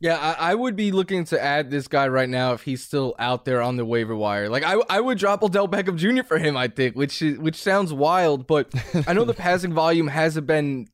Yeah, 0.00 0.16
I, 0.16 0.52
I, 0.52 0.54
would 0.54 0.76
be 0.76 0.92
looking 0.92 1.24
to 1.26 1.42
add 1.42 1.70
this 1.70 1.88
guy 1.88 2.06
right 2.06 2.28
now 2.28 2.52
if 2.52 2.62
he's 2.62 2.84
still 2.84 3.16
out 3.18 3.44
there 3.44 3.60
on 3.60 3.76
the 3.76 3.84
waiver 3.84 4.14
wire. 4.14 4.48
Like 4.48 4.62
I, 4.62 4.74
I 4.88 5.00
would 5.00 5.18
drop 5.18 5.42
Odell 5.42 5.66
Beckham 5.66 5.96
Jr. 5.96 6.22
for 6.22 6.38
him. 6.38 6.56
I 6.56 6.68
think, 6.68 6.94
which 6.94 7.20
which 7.20 7.56
sounds 7.56 7.92
wild, 7.92 8.46
but 8.46 8.72
I 9.08 9.12
know 9.12 9.24
the 9.24 9.34
passing 9.48 9.72
volume 9.72 10.06
hasn't 10.06 10.46
been 10.46 10.88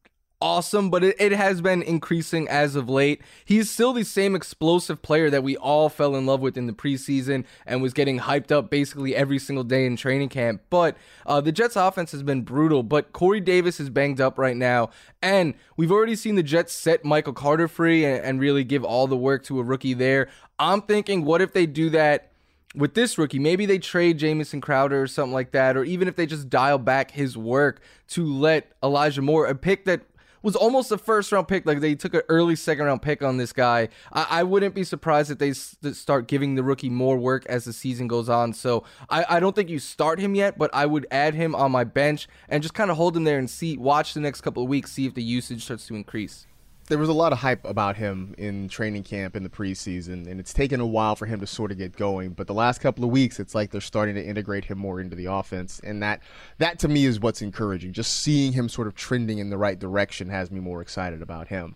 awesome, 0.45 0.91
but 0.91 1.03
it, 1.03 1.17
it 1.19 1.33
has 1.33 1.63
been 1.63 1.81
increasing 1.81 2.47
as 2.49 2.77
of 2.77 2.87
late. 2.87 3.23
He's 3.47 3.71
still 3.71 3.95
the 3.95 4.05
same 4.05 4.37
explosive 4.37 5.01
player 5.01 5.31
that 5.31 5.43
we 5.43 5.57
all 5.57 5.89
fell 5.89 6.15
in 6.15 6.27
love 6.27 6.41
with 6.41 6.59
in 6.59 6.67
the 6.67 6.75
preseason 6.75 7.47
and 7.65 7.81
was 7.81 7.95
getting 7.95 8.21
hyped 8.21 8.53
up 8.53 8.69
basically 8.69 9.17
every 9.17 9.39
single 9.39 9.65
day 9.65 9.87
in 9.87 9.97
training 9.97 10.29
camp. 10.29 10.61
But 10.69 10.99
uh, 11.25 11.41
the 11.41 11.51
Jets' 11.51 11.77
offense 11.77 12.13
has 12.13 12.23
been 12.23 12.43
brutal. 12.43 12.83
But 12.83 13.15
Corey 13.15 13.41
Davis 13.41 13.81
is 13.81 13.89
banged 13.89 14.21
up 14.21 14.39
right 14.39 14.57
now, 14.57 14.91
and 15.23 15.55
we've 15.79 15.91
already 15.91 16.15
seen 16.15 16.35
the 16.35 16.43
Jets 16.43 16.75
set 16.75 17.07
Michael 17.07 17.33
Carter 17.33 17.67
free 17.67 18.05
and, 18.05 18.23
and 18.23 18.39
really 18.39 18.65
give 18.65 18.85
all 18.85 19.07
the 19.07 19.17
work 19.17 19.45
to 19.45 19.59
a 19.61 19.63
rookie 19.63 19.95
there. 19.95 20.29
I'm 20.59 20.83
thinking, 20.83 21.25
what 21.25 21.41
if 21.41 21.55
they 21.55 21.65
do 21.67 21.89
that? 21.91 22.31
with 22.77 22.95
this 22.95 23.17
rookie, 23.19 23.39
maybe 23.39 23.67
they 23.67 23.79
trade 23.79 24.19
Jamison 24.19 24.61
Crowder 24.61 25.03
or 25.03 25.07
something 25.07 25.33
like 25.33 25.53
that, 25.53 25.77
or 25.77 25.85
even 25.85 26.09
if 26.09 26.17
they 26.17 26.27
just 26.27 26.51
dial 26.51 26.77
back 26.77 27.13
his 27.13 27.37
work 27.37 27.81
to 28.09 28.27
let 28.27 28.73
Elijah 28.83 29.23
Moore, 29.23 29.47
a 29.47 29.55
pick 29.55 29.85
that 29.85 30.01
was 30.45 30.55
almost 30.55 30.93
a 30.93 30.99
first 30.99 31.33
round 31.33 31.49
pick. 31.49 31.67
Like 31.67 31.81
they 31.81 31.95
took 31.95 32.15
an 32.15 32.23
early 32.29 32.55
second 32.55 32.85
round 32.85 33.03
pick 33.03 33.23
on 33.23 33.39
this 33.39 33.53
guy. 33.53 33.89
I, 34.13 34.27
I 34.31 34.43
wouldn't 34.43 34.75
be 34.75 34.85
surprised 34.85 35.31
if 35.31 35.39
they 35.39 35.51
s- 35.51 35.77
start 35.95 36.29
giving 36.29 36.55
the 36.55 36.63
rookie 36.63 36.91
more 36.91 37.17
work 37.17 37.47
as 37.47 37.65
the 37.65 37.73
season 37.73 38.07
goes 38.07 38.29
on. 38.29 38.53
So 38.53 38.85
I, 39.09 39.25
I 39.29 39.41
don't 39.41 39.57
think 39.57 39.71
you 39.71 39.79
start 39.79 40.21
him 40.21 40.35
yet, 40.35 40.59
but 40.59 40.71
I 40.75 40.87
would 40.87 41.07
add 41.11 41.35
him 41.35 41.55
on 41.55 41.73
my 41.73 41.83
bench 41.83 42.29
and 42.49 42.63
just 42.63 42.75
kind 42.75 42.91
of 42.91 42.99
hold 42.99 43.17
him 43.17 43.25
there 43.25 43.39
and 43.39 43.49
see, 43.49 43.77
watch 43.79 44.13
the 44.15 44.21
next 44.21 44.43
couple 44.43 44.63
of 44.63 44.69
weeks, 44.69 44.93
see 44.93 45.07
if 45.07 45.15
the 45.15 45.23
usage 45.23 45.65
starts 45.65 45.87
to 45.87 45.97
increase 45.97 46.47
there 46.89 46.99
was 46.99 47.09
a 47.09 47.15
lot 47.15 47.33
of 47.33 47.39
hype 47.39 47.65
about 47.65 47.97
him 47.97 48.35
in 48.37 48.69
training 48.69 49.03
camp 49.03 49.37
in 49.37 49.43
the 49.43 49.49
preseason, 49.49 50.27
and 50.29 50.39
it's 50.39 50.53
taken 50.53 50.81
a 50.81 50.87
while 50.87 51.17
for 51.17 51.27
him 51.27 51.41
to 51.41 51.47
sort 51.47 51.71
of 51.71 51.79
get 51.79 51.97
going. 51.97 52.31
But 52.31 52.47
the 52.47 52.55
last 52.55 52.81
couple 52.81 53.05
of 53.05 53.11
weeks, 53.11 53.41
it's 53.41 53.55
like 53.55 53.71
they're 53.71 53.81
starting 53.81 54.15
to 54.17 54.25
integrate 54.25 54.67
him 54.67 54.79
more 54.79 55.01
into 55.01 55.17
the 55.17 55.27
offense, 55.27 55.81
and 55.83 56.03
that 56.03 56.21
that 56.59 56.79
to 56.81 56.89
me 56.89 57.07
is 57.07 57.21
what's 57.21 57.43
encouraging. 57.43 57.93
Just 57.93 58.21
seeing 58.21 58.53
him 58.53 58.69
sort 58.69 58.87
of 58.87 58.95
trending 58.95 59.39
in 59.39 59.51
the 59.51 59.59
right 59.59 59.79
direction 59.79 60.29
has 60.29 60.51
me 60.51 60.61
more 60.61 60.83
excited 60.83 61.23
about 61.23 61.49
him. 61.49 61.75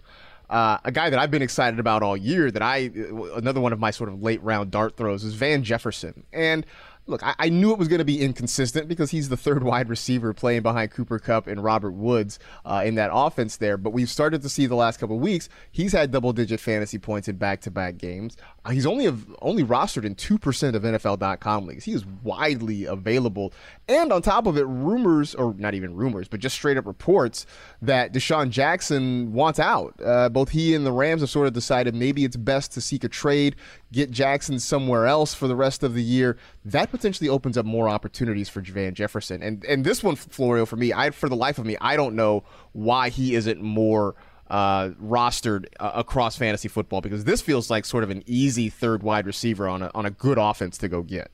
Uh, 0.50 0.78
a 0.84 0.90
guy 0.90 1.10
that 1.10 1.18
I've 1.18 1.30
been 1.30 1.42
excited 1.42 1.78
about 1.78 2.02
all 2.02 2.16
year, 2.16 2.50
that 2.50 2.62
I 2.62 2.90
another 3.36 3.60
one 3.60 3.72
of 3.72 3.78
my 3.78 3.90
sort 3.90 4.08
of 4.08 4.22
late 4.22 4.42
round 4.42 4.70
dart 4.70 4.96
throws 4.96 5.24
is 5.24 5.34
Van 5.34 5.62
Jefferson, 5.62 6.24
and 6.32 6.64
look, 7.08 7.22
I, 7.22 7.34
I, 7.38 7.48
knew 7.48 7.72
it 7.72 7.78
was 7.78 7.88
going 7.88 7.98
to 7.98 8.04
be 8.04 8.20
inconsistent 8.20 8.86
because 8.86 9.10
he's 9.10 9.28
the 9.28 9.36
third 9.36 9.64
wide 9.64 9.88
receiver 9.88 10.32
playing 10.32 10.62
behind 10.62 10.90
Cooper 10.90 11.18
Kupp 11.18 11.46
and 11.46 11.64
Robert 11.64 11.92
Woods 11.92 12.38
uh, 12.64 12.82
in 12.84 12.94
that 12.96 13.10
offense 13.12 13.56
there. 13.56 13.76
But 13.76 13.90
we've 13.90 14.10
started 14.10 14.42
to 14.42 14.48
see 14.48 14.66
the 14.66 14.74
last 14.74 15.00
couple 15.00 15.18
weeks 15.18 15.48
he's 15.72 15.92
had 15.92 16.10
double 16.10 16.32
digit 16.32 16.60
fantasy 16.60 16.98
points 16.98 17.28
in 17.28 17.36
back 17.36 17.60
to 17.62 17.70
back 17.70 17.96
games. 17.96 18.36
Uh, 18.64 18.70
he's 18.70 18.86
only 18.86 19.06
only 19.40 19.64
rostered 19.64 20.04
in 20.04 20.14
two 20.14 20.38
percent 20.38 20.76
of 20.76 20.82
NFL.com 20.82 21.66
leagues. 21.66 21.84
He 21.84 21.92
is 21.92 22.04
widely 22.22 22.84
available, 22.84 23.52
and 23.88 24.12
on 24.12 24.22
top 24.22 24.46
of 24.46 24.58
it, 24.58 24.66
rumors 24.66 25.34
or 25.34 25.54
not 25.58 25.74
even 25.74 25.94
rumors, 25.94 26.28
but 26.28 26.40
just 26.40 26.54
straight 26.54 26.76
up 26.76 26.86
reports 26.86 27.46
that 27.82 28.12
DeSean 28.12 28.50
Jackson 28.50 29.32
wants 29.32 29.58
out. 29.58 29.94
Uh, 30.04 30.28
both 30.28 30.50
he 30.50 30.74
and 30.74 30.84
the 30.84 30.92
Rams 30.92 31.22
have 31.22 31.30
sort 31.30 31.46
of 31.46 31.52
decided 31.52 31.94
maybe 31.94 32.24
it's 32.24 32.36
best 32.36 32.72
to 32.72 32.80
seek 32.80 33.04
a 33.04 33.08
trade, 33.08 33.56
get 33.92 34.10
Jackson 34.10 34.58
somewhere 34.58 35.06
else 35.06 35.34
for 35.34 35.48
the 35.48 35.56
rest 35.56 35.82
of 35.82 35.94
the 35.94 36.02
year. 36.02 36.36
That 36.64 36.90
potentially 36.90 37.28
opens 37.28 37.56
up 37.56 37.66
more 37.66 37.88
opportunities 37.88 38.48
for 38.48 38.60
Van 38.60 38.94
Jefferson. 38.94 39.42
And 39.42 39.64
and 39.64 39.84
this 39.84 40.02
one, 40.02 40.16
Florio, 40.16 40.66
for 40.66 40.76
me, 40.76 40.92
I 40.92 41.10
for 41.10 41.28
the 41.28 41.36
life 41.36 41.58
of 41.58 41.66
me, 41.66 41.76
I 41.80 41.96
don't 41.96 42.14
know 42.14 42.44
why 42.72 43.08
he 43.08 43.34
isn't 43.34 43.62
more 43.62 44.14
uh, 44.48 44.90
rostered 45.02 45.66
uh, 45.78 45.92
across 45.94 46.36
fantasy 46.36 46.68
football 46.68 47.00
because 47.00 47.24
this 47.24 47.40
feels 47.40 47.70
like 47.70 47.84
sort 47.84 48.04
of 48.04 48.10
an 48.10 48.22
easy 48.26 48.68
third 48.70 49.02
wide 49.02 49.26
receiver 49.26 49.68
on 49.68 49.82
a 49.82 49.90
on 49.94 50.06
a 50.06 50.10
good 50.10 50.38
offense 50.38 50.78
to 50.78 50.88
go 50.88 51.02
get. 51.02 51.30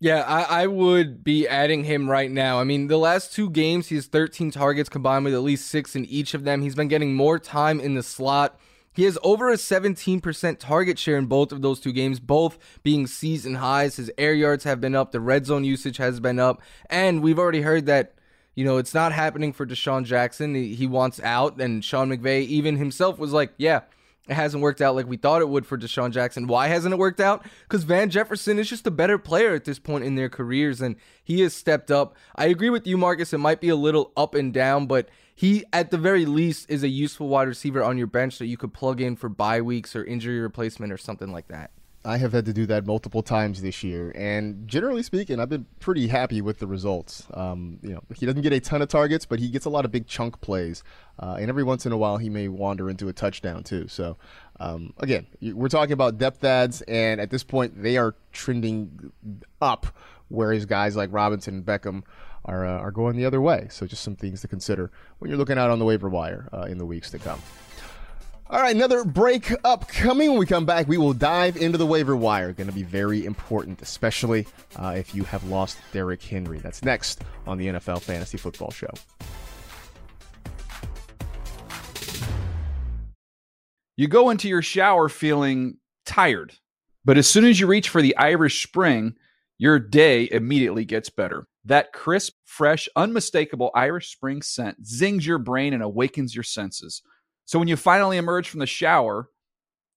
Yeah, 0.00 0.22
I, 0.22 0.62
I, 0.62 0.66
would 0.68 1.24
be 1.24 1.48
adding 1.48 1.82
him 1.82 2.08
right 2.08 2.30
now. 2.30 2.60
I 2.60 2.64
mean, 2.64 2.86
the 2.86 2.98
last 2.98 3.32
two 3.32 3.50
games, 3.50 3.88
he 3.88 3.96
has 3.96 4.06
13 4.06 4.52
targets 4.52 4.88
combined 4.88 5.24
with 5.24 5.34
at 5.34 5.40
least 5.40 5.66
six 5.66 5.96
in 5.96 6.04
each 6.04 6.34
of 6.34 6.44
them. 6.44 6.62
He's 6.62 6.76
been 6.76 6.86
getting 6.86 7.16
more 7.16 7.36
time 7.36 7.80
in 7.80 7.94
the 7.94 8.04
slot. 8.04 8.60
He 8.92 9.04
has 9.04 9.18
over 9.22 9.48
a 9.50 9.54
17% 9.56 10.58
target 10.58 10.98
share 10.98 11.16
in 11.16 11.26
both 11.26 11.52
of 11.52 11.62
those 11.62 11.78
two 11.80 11.92
games, 11.92 12.18
both 12.20 12.58
being 12.82 13.06
season 13.06 13.56
highs. 13.56 13.96
His 13.96 14.10
air 14.18 14.34
yards 14.34 14.64
have 14.64 14.80
been 14.80 14.94
up, 14.94 15.12
the 15.12 15.20
red 15.20 15.46
zone 15.46 15.64
usage 15.64 15.98
has 15.98 16.20
been 16.20 16.38
up, 16.38 16.60
and 16.90 17.22
we've 17.22 17.38
already 17.38 17.60
heard 17.62 17.86
that 17.86 18.14
you 18.54 18.64
know, 18.64 18.78
it's 18.78 18.92
not 18.92 19.12
happening 19.12 19.52
for 19.52 19.64
DeSean 19.64 20.04
Jackson. 20.04 20.52
He, 20.56 20.84
wants 20.88 21.20
out, 21.20 21.60
and 21.60 21.84
Sean 21.84 22.08
McVay 22.08 22.44
even 22.44 22.76
himself 22.76 23.16
was 23.16 23.32
like, 23.32 23.52
"Yeah, 23.56 23.82
it 24.28 24.34
hasn't 24.34 24.62
worked 24.62 24.80
out 24.80 24.94
like 24.94 25.08
we 25.08 25.16
thought 25.16 25.40
it 25.40 25.48
would 25.48 25.66
for 25.66 25.78
DeSean 25.78 26.10
Jackson. 26.10 26.46
Why 26.46 26.68
hasn't 26.68 26.92
it 26.92 26.98
worked 26.98 27.20
out? 27.20 27.46
Because 27.62 27.84
Van 27.84 28.10
Jefferson 28.10 28.58
is 28.58 28.68
just 28.68 28.86
a 28.86 28.90
better 28.90 29.18
player 29.18 29.54
at 29.54 29.64
this 29.64 29.78
point 29.78 30.04
in 30.04 30.14
their 30.16 30.28
careers, 30.28 30.80
and 30.80 30.96
he 31.24 31.40
has 31.40 31.54
stepped 31.54 31.90
up. 31.90 32.14
I 32.36 32.46
agree 32.46 32.70
with 32.70 32.86
you, 32.86 32.98
Marcas. 32.98 33.32
It 33.32 33.38
might 33.38 33.60
be 33.60 33.70
a 33.70 33.76
little 33.76 34.12
up 34.16 34.34
and 34.34 34.52
down, 34.52 34.86
but 34.86 35.08
he, 35.34 35.64
at 35.72 35.90
the 35.90 35.98
very 35.98 36.26
least, 36.26 36.68
is 36.68 36.82
a 36.82 36.88
useful 36.88 37.28
wide 37.28 37.48
receiver 37.48 37.82
on 37.82 37.96
your 37.96 38.06
bench 38.06 38.38
that 38.38 38.46
you 38.46 38.56
could 38.56 38.74
plug 38.74 39.00
in 39.00 39.16
for 39.16 39.28
bye 39.28 39.62
weeks 39.62 39.96
or 39.96 40.04
injury 40.04 40.40
replacement 40.40 40.92
or 40.92 40.98
something 40.98 41.32
like 41.32 41.48
that. 41.48 41.70
I 42.04 42.16
have 42.18 42.32
had 42.32 42.44
to 42.46 42.52
do 42.52 42.64
that 42.66 42.86
multiple 42.86 43.22
times 43.22 43.60
this 43.60 43.82
year, 43.82 44.12
and 44.14 44.68
generally 44.68 45.02
speaking, 45.02 45.40
I've 45.40 45.48
been 45.48 45.66
pretty 45.80 46.06
happy 46.08 46.40
with 46.40 46.58
the 46.58 46.66
results. 46.66 47.26
Um, 47.34 47.78
you 47.82 47.90
know, 47.90 48.02
he 48.14 48.24
doesn't 48.24 48.42
get 48.42 48.52
a 48.52 48.60
ton 48.60 48.82
of 48.82 48.88
targets, 48.88 49.26
but 49.26 49.40
he 49.40 49.48
gets 49.48 49.66
a 49.66 49.70
lot 49.70 49.84
of 49.84 49.90
big 49.90 50.06
chunk 50.06 50.40
plays, 50.40 50.84
uh, 51.18 51.36
and 51.40 51.48
every 51.48 51.64
once 51.64 51.86
in 51.86 51.92
a 51.92 51.96
while, 51.96 52.16
he 52.16 52.30
may 52.30 52.48
wander 52.48 52.88
into 52.88 53.08
a 53.08 53.12
touchdown 53.12 53.64
too. 53.64 53.88
So, 53.88 54.16
um, 54.60 54.94
again, 54.98 55.26
we're 55.42 55.68
talking 55.68 55.92
about 55.92 56.18
depth 56.18 56.44
ads, 56.44 56.82
and 56.82 57.20
at 57.20 57.30
this 57.30 57.42
point, 57.42 57.82
they 57.82 57.96
are 57.96 58.14
trending 58.32 59.12
up, 59.60 59.88
whereas 60.28 60.66
guys 60.66 60.96
like 60.96 61.12
Robinson 61.12 61.56
and 61.56 61.66
Beckham 61.66 62.04
are, 62.44 62.64
uh, 62.64 62.78
are 62.78 62.90
going 62.90 63.16
the 63.16 63.26
other 63.26 63.40
way. 63.40 63.66
So 63.70 63.86
just 63.86 64.02
some 64.02 64.16
things 64.16 64.40
to 64.40 64.48
consider 64.48 64.90
when 65.18 65.30
you're 65.30 65.38
looking 65.38 65.58
out 65.58 65.70
on 65.70 65.78
the 65.78 65.84
waiver 65.84 66.08
wire 66.08 66.48
uh, 66.52 66.62
in 66.62 66.78
the 66.78 66.86
weeks 66.86 67.10
to 67.10 67.18
come. 67.18 67.40
All 68.50 68.62
right, 68.62 68.74
another 68.74 69.04
break 69.04 69.52
upcoming. 69.62 70.30
When 70.30 70.38
we 70.38 70.46
come 70.46 70.64
back, 70.64 70.88
we 70.88 70.96
will 70.96 71.12
dive 71.12 71.58
into 71.58 71.76
the 71.76 71.84
waiver 71.84 72.16
wire. 72.16 72.54
Going 72.54 72.66
to 72.66 72.74
be 72.74 72.82
very 72.82 73.26
important, 73.26 73.82
especially 73.82 74.46
uh, 74.76 74.94
if 74.96 75.14
you 75.14 75.24
have 75.24 75.44
lost 75.44 75.76
Derrick 75.92 76.22
Henry. 76.22 76.58
That's 76.58 76.82
next 76.82 77.24
on 77.46 77.58
the 77.58 77.66
NFL 77.66 78.00
Fantasy 78.00 78.38
Football 78.38 78.70
Show. 78.70 78.88
You 83.98 84.08
go 84.08 84.30
into 84.30 84.48
your 84.48 84.62
shower 84.62 85.10
feeling 85.10 85.76
tired, 86.06 86.54
but 87.04 87.18
as 87.18 87.28
soon 87.28 87.44
as 87.44 87.60
you 87.60 87.66
reach 87.66 87.90
for 87.90 88.00
the 88.00 88.16
Irish 88.16 88.62
Spring, 88.62 89.14
your 89.58 89.78
day 89.78 90.26
immediately 90.32 90.86
gets 90.86 91.10
better. 91.10 91.48
That 91.66 91.92
crisp, 91.92 92.32
fresh, 92.46 92.88
unmistakable 92.96 93.70
Irish 93.74 94.10
Spring 94.10 94.40
scent 94.40 94.86
zings 94.86 95.26
your 95.26 95.38
brain 95.38 95.74
and 95.74 95.82
awakens 95.82 96.34
your 96.34 96.44
senses. 96.44 97.02
So 97.48 97.58
when 97.58 97.66
you 97.66 97.76
finally 97.76 98.18
emerge 98.18 98.50
from 98.50 98.60
the 98.60 98.66
shower 98.66 99.30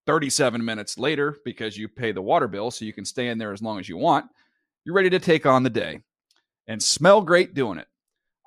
37 0.05 0.63
minutes 0.63 0.97
later, 0.97 1.35
because 1.43 1.77
you 1.77 1.89
pay 1.89 2.13
the 2.13 2.21
water 2.21 2.47
bill 2.47 2.71
so 2.71 2.85
you 2.85 2.93
can 2.93 3.03
stay 3.03 3.27
in 3.27 3.39
there 3.39 3.51
as 3.51 3.61
long 3.61 3.77
as 3.77 3.89
you 3.89 3.97
want, 3.97 4.27
you're 4.85 4.95
ready 4.95 5.09
to 5.09 5.19
take 5.19 5.45
on 5.45 5.63
the 5.63 5.69
day 5.69 5.99
and 6.65 6.81
smell 6.81 7.21
great 7.21 7.53
doing 7.53 7.77
it. 7.77 7.89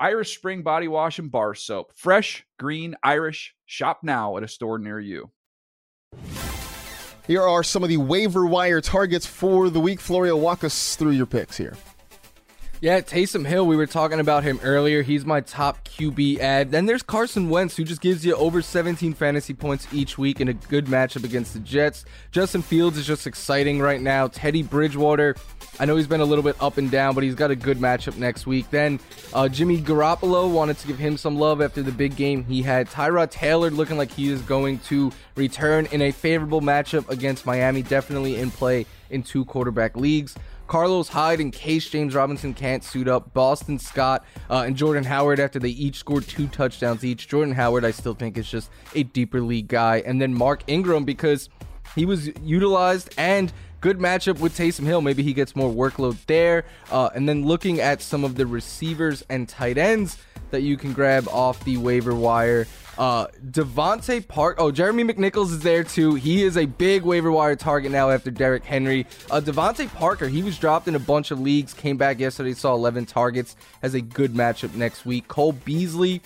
Irish 0.01 0.35
Spring 0.35 0.63
Body 0.63 0.89
Wash 0.89 1.19
and 1.19 1.31
Bar 1.31 1.55
Soap. 1.55 1.93
Fresh, 1.95 2.47
green, 2.59 2.97
Irish. 3.03 3.55
Shop 3.67 4.01
now 4.03 4.39
at 4.39 4.43
a 4.43 4.49
store 4.49 4.79
near 4.79 4.99
you. 4.99 5.31
Here 7.27 7.43
are 7.43 7.63
some 7.63 7.83
of 7.83 7.91
the 7.91 7.99
waiver 7.99 8.47
wire 8.47 8.81
targets 8.81 9.27
for 9.27 9.69
the 9.69 9.81
week. 9.81 10.01
Florio, 10.01 10.35
walk 10.35 10.65
us 10.65 10.97
through 10.97 11.11
your 11.11 11.27
picks 11.27 11.59
here. 11.59 11.77
Yeah, 12.85 13.01
Taysom 13.01 13.47
Hill, 13.47 13.67
we 13.67 13.77
were 13.77 13.87
talking 13.87 14.21
about 14.21 14.45
him 14.45 14.61
earlier. 14.63 15.01
He's 15.01 15.25
my 15.25 15.41
top 15.41 15.89
QB 15.89 16.41
ad. 16.41 16.71
Then 16.71 16.85
there's 16.85 17.03
Carson 17.03 17.49
Wentz, 17.49 17.79
who 17.79 17.83
just 17.83 18.03
gives 18.03 18.27
you 18.27 18.35
over 18.35 18.61
17 18.61 19.15
fantasy 19.15 19.55
points 19.55 19.89
each 19.91 20.19
week 20.19 20.39
in 20.39 20.49
a 20.49 20.53
good 20.53 20.85
matchup 20.85 21.25
against 21.25 21.55
the 21.55 21.61
Jets. 21.61 22.05
Justin 22.31 22.61
Fields 22.61 22.99
is 22.99 23.07
just 23.07 23.27
exciting 23.27 23.81
right 23.81 24.03
now. 24.03 24.27
Teddy 24.27 24.63
Bridgewater, 24.63 25.35
I 25.81 25.87
know 25.87 25.97
he's 25.97 26.07
been 26.07 26.21
a 26.21 26.27
little 26.27 26.45
bit 26.45 26.57
up 26.61 26.77
and 26.77 26.91
down, 26.91 27.15
but 27.15 27.25
he's 27.25 27.35
got 27.35 27.51
a 27.51 27.57
good 27.57 27.79
matchup 27.79 28.19
next 28.19 28.47
week. 28.47 28.71
Then 28.71 29.01
uh, 29.33 29.49
Jimmy 29.49 29.81
Garoppolo 29.81 30.53
wanted 30.53 30.77
to 30.81 30.87
give 30.87 30.99
him 30.99 31.17
some 31.17 31.37
love 31.39 31.63
after 31.63 31.83
the 31.83 31.91
big 31.91 32.17
game 32.17 32.45
he 32.45 32.61
had. 32.61 32.91
Tyrod 32.91 33.31
Taylor 33.31 33.71
looking 33.71 33.97
like 33.97 34.11
he 34.11 34.29
is 34.29 34.43
going 34.43 34.81
to 34.81 35.11
return 35.37 35.87
in 35.91 36.03
a 36.03 36.11
favorable 36.11 36.61
matchup 36.61 37.09
against 37.09 37.47
Miami, 37.47 37.81
definitely 37.81 38.37
in 38.37 38.51
play 38.51 38.85
in 39.09 39.23
two 39.23 39.47
quarterback 39.47 39.97
leagues. 39.97 40.35
Carlos 40.67 41.09
Hyde 41.09 41.41
in 41.41 41.51
case 41.51 41.89
James 41.89 42.15
Robinson 42.15 42.55
can't 42.55 42.83
suit 42.83 43.09
up. 43.09 43.33
Boston 43.35 43.79
Scott 43.79 44.25
uh, 44.51 44.65
and 44.67 44.77
Jordan 44.77 45.05
Howard 45.05 45.41
after 45.41 45.59
they 45.59 45.69
each 45.69 45.97
scored 45.97 46.27
two 46.27 46.47
touchdowns 46.49 47.05
each. 47.05 47.29
Jordan 47.29 47.55
Howard, 47.55 47.85
I 47.85 47.91
still 47.91 48.15
think, 48.15 48.39
is 48.39 48.49
just 48.49 48.71
a 48.95 49.03
deeper 49.03 49.41
league 49.41 49.69
guy. 49.69 50.03
And 50.07 50.21
then 50.21 50.35
Mark 50.35 50.63
Ingram 50.67 51.05
because 51.05 51.49
he 51.95 52.07
was 52.07 52.31
utilized 52.43 53.15
and 53.19 53.53
good 53.81 53.99
matchup 53.99 54.41
with 54.41 54.57
Taysom 54.57 54.85
Hill. 54.87 55.03
Maybe 55.03 55.23
he 55.23 55.35
gets 55.35 55.55
more 55.55 55.71
workload 55.71 56.17
there. 56.27 56.65
Uh, 56.91 57.11
and 57.15 57.29
then 57.29 57.45
looking 57.45 57.81
at 57.81 58.01
some 58.01 58.25
of 58.25 58.37
the 58.37 58.47
receivers 58.47 59.23
and 59.29 59.49
tight 59.49 59.77
ends 59.77 60.17
that 60.51 60.63
you 60.63 60.77
can 60.77 60.93
grab 60.93 61.29
off 61.29 61.63
the 61.65 61.77
waiver 61.77 62.15
wire. 62.15 62.67
Uh, 62.97 63.27
DeVante 63.51 64.27
Park. 64.27 64.57
Oh, 64.59 64.71
Jeremy 64.71 65.05
McNichols 65.05 65.51
is 65.51 65.61
there 65.61 65.85
too. 65.85 66.15
He 66.15 66.43
is 66.45 66.57
a 66.57 66.67
big 66.67 67.03
waiver 67.03 67.31
wire 67.31 67.57
target 67.57 67.91
now 67.91 68.11
after 68.11 68.31
Derrick 68.31 68.65
Henry. 68.65 69.07
Uh, 69.31 69.41
DeVante 69.41 69.93
Parker. 69.95 70.29
He 70.29 70.43
was 70.43 70.59
dropped 70.59 70.89
in 70.89 70.95
a 70.95 71.01
bunch 71.01 71.31
of 71.31 71.41
leagues. 71.41 71.75
Came 71.75 71.97
back 71.97 72.19
yesterday. 72.19 72.53
Saw 72.53 72.75
11 72.75 73.07
targets. 73.07 73.57
Has 73.83 73.95
a 73.95 74.01
good 74.01 74.35
matchup 74.35 74.75
next 74.75 75.05
week. 75.05 75.29
Cole 75.29 75.53
Beasley. 75.53 76.23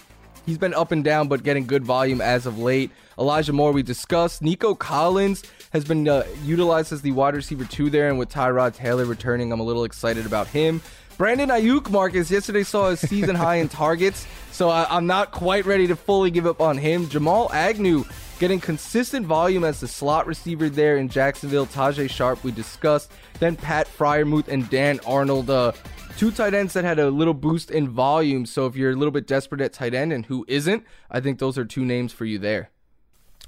He's 0.48 0.56
been 0.56 0.72
up 0.72 0.92
and 0.92 1.04
down, 1.04 1.28
but 1.28 1.42
getting 1.42 1.66
good 1.66 1.84
volume 1.84 2.22
as 2.22 2.46
of 2.46 2.58
late. 2.58 2.90
Elijah 3.18 3.52
Moore, 3.52 3.70
we 3.70 3.82
discussed. 3.82 4.40
Nico 4.40 4.74
Collins 4.74 5.42
has 5.74 5.84
been 5.84 6.08
uh, 6.08 6.24
utilized 6.42 6.90
as 6.90 7.02
the 7.02 7.12
wide 7.12 7.34
receiver 7.34 7.66
two 7.66 7.90
there, 7.90 8.08
and 8.08 8.18
with 8.18 8.30
Tyrod 8.30 8.74
Taylor 8.74 9.04
returning, 9.04 9.52
I'm 9.52 9.60
a 9.60 9.64
little 9.64 9.84
excited 9.84 10.24
about 10.24 10.46
him. 10.46 10.80
Brandon 11.18 11.48
Aiyuk, 11.48 11.90
Marcas, 11.90 12.30
yesterday 12.30 12.62
saw 12.62 12.90
a 12.90 12.96
season 12.96 13.34
high 13.34 13.56
in 13.56 13.68
targets, 13.68 14.24
so 14.52 14.70
I, 14.70 14.96
am 14.96 15.08
not 15.08 15.32
quite 15.32 15.66
ready 15.66 15.88
to 15.88 15.96
fully 15.96 16.30
give 16.30 16.46
up 16.46 16.60
on 16.60 16.78
him. 16.78 17.08
Jamal 17.08 17.50
Agnew 17.52 18.04
getting 18.38 18.60
consistent 18.60 19.26
volume 19.26 19.64
as 19.64 19.80
the 19.80 19.88
slot 19.88 20.28
receiver 20.28 20.68
there 20.68 20.96
in 20.96 21.08
Jacksonville. 21.08 21.66
Tajaé 21.66 22.08
Sharpe, 22.08 22.44
we 22.44 22.52
discussed. 22.52 23.10
Then 23.40 23.56
Pat 23.56 23.88
Freiermuth 23.88 24.46
and 24.46 24.70
Dan 24.70 25.00
Arnold. 25.08 25.50
Uh, 25.50 25.72
two 26.16 26.30
tight 26.30 26.54
ends 26.54 26.74
that 26.74 26.84
had 26.84 27.00
a 27.00 27.10
little 27.10 27.34
boost 27.34 27.72
in 27.72 27.88
volume. 27.88 28.46
So 28.46 28.66
if 28.66 28.76
you're 28.76 28.92
a 28.92 28.96
little 28.96 29.10
bit 29.10 29.26
desperate 29.26 29.60
at 29.60 29.72
tight 29.72 29.94
end 29.94 30.12
and 30.12 30.24
who 30.24 30.44
isn't, 30.46 30.84
I 31.10 31.18
think 31.18 31.40
those 31.40 31.58
are 31.58 31.64
two 31.64 31.84
names 31.84 32.12
for 32.12 32.26
you 32.26 32.38
there. 32.38 32.70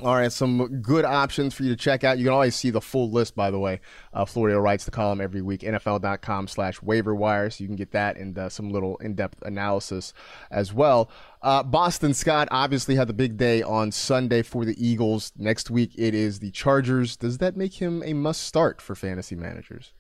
All 0.03 0.15
right, 0.15 0.33
some 0.33 0.81
good 0.81 1.05
options 1.05 1.53
for 1.53 1.63
you 1.63 1.69
to 1.69 1.77
check 1.77 2.05
out. 2.05 2.17
You 2.17 2.25
can 2.25 2.33
always 2.33 2.57
see 2.57 2.71
the 2.71 2.81
full 2.81 3.11
list, 3.11 3.37
by 3.37 3.51
the 3.51 3.59
way. 3.59 3.81
Uh, 4.15 4.25
Florio 4.25 4.59
writes 4.59 4.87
the 4.87 4.91
column 4.91 5.21
every 5.21 5.43
week, 5.43 5.61
NFL.com 5.61 6.49
slash 6.49 6.81
waiver 6.81 7.15
wire, 7.15 7.51
so 7.51 7.63
you 7.63 7.69
can 7.69 7.77
get 7.77 7.93
that 7.93 8.17
and 8.17 8.39
uh, 8.39 8.49
some 8.49 8.71
little 8.71 8.97
in-depth 8.97 9.43
analysis 9.43 10.15
as 10.51 10.73
well. 10.73 11.11
Uh, 11.43 11.63
Boston 11.63 12.15
Scott 12.15 12.49
obviously 12.51 12.95
had 12.95 13.09
the 13.09 13.13
big 13.13 13.37
day 13.37 13.63
on 13.63 13.93
Sunday 13.93 14.41
for 14.41 14.65
the 14.65 14.75
Eagles. 14.83 15.33
Next 15.37 15.71
week 15.71 15.93
it 15.97 16.15
is 16.15 16.39
the 16.39 16.51
Chargers. 16.51 17.15
Does 17.19 17.37
that 17.37 17.55
make 17.55 17.75
him 17.75 18.03
a 18.03 18.15
must 18.15 18.41
start 18.41 18.81
for 18.81 18.95
fantasy 18.95 19.37
managers? 19.37 19.93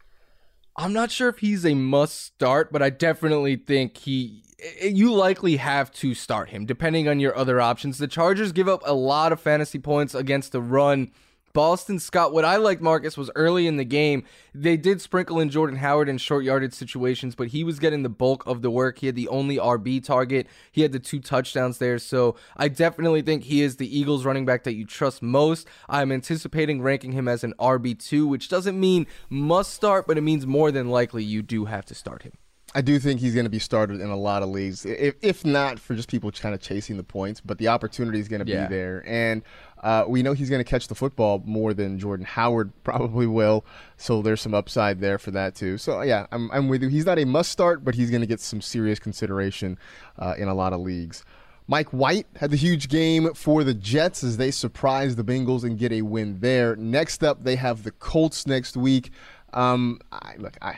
I'm 0.80 0.94
not 0.94 1.10
sure 1.10 1.28
if 1.28 1.40
he's 1.40 1.66
a 1.66 1.74
must 1.74 2.18
start, 2.18 2.72
but 2.72 2.80
I 2.80 2.88
definitely 2.88 3.56
think 3.56 3.98
he 3.98 4.42
eh, 4.80 4.86
you 4.86 5.12
likely 5.12 5.56
have 5.56 5.92
to 5.92 6.14
start 6.14 6.48
him 6.48 6.64
depending 6.64 7.06
on 7.06 7.20
your 7.20 7.36
other 7.36 7.60
options. 7.60 7.98
The 7.98 8.08
Chargers 8.08 8.52
give 8.52 8.66
up 8.66 8.80
a 8.86 8.94
lot 8.94 9.30
of 9.30 9.40
fantasy 9.40 9.78
points 9.78 10.14
against 10.14 10.52
the 10.52 10.62
run 10.62 11.10
Boston 11.52 11.98
Scott, 11.98 12.32
what 12.32 12.44
I 12.44 12.56
liked, 12.56 12.80
Marcas, 12.80 13.16
was 13.16 13.30
early 13.34 13.66
in 13.66 13.76
the 13.76 13.84
game. 13.84 14.24
They 14.54 14.76
did 14.76 15.00
sprinkle 15.00 15.40
in 15.40 15.50
Jordan 15.50 15.76
Howard 15.76 16.08
in 16.08 16.18
short 16.18 16.44
yardage 16.44 16.74
situations, 16.74 17.34
but 17.34 17.48
he 17.48 17.64
was 17.64 17.78
getting 17.78 18.02
the 18.02 18.08
bulk 18.08 18.46
of 18.46 18.62
the 18.62 18.70
work. 18.70 19.00
He 19.00 19.06
had 19.06 19.16
the 19.16 19.28
only 19.28 19.56
RB 19.56 20.02
target, 20.04 20.46
he 20.70 20.82
had 20.82 20.92
the 20.92 21.00
two 21.00 21.18
touchdowns 21.18 21.78
there. 21.78 21.98
So 21.98 22.36
I 22.56 22.68
definitely 22.68 23.22
think 23.22 23.44
he 23.44 23.62
is 23.62 23.76
the 23.76 23.98
Eagles 23.98 24.24
running 24.24 24.46
back 24.46 24.64
that 24.64 24.74
you 24.74 24.84
trust 24.84 25.22
most. 25.22 25.66
I'm 25.88 26.12
anticipating 26.12 26.82
ranking 26.82 27.12
him 27.12 27.26
as 27.26 27.42
an 27.42 27.54
RB2, 27.58 28.28
which 28.28 28.48
doesn't 28.48 28.78
mean 28.78 29.06
must 29.28 29.74
start, 29.74 30.06
but 30.06 30.18
it 30.18 30.22
means 30.22 30.46
more 30.46 30.70
than 30.70 30.88
likely 30.88 31.24
you 31.24 31.42
do 31.42 31.64
have 31.64 31.84
to 31.86 31.94
start 31.94 32.22
him. 32.22 32.32
I 32.72 32.82
do 32.82 33.00
think 33.00 33.18
he's 33.18 33.34
going 33.34 33.46
to 33.46 33.50
be 33.50 33.58
started 33.58 34.00
in 34.00 34.10
a 34.10 34.16
lot 34.16 34.44
of 34.44 34.48
leagues, 34.48 34.86
if, 34.86 35.16
if 35.22 35.44
not 35.44 35.80
for 35.80 35.94
just 35.94 36.08
people 36.08 36.30
kind 36.30 36.54
of 36.54 36.60
chasing 36.60 36.96
the 36.96 37.02
points, 37.02 37.40
but 37.40 37.58
the 37.58 37.66
opportunity 37.66 38.20
is 38.20 38.28
going 38.28 38.44
to 38.44 38.50
yeah. 38.50 38.66
be 38.66 38.74
there. 38.74 39.02
And 39.06 39.42
uh, 39.82 40.04
we 40.06 40.22
know 40.22 40.34
he's 40.34 40.48
going 40.48 40.60
to 40.60 40.70
catch 40.70 40.86
the 40.86 40.94
football 40.94 41.42
more 41.44 41.74
than 41.74 41.98
Jordan 41.98 42.26
Howard 42.26 42.72
probably 42.84 43.26
will, 43.26 43.64
so 43.96 44.22
there's 44.22 44.40
some 44.40 44.54
upside 44.54 45.00
there 45.00 45.18
for 45.18 45.32
that 45.32 45.56
too. 45.56 45.78
So 45.78 46.02
yeah, 46.02 46.26
I'm, 46.30 46.48
I'm 46.52 46.68
with 46.68 46.82
you. 46.82 46.88
He's 46.88 47.06
not 47.06 47.18
a 47.18 47.24
must 47.24 47.50
start, 47.50 47.84
but 47.84 47.96
he's 47.96 48.10
going 48.10 48.20
to 48.20 48.26
get 48.26 48.40
some 48.40 48.60
serious 48.60 49.00
consideration 49.00 49.76
uh, 50.18 50.34
in 50.38 50.46
a 50.46 50.54
lot 50.54 50.72
of 50.72 50.80
leagues. 50.80 51.24
Mike 51.66 51.90
White 51.90 52.26
had 52.36 52.50
the 52.50 52.56
huge 52.56 52.88
game 52.88 53.32
for 53.34 53.62
the 53.62 53.74
Jets 53.74 54.24
as 54.24 54.36
they 54.36 54.50
surprise 54.50 55.14
the 55.14 55.22
Bengals 55.22 55.62
and 55.62 55.78
get 55.78 55.92
a 55.92 56.02
win 56.02 56.40
there. 56.40 56.74
Next 56.76 57.22
up, 57.22 57.44
they 57.44 57.56
have 57.56 57.84
the 57.84 57.92
Colts 57.92 58.46
next 58.46 58.76
week. 58.76 59.10
Um, 59.52 60.00
I, 60.10 60.34
look, 60.38 60.56
I, 60.62 60.76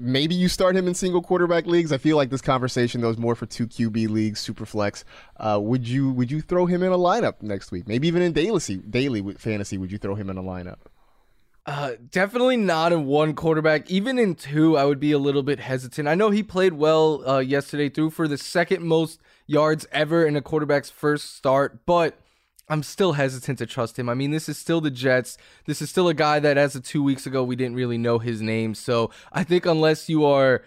maybe 0.00 0.34
you 0.34 0.48
start 0.48 0.76
him 0.76 0.88
in 0.88 0.94
single 0.94 1.22
quarterback 1.22 1.66
leagues. 1.66 1.92
I 1.92 1.98
feel 1.98 2.16
like 2.16 2.30
this 2.30 2.40
conversation 2.40 3.00
though 3.00 3.10
is 3.10 3.18
more 3.18 3.34
for 3.34 3.46
two 3.46 3.66
QB 3.66 4.08
leagues, 4.08 4.40
super 4.40 4.66
flex. 4.66 5.04
Uh, 5.36 5.58
would 5.62 5.86
you 5.86 6.10
would 6.10 6.30
you 6.30 6.40
throw 6.40 6.66
him 6.66 6.82
in 6.82 6.92
a 6.92 6.98
lineup 6.98 7.42
next 7.42 7.70
week? 7.70 7.86
Maybe 7.86 8.08
even 8.08 8.22
in 8.22 8.32
daily 8.32 8.60
daily 8.76 9.34
fantasy, 9.34 9.78
would 9.78 9.92
you 9.92 9.98
throw 9.98 10.14
him 10.14 10.30
in 10.30 10.38
a 10.38 10.42
lineup? 10.42 10.78
Uh, 11.66 11.92
definitely 12.10 12.56
not 12.56 12.92
in 12.92 13.06
one 13.06 13.34
quarterback. 13.34 13.88
Even 13.90 14.18
in 14.18 14.34
two, 14.34 14.76
I 14.76 14.84
would 14.84 14.98
be 14.98 15.12
a 15.12 15.18
little 15.18 15.42
bit 15.42 15.60
hesitant. 15.60 16.08
I 16.08 16.14
know 16.14 16.30
he 16.30 16.42
played 16.42 16.72
well 16.72 17.28
uh, 17.28 17.38
yesterday, 17.38 17.88
threw 17.88 18.10
for 18.10 18.26
the 18.26 18.38
second 18.38 18.82
most 18.82 19.20
yards 19.46 19.86
ever 19.92 20.26
in 20.26 20.36
a 20.36 20.42
quarterback's 20.42 20.90
first 20.90 21.36
start, 21.36 21.84
but 21.84 22.18
I'm 22.70 22.84
still 22.84 23.14
hesitant 23.14 23.58
to 23.58 23.66
trust 23.66 23.98
him. 23.98 24.08
I 24.08 24.14
mean, 24.14 24.30
this 24.30 24.48
is 24.48 24.56
still 24.56 24.80
the 24.80 24.92
Jets. 24.92 25.36
This 25.66 25.82
is 25.82 25.90
still 25.90 26.06
a 26.08 26.14
guy 26.14 26.38
that, 26.38 26.56
as 26.56 26.76
of 26.76 26.84
two 26.84 27.02
weeks 27.02 27.26
ago, 27.26 27.42
we 27.42 27.56
didn't 27.56 27.74
really 27.74 27.98
know 27.98 28.20
his 28.20 28.40
name. 28.40 28.74
So 28.76 29.10
I 29.32 29.42
think 29.42 29.66
unless 29.66 30.08
you 30.08 30.24
are 30.24 30.62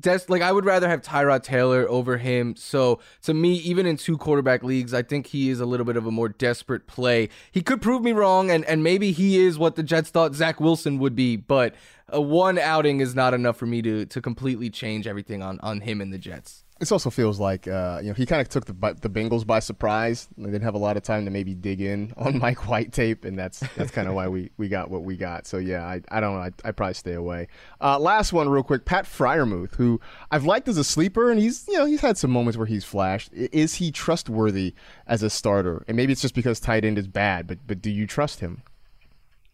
des- 0.00 0.26
like, 0.28 0.42
I 0.42 0.50
would 0.50 0.64
rather 0.64 0.88
have 0.88 1.02
Tyrod 1.02 1.44
Taylor 1.44 1.88
over 1.88 2.18
him. 2.18 2.56
So 2.56 2.98
to 3.22 3.32
me, 3.32 3.54
even 3.58 3.86
in 3.86 3.96
two 3.96 4.18
quarterback 4.18 4.64
leagues, 4.64 4.92
I 4.92 5.02
think 5.02 5.28
he 5.28 5.48
is 5.48 5.60
a 5.60 5.66
little 5.66 5.86
bit 5.86 5.96
of 5.96 6.04
a 6.04 6.10
more 6.10 6.28
desperate 6.28 6.88
play. 6.88 7.28
He 7.52 7.62
could 7.62 7.80
prove 7.80 8.02
me 8.02 8.12
wrong, 8.12 8.50
and 8.50 8.64
and 8.64 8.82
maybe 8.82 9.12
he 9.12 9.38
is 9.38 9.58
what 9.58 9.76
the 9.76 9.82
Jets 9.84 10.10
thought 10.10 10.34
Zach 10.34 10.60
Wilson 10.60 10.98
would 10.98 11.14
be. 11.14 11.36
But 11.36 11.74
one 12.12 12.58
outing 12.58 13.00
is 13.00 13.14
not 13.14 13.34
enough 13.34 13.56
for 13.56 13.66
me 13.66 13.82
to 13.82 14.04
to 14.06 14.20
completely 14.20 14.68
change 14.68 15.06
everything 15.06 15.42
on 15.42 15.60
on 15.60 15.82
him 15.82 16.00
and 16.00 16.12
the 16.12 16.18
Jets. 16.18 16.64
This 16.78 16.92
also 16.92 17.08
feels 17.08 17.40
like 17.40 17.66
uh, 17.66 18.00
you 18.02 18.08
know 18.08 18.14
he 18.14 18.26
kind 18.26 18.42
of 18.42 18.48
took 18.50 18.66
the 18.66 18.74
the 19.00 19.08
Bengals 19.08 19.46
by 19.46 19.60
surprise. 19.60 20.28
They 20.36 20.44
didn't 20.50 20.64
have 20.64 20.74
a 20.74 20.78
lot 20.78 20.98
of 20.98 21.02
time 21.02 21.24
to 21.24 21.30
maybe 21.30 21.54
dig 21.54 21.80
in 21.80 22.12
on 22.16 22.38
Mike 22.38 22.68
White 22.68 22.92
tape, 22.92 23.24
and 23.24 23.38
that's 23.38 23.60
that's 23.76 23.90
kind 23.90 24.08
of 24.08 24.14
why 24.14 24.28
we, 24.28 24.50
we 24.58 24.68
got 24.68 24.90
what 24.90 25.02
we 25.02 25.16
got. 25.16 25.46
So 25.46 25.56
yeah, 25.56 25.84
I, 25.86 26.02
I 26.10 26.20
don't 26.20 26.34
know. 26.34 26.40
I 26.40 26.50
I 26.64 26.72
probably 26.72 26.94
stay 26.94 27.14
away. 27.14 27.48
Uh, 27.80 27.98
last 27.98 28.32
one, 28.32 28.48
real 28.48 28.62
quick. 28.62 28.84
Pat 28.84 29.06
Freiermuth, 29.06 29.74
who 29.76 30.00
I've 30.30 30.44
liked 30.44 30.68
as 30.68 30.76
a 30.76 30.84
sleeper, 30.84 31.30
and 31.30 31.40
he's 31.40 31.66
you 31.66 31.78
know 31.78 31.86
he's 31.86 32.02
had 32.02 32.18
some 32.18 32.30
moments 32.30 32.58
where 32.58 32.66
he's 32.66 32.84
flashed. 32.84 33.32
Is 33.32 33.76
he 33.76 33.90
trustworthy 33.90 34.74
as 35.06 35.22
a 35.22 35.30
starter? 35.30 35.82
And 35.88 35.96
maybe 35.96 36.12
it's 36.12 36.22
just 36.22 36.34
because 36.34 36.60
tight 36.60 36.84
end 36.84 36.98
is 36.98 37.08
bad, 37.08 37.46
but 37.46 37.58
but 37.66 37.80
do 37.80 37.90
you 37.90 38.06
trust 38.06 38.40
him? 38.40 38.62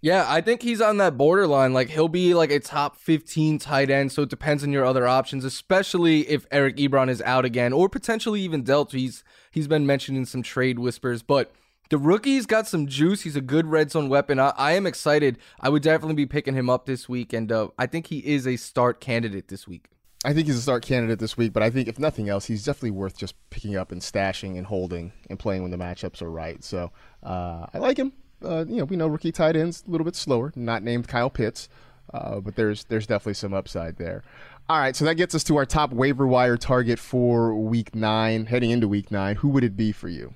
Yeah, 0.02 0.26
I 0.28 0.40
think 0.40 0.62
he's 0.62 0.80
on 0.80 0.96
that 0.96 1.16
borderline. 1.16 1.72
Like 1.72 1.90
he'll 1.90 2.08
be 2.08 2.34
like 2.34 2.50
a 2.50 2.58
top 2.58 2.96
15 2.96 3.60
tight 3.60 3.88
end, 3.88 4.10
so 4.10 4.22
it 4.22 4.28
depends 4.28 4.64
on 4.64 4.72
your 4.72 4.84
other 4.84 5.06
options, 5.06 5.44
especially 5.44 6.28
if 6.28 6.44
Eric 6.50 6.76
Ebron 6.76 7.08
is 7.08 7.22
out 7.22 7.44
again 7.44 7.72
or 7.72 7.88
potentially 7.88 8.40
even 8.40 8.64
dealt. 8.64 8.90
He's 8.90 9.22
he's 9.52 9.68
been 9.68 9.86
mentioned 9.86 10.18
in 10.18 10.26
some 10.26 10.42
trade 10.42 10.80
whispers, 10.80 11.22
but 11.22 11.52
the 11.88 11.98
rookie's 11.98 12.46
got 12.46 12.66
some 12.66 12.88
juice. 12.88 13.20
He's 13.20 13.36
a 13.36 13.40
good 13.40 13.68
red 13.68 13.92
zone 13.92 14.08
weapon. 14.08 14.40
I, 14.40 14.52
I 14.56 14.72
am 14.72 14.86
excited. 14.88 15.38
I 15.60 15.68
would 15.68 15.84
definitely 15.84 16.16
be 16.16 16.26
picking 16.26 16.54
him 16.54 16.68
up 16.68 16.86
this 16.86 17.08
week, 17.08 17.32
and 17.32 17.52
uh, 17.52 17.68
I 17.78 17.86
think 17.86 18.08
he 18.08 18.18
is 18.18 18.44
a 18.44 18.56
start 18.56 19.00
candidate 19.00 19.46
this 19.46 19.68
week. 19.68 19.86
I 20.24 20.32
think 20.32 20.48
he's 20.48 20.56
a 20.56 20.62
start 20.62 20.84
candidate 20.84 21.20
this 21.20 21.36
week, 21.36 21.52
but 21.52 21.62
I 21.62 21.70
think 21.70 21.86
if 21.86 22.00
nothing 22.00 22.28
else, 22.28 22.46
he's 22.46 22.64
definitely 22.64 22.92
worth 22.92 23.16
just 23.16 23.34
picking 23.50 23.76
up 23.76 23.92
and 23.92 24.00
stashing 24.00 24.58
and 24.58 24.66
holding 24.66 25.12
and 25.30 25.38
playing 25.38 25.62
when 25.62 25.70
the 25.70 25.76
matchups 25.76 26.22
are 26.22 26.30
right. 26.30 26.62
So 26.64 26.90
uh, 27.22 27.66
I 27.72 27.78
like 27.78 27.98
him 27.98 28.12
uh, 28.44 28.64
you 28.68 28.76
know, 28.76 28.84
we 28.84 28.96
know 28.96 29.06
rookie 29.06 29.32
tight 29.32 29.56
ends 29.56 29.82
a 29.86 29.90
little 29.90 30.04
bit 30.04 30.16
slower, 30.16 30.52
not 30.56 30.82
named 30.82 31.08
Kyle 31.08 31.30
Pitts, 31.30 31.68
uh, 32.12 32.40
but 32.40 32.56
there's 32.56 32.84
there's 32.84 33.06
definitely 33.06 33.34
some 33.34 33.54
upside 33.54 33.96
there. 33.96 34.22
All 34.68 34.78
right, 34.78 34.94
so 34.94 35.04
that 35.04 35.16
gets 35.16 35.34
us 35.34 35.44
to 35.44 35.56
our 35.56 35.66
top 35.66 35.92
waiver 35.92 36.26
wire 36.26 36.56
target 36.56 36.98
for 36.98 37.54
week 37.54 37.94
nine, 37.94 38.46
heading 38.46 38.70
into 38.70 38.88
week 38.88 39.10
nine. 39.10 39.36
Who 39.36 39.48
would 39.48 39.64
it 39.64 39.76
be 39.76 39.92
for 39.92 40.08
you? 40.08 40.34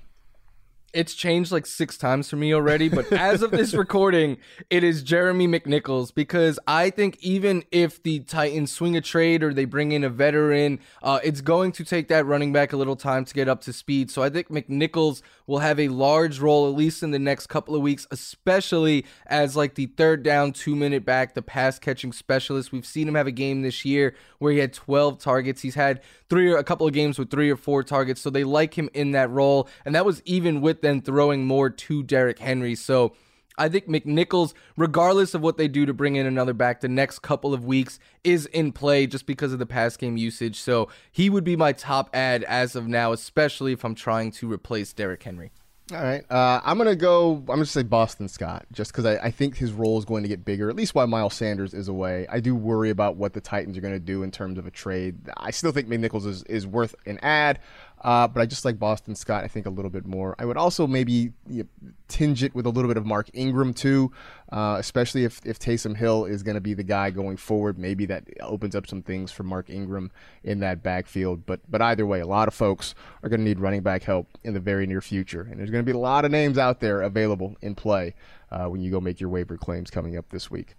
It's 0.93 1.13
changed 1.13 1.51
like 1.51 1.65
six 1.65 1.97
times 1.97 2.29
for 2.29 2.37
me 2.37 2.53
already, 2.53 2.89
but 2.89 3.11
as 3.11 3.41
of 3.41 3.51
this 3.51 3.73
recording, 3.75 4.37
it 4.69 4.83
is 4.83 5.03
Jeremy 5.03 5.47
McNichols 5.47 6.13
because 6.13 6.59
I 6.65 6.89
think 6.89 7.17
even 7.21 7.63
if 7.71 8.01
the 8.01 8.19
Titans 8.21 8.71
swing 8.71 8.95
a 8.95 9.01
trade 9.01 9.43
or 9.43 9.53
they 9.53 9.65
bring 9.65 9.91
in 9.91 10.03
a 10.03 10.09
veteran, 10.09 10.79
uh, 11.03 11.19
it's 11.23 11.41
going 11.41 11.71
to 11.73 11.83
take 11.83 12.07
that 12.07 12.25
running 12.25 12.53
back 12.53 12.73
a 12.73 12.77
little 12.77 12.95
time 12.95 13.25
to 13.25 13.33
get 13.33 13.47
up 13.49 13.61
to 13.61 13.73
speed. 13.73 14.09
So 14.09 14.23
I 14.23 14.29
think 14.29 14.47
McNichols 14.47 15.21
will 15.47 15.59
have 15.59 15.79
a 15.79 15.87
large 15.87 16.39
role, 16.39 16.69
at 16.69 16.75
least 16.75 17.01
in 17.01 17.11
the 17.11 17.19
next 17.19 17.47
couple 17.47 17.73
of 17.73 17.81
weeks, 17.81 18.05
especially 18.11 19.05
as 19.25 19.55
like 19.55 19.75
the 19.75 19.87
third 19.87 20.21
down, 20.21 20.51
two 20.51 20.75
minute 20.75 21.05
back, 21.05 21.33
the 21.33 21.41
pass 21.41 21.79
catching 21.79 22.11
specialist. 22.11 22.71
We've 22.71 22.85
seen 22.85 23.07
him 23.07 23.15
have 23.15 23.27
a 23.27 23.31
game 23.31 23.61
this 23.61 23.85
year 23.85 24.13
where 24.39 24.51
he 24.51 24.59
had 24.59 24.73
12 24.73 25.17
targets. 25.19 25.61
He's 25.61 25.75
had 25.75 26.01
three 26.29 26.51
or 26.51 26.57
a 26.57 26.63
couple 26.63 26.85
of 26.85 26.93
games 26.93 27.17
with 27.17 27.31
three 27.31 27.49
or 27.49 27.55
four 27.55 27.81
targets. 27.81 28.21
So 28.21 28.29
they 28.29 28.43
like 28.43 28.77
him 28.77 28.89
in 28.93 29.11
that 29.13 29.29
role. 29.31 29.69
And 29.85 29.95
that 29.95 30.05
was 30.05 30.21
even 30.25 30.61
with 30.61 30.81
them 30.81 31.01
throwing 31.01 31.45
more 31.45 31.69
to 31.69 32.03
Derrick 32.03 32.39
Henry. 32.39 32.75
So 32.75 33.13
I 33.57 33.69
think 33.69 33.87
McNichols, 33.87 34.53
regardless 34.75 35.33
of 35.33 35.41
what 35.41 35.57
they 35.57 35.67
do 35.67 35.85
to 35.85 35.93
bring 35.93 36.15
in 36.15 36.25
another 36.25 36.53
back 36.53 36.81
the 36.81 36.87
next 36.87 37.19
couple 37.19 37.53
of 37.53 37.65
weeks, 37.65 37.99
is 38.23 38.45
in 38.47 38.71
play 38.71 39.07
just 39.07 39.25
because 39.25 39.53
of 39.53 39.59
the 39.59 39.65
pass 39.65 39.97
game 39.97 40.17
usage. 40.17 40.59
So 40.59 40.89
he 41.11 41.29
would 41.29 41.43
be 41.43 41.55
my 41.55 41.73
top 41.73 42.09
ad 42.13 42.43
as 42.43 42.75
of 42.75 42.87
now, 42.87 43.11
especially 43.11 43.73
if 43.73 43.83
I'm 43.83 43.95
trying 43.95 44.31
to 44.33 44.51
replace 44.51 44.93
Derrick 44.93 45.23
Henry. 45.23 45.51
All 45.93 46.03
right. 46.03 46.29
Uh, 46.29 46.59
I'm 46.65 46.77
going 46.77 46.89
to 46.89 46.97
go, 46.97 47.35
I'm 47.35 47.45
going 47.45 47.59
to 47.59 47.65
say 47.65 47.83
Boston 47.83 48.27
Scott, 48.27 48.65
just 48.73 48.91
because 48.91 49.05
I, 49.05 49.15
I, 49.27 49.31
think 49.31 49.55
his 49.55 49.71
role 49.71 49.97
is 49.97 50.03
going 50.03 50.23
to 50.23 50.27
get 50.27 50.43
bigger, 50.43 50.69
at 50.69 50.75
least 50.75 50.93
while 50.93 51.07
Miles 51.07 51.33
Sanders 51.33 51.73
is 51.73 51.87
away. 51.87 52.27
I 52.29 52.41
do 52.41 52.55
worry 52.55 52.89
about 52.89 53.15
what 53.15 53.31
the 53.31 53.39
Titans 53.39 53.77
are 53.77 53.81
going 53.81 53.93
to 53.93 53.99
do 53.99 54.21
in 54.21 54.29
terms 54.29 54.57
of 54.57 54.67
a 54.67 54.71
trade. 54.71 55.15
I 55.37 55.51
still 55.51 55.71
think 55.71 55.87
McNichols 55.87 56.25
is, 56.27 56.43
is 56.43 56.67
worth 56.67 56.93
an 57.05 57.19
ad. 57.21 57.59
Uh, 58.01 58.27
but 58.27 58.41
I 58.41 58.45
just 58.45 58.63
like 58.63 58.77
Boston 58.77 59.15
Scott, 59.15 59.43
I 59.43 59.47
think, 59.47 59.65
a 59.65 59.69
little 59.69 59.89
bit 59.89 60.05
more. 60.05 60.35
I 60.37 60.45
would 60.45 60.57
also 60.57 60.85
maybe 60.85 61.33
you 61.49 61.63
know, 61.63 61.89
tinge 62.07 62.43
it 62.43 62.53
with 62.53 62.65
a 62.65 62.69
little 62.69 62.87
bit 62.87 62.97
of 62.97 63.05
Mark 63.05 63.29
Ingram, 63.33 63.73
too, 63.73 64.11
uh, 64.51 64.75
especially 64.79 65.23
if, 65.23 65.41
if 65.45 65.57
Taysom 65.59 65.97
Hill 65.97 66.25
is 66.25 66.43
going 66.43 66.55
to 66.55 66.61
be 66.61 66.73
the 66.73 66.83
guy 66.83 67.09
going 67.09 67.37
forward. 67.37 67.79
Maybe 67.79 68.05
that 68.05 68.25
opens 68.41 68.75
up 68.75 68.87
some 68.87 69.01
things 69.01 69.31
for 69.31 69.43
Mark 69.43 69.69
Ingram 69.69 70.11
in 70.43 70.59
that 70.59 70.83
backfield. 70.83 71.45
But, 71.45 71.59
but 71.69 71.81
either 71.81 72.05
way, 72.05 72.19
a 72.19 72.27
lot 72.27 72.47
of 72.47 72.53
folks 72.53 72.93
are 73.23 73.29
going 73.29 73.39
to 73.39 73.45
need 73.45 73.59
running 73.59 73.81
back 73.81 74.03
help 74.03 74.27
in 74.43 74.53
the 74.53 74.59
very 74.59 74.85
near 74.85 75.01
future. 75.01 75.41
And 75.41 75.59
there's 75.59 75.71
going 75.71 75.83
to 75.83 75.91
be 75.91 75.97
a 75.97 75.99
lot 75.99 76.23
of 76.23 76.31
names 76.31 76.57
out 76.57 76.79
there 76.79 77.01
available 77.01 77.57
in 77.61 77.75
play 77.75 78.13
uh, 78.51 78.65
when 78.65 78.81
you 78.81 78.91
go 78.91 78.99
make 78.99 79.19
your 79.19 79.29
waiver 79.29 79.57
claims 79.57 79.89
coming 79.89 80.17
up 80.17 80.29
this 80.29 80.49
week. 80.49 80.75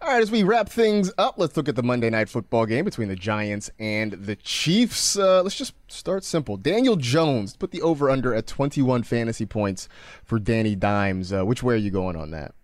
All 0.00 0.08
right, 0.08 0.22
as 0.22 0.30
we 0.30 0.42
wrap 0.42 0.68
things 0.68 1.12
up, 1.18 1.34
let's 1.38 1.56
look 1.56 1.68
at 1.68 1.76
the 1.76 1.82
Monday 1.82 2.10
night 2.10 2.28
football 2.28 2.66
game 2.66 2.84
between 2.84 3.08
the 3.08 3.16
Giants 3.16 3.70
and 3.78 4.12
the 4.12 4.36
Chiefs. 4.36 5.16
Uh, 5.16 5.42
let's 5.42 5.56
just 5.56 5.74
start 5.88 6.24
simple. 6.24 6.56
Daniel 6.56 6.96
Jones 6.96 7.56
put 7.56 7.70
the 7.70 7.82
over 7.82 8.10
under 8.10 8.34
at 8.34 8.46
21 8.46 9.04
fantasy 9.04 9.46
points 9.46 9.88
for 10.24 10.38
Danny 10.38 10.74
Dimes. 10.74 11.32
Uh, 11.32 11.44
which 11.44 11.62
way 11.62 11.74
are 11.74 11.78
you 11.78 11.90
going 11.90 12.16
on 12.16 12.30
that? 12.32 12.54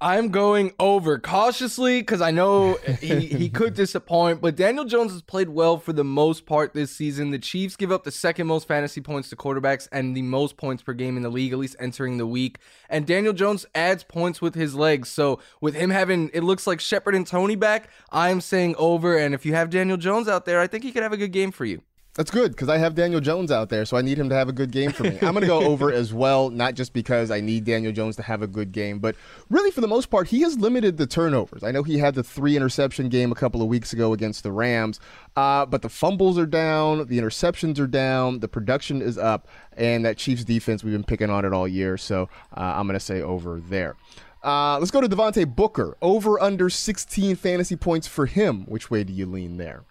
I'm 0.00 0.28
going 0.28 0.74
over 0.78 1.18
cautiously 1.18 2.00
because 2.00 2.20
I 2.20 2.30
know 2.30 2.74
he, 3.00 3.26
he 3.26 3.48
could 3.48 3.74
disappoint, 3.74 4.40
but 4.40 4.54
Daniel 4.54 4.84
Jones 4.84 5.10
has 5.12 5.22
played 5.22 5.48
well 5.48 5.76
for 5.76 5.92
the 5.92 6.04
most 6.04 6.46
part 6.46 6.72
this 6.72 6.92
season. 6.92 7.32
The 7.32 7.38
Chiefs 7.38 7.74
give 7.74 7.90
up 7.90 8.04
the 8.04 8.12
second 8.12 8.46
most 8.46 8.68
fantasy 8.68 9.00
points 9.00 9.28
to 9.30 9.36
quarterbacks 9.36 9.88
and 9.90 10.16
the 10.16 10.22
most 10.22 10.56
points 10.56 10.84
per 10.84 10.92
game 10.92 11.16
in 11.16 11.24
the 11.24 11.28
league, 11.28 11.52
at 11.52 11.58
least 11.58 11.74
entering 11.80 12.16
the 12.16 12.26
week. 12.26 12.58
And 12.88 13.06
Daniel 13.06 13.32
Jones 13.32 13.66
adds 13.74 14.04
points 14.04 14.40
with 14.40 14.54
his 14.54 14.76
legs. 14.76 15.08
So 15.08 15.40
with 15.60 15.74
him 15.74 15.90
having, 15.90 16.30
it 16.32 16.44
looks 16.44 16.66
like 16.66 16.78
Shepard 16.78 17.16
and 17.16 17.26
Toney 17.26 17.56
back, 17.56 17.90
I'm 18.10 18.40
saying 18.40 18.76
over. 18.78 19.18
And 19.18 19.34
if 19.34 19.44
you 19.44 19.54
have 19.54 19.68
Daniel 19.68 19.96
Jones 19.96 20.28
out 20.28 20.44
there, 20.44 20.60
I 20.60 20.68
think 20.68 20.84
he 20.84 20.92
could 20.92 21.02
have 21.02 21.12
a 21.12 21.16
good 21.16 21.32
game 21.32 21.50
for 21.50 21.64
you. 21.64 21.82
That's 22.18 22.32
good 22.32 22.50
because 22.50 22.68
I 22.68 22.78
have 22.78 22.96
Daniel 22.96 23.20
Jones 23.20 23.52
out 23.52 23.68
there, 23.68 23.84
so 23.84 23.96
I 23.96 24.02
need 24.02 24.18
him 24.18 24.28
to 24.28 24.34
have 24.34 24.48
a 24.48 24.52
good 24.52 24.72
game 24.72 24.90
for 24.90 25.04
me. 25.04 25.16
I'm 25.22 25.34
going 25.34 25.42
to 25.42 25.46
go 25.46 25.62
over 25.70 25.92
as 25.92 26.12
well, 26.12 26.50
not 26.50 26.74
just 26.74 26.92
because 26.92 27.30
I 27.30 27.40
need 27.40 27.62
Daniel 27.62 27.92
Jones 27.92 28.16
to 28.16 28.22
have 28.22 28.42
a 28.42 28.48
good 28.48 28.72
game, 28.72 28.98
but 28.98 29.14
really 29.50 29.70
for 29.70 29.80
the 29.80 29.86
most 29.86 30.06
part, 30.10 30.26
he 30.26 30.40
has 30.40 30.58
limited 30.58 30.96
the 30.96 31.06
turnovers. 31.06 31.62
I 31.62 31.70
know 31.70 31.84
he 31.84 31.96
had 31.98 32.16
the 32.16 32.24
three 32.24 32.56
interception 32.56 33.08
game 33.08 33.30
a 33.30 33.36
couple 33.36 33.62
of 33.62 33.68
weeks 33.68 33.92
ago 33.92 34.12
against 34.12 34.42
the 34.42 34.50
Rams, 34.50 34.98
uh, 35.36 35.64
but 35.66 35.82
the 35.82 35.88
fumbles 35.88 36.40
are 36.40 36.46
down, 36.46 37.06
the 37.06 37.20
interceptions 37.20 37.78
are 37.78 37.86
down, 37.86 38.40
the 38.40 38.48
production 38.48 39.00
is 39.00 39.16
up, 39.16 39.46
and 39.76 40.04
that 40.04 40.16
Chiefs 40.16 40.42
defense, 40.42 40.82
we've 40.82 40.94
been 40.94 41.04
picking 41.04 41.30
on 41.30 41.44
it 41.44 41.52
all 41.52 41.68
year, 41.68 41.96
so 41.96 42.28
uh, 42.56 42.60
I'm 42.60 42.88
going 42.88 42.98
to 42.98 43.00
say 43.00 43.22
over 43.22 43.60
there. 43.60 43.94
Uh, 44.42 44.76
let's 44.80 44.90
go 44.90 45.00
to 45.00 45.08
Devontae 45.08 45.54
Booker. 45.54 45.96
Over 46.02 46.42
under 46.42 46.68
16 46.68 47.36
fantasy 47.36 47.76
points 47.76 48.08
for 48.08 48.26
him. 48.26 48.64
Which 48.64 48.90
way 48.90 49.04
do 49.04 49.12
you 49.12 49.26
lean 49.26 49.56
there? 49.56 49.84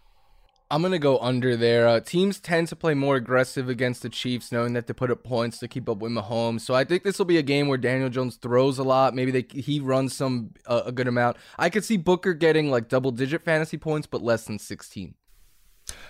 I'm 0.69 0.81
gonna 0.81 0.99
go 0.99 1.17
under 1.19 1.55
there. 1.55 1.87
Uh, 1.87 1.99
teams 2.01 2.41
tend 2.41 2.67
to 2.67 2.75
play 2.75 2.93
more 2.93 3.15
aggressive 3.15 3.69
against 3.69 4.01
the 4.01 4.09
Chiefs, 4.09 4.51
knowing 4.51 4.73
that 4.73 4.85
they 4.85 4.93
put 4.93 5.09
up 5.09 5.23
points 5.23 5.59
to 5.59 5.67
keep 5.67 5.87
up 5.87 5.99
with 5.99 6.11
Mahomes. 6.11 6.61
So 6.61 6.73
I 6.73 6.83
think 6.83 7.03
this 7.03 7.17
will 7.17 7.25
be 7.25 7.37
a 7.37 7.43
game 7.43 7.69
where 7.69 7.77
Daniel 7.77 8.09
Jones 8.09 8.35
throws 8.35 8.77
a 8.77 8.83
lot. 8.83 9.15
Maybe 9.15 9.31
they, 9.31 9.45
he 9.61 9.79
runs 9.79 10.13
some 10.13 10.51
uh, 10.65 10.81
a 10.85 10.91
good 10.91 11.07
amount. 11.07 11.37
I 11.57 11.69
could 11.69 11.85
see 11.85 11.95
Booker 11.95 12.33
getting 12.33 12.69
like 12.69 12.89
double 12.89 13.11
digit 13.11 13.43
fantasy 13.43 13.77
points, 13.77 14.07
but 14.07 14.21
less 14.21 14.43
than 14.43 14.59
16. 14.59 15.15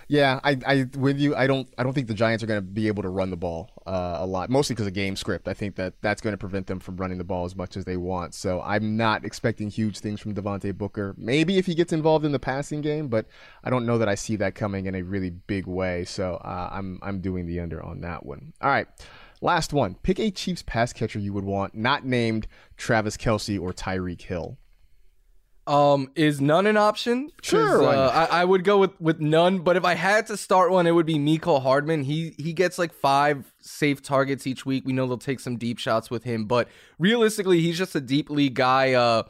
Yeah, 0.08 0.40
I, 0.42 0.58
I 0.66 0.86
with 0.96 1.18
you. 1.18 1.36
I 1.36 1.46
don't 1.46 1.68
I 1.76 1.82
don't 1.82 1.92
think 1.92 2.08
the 2.08 2.14
Giants 2.14 2.42
are 2.42 2.46
going 2.46 2.58
to 2.58 2.66
be 2.66 2.88
able 2.88 3.02
to 3.02 3.08
run 3.08 3.30
the 3.30 3.36
ball 3.36 3.70
uh, 3.86 4.16
a 4.20 4.26
lot, 4.26 4.50
mostly 4.50 4.74
because 4.74 4.86
of 4.86 4.94
game 4.94 5.16
script. 5.16 5.48
I 5.48 5.54
think 5.54 5.76
that 5.76 5.94
that's 6.00 6.20
going 6.20 6.32
to 6.32 6.38
prevent 6.38 6.66
them 6.66 6.80
from 6.80 6.96
running 6.96 7.18
the 7.18 7.24
ball 7.24 7.44
as 7.44 7.54
much 7.54 7.76
as 7.76 7.84
they 7.84 7.96
want. 7.96 8.34
So 8.34 8.60
I'm 8.62 8.96
not 8.96 9.24
expecting 9.24 9.70
huge 9.70 9.98
things 9.98 10.20
from 10.20 10.34
Devontae 10.34 10.76
Booker. 10.76 11.14
Maybe 11.18 11.58
if 11.58 11.66
he 11.66 11.74
gets 11.74 11.92
involved 11.92 12.24
in 12.24 12.32
the 12.32 12.38
passing 12.38 12.80
game, 12.80 13.08
but 13.08 13.26
I 13.62 13.70
don't 13.70 13.86
know 13.86 13.98
that 13.98 14.08
I 14.08 14.14
see 14.14 14.36
that 14.36 14.54
coming 14.54 14.86
in 14.86 14.94
a 14.94 15.02
really 15.02 15.30
big 15.30 15.66
way. 15.66 16.04
So 16.04 16.36
uh, 16.36 16.70
I'm 16.72 16.98
I'm 17.02 17.20
doing 17.20 17.46
the 17.46 17.60
under 17.60 17.82
on 17.82 18.00
that 18.00 18.24
one. 18.24 18.54
All 18.60 18.70
right. 18.70 18.86
Last 19.40 19.72
one. 19.72 19.94
Pick 20.02 20.18
a 20.18 20.30
Chiefs 20.30 20.62
pass 20.62 20.92
catcher 20.92 21.18
you 21.18 21.32
would 21.32 21.44
want, 21.44 21.74
not 21.74 22.04
named 22.04 22.48
Travis 22.76 23.16
Kelce 23.16 23.60
or 23.60 23.72
Tyreek 23.72 24.22
Hill. 24.22 24.56
Um, 25.68 26.10
is 26.14 26.40
none 26.40 26.66
an 26.66 26.78
option? 26.78 27.30
Sure. 27.42 27.84
Uh, 27.84 28.08
I, 28.08 28.40
I, 28.40 28.44
would 28.46 28.64
go 28.64 28.78
with, 28.78 28.98
with 28.98 29.20
none, 29.20 29.58
but 29.58 29.76
if 29.76 29.84
I 29.84 29.94
had 29.94 30.26
to 30.28 30.36
start 30.38 30.70
one, 30.70 30.86
it 30.86 30.92
would 30.92 31.04
be 31.04 31.16
Mecole 31.16 31.62
Hardman. 31.62 32.04
He 32.04 32.34
he 32.38 32.54
gets 32.54 32.78
like 32.78 32.94
five 32.94 33.52
safe 33.60 34.00
targets 34.00 34.46
each 34.46 34.64
week. 34.64 34.86
We 34.86 34.94
know 34.94 35.06
they'll 35.06 35.18
take 35.18 35.40
some 35.40 35.58
deep 35.58 35.78
shots 35.78 36.10
with 36.10 36.24
him, 36.24 36.46
but 36.46 36.68
realistically, 36.98 37.60
he's 37.60 37.76
just 37.76 37.94
a 37.94 38.00
deep 38.00 38.30
league 38.30 38.54
guy. 38.54 38.94
Uh, 38.94 39.24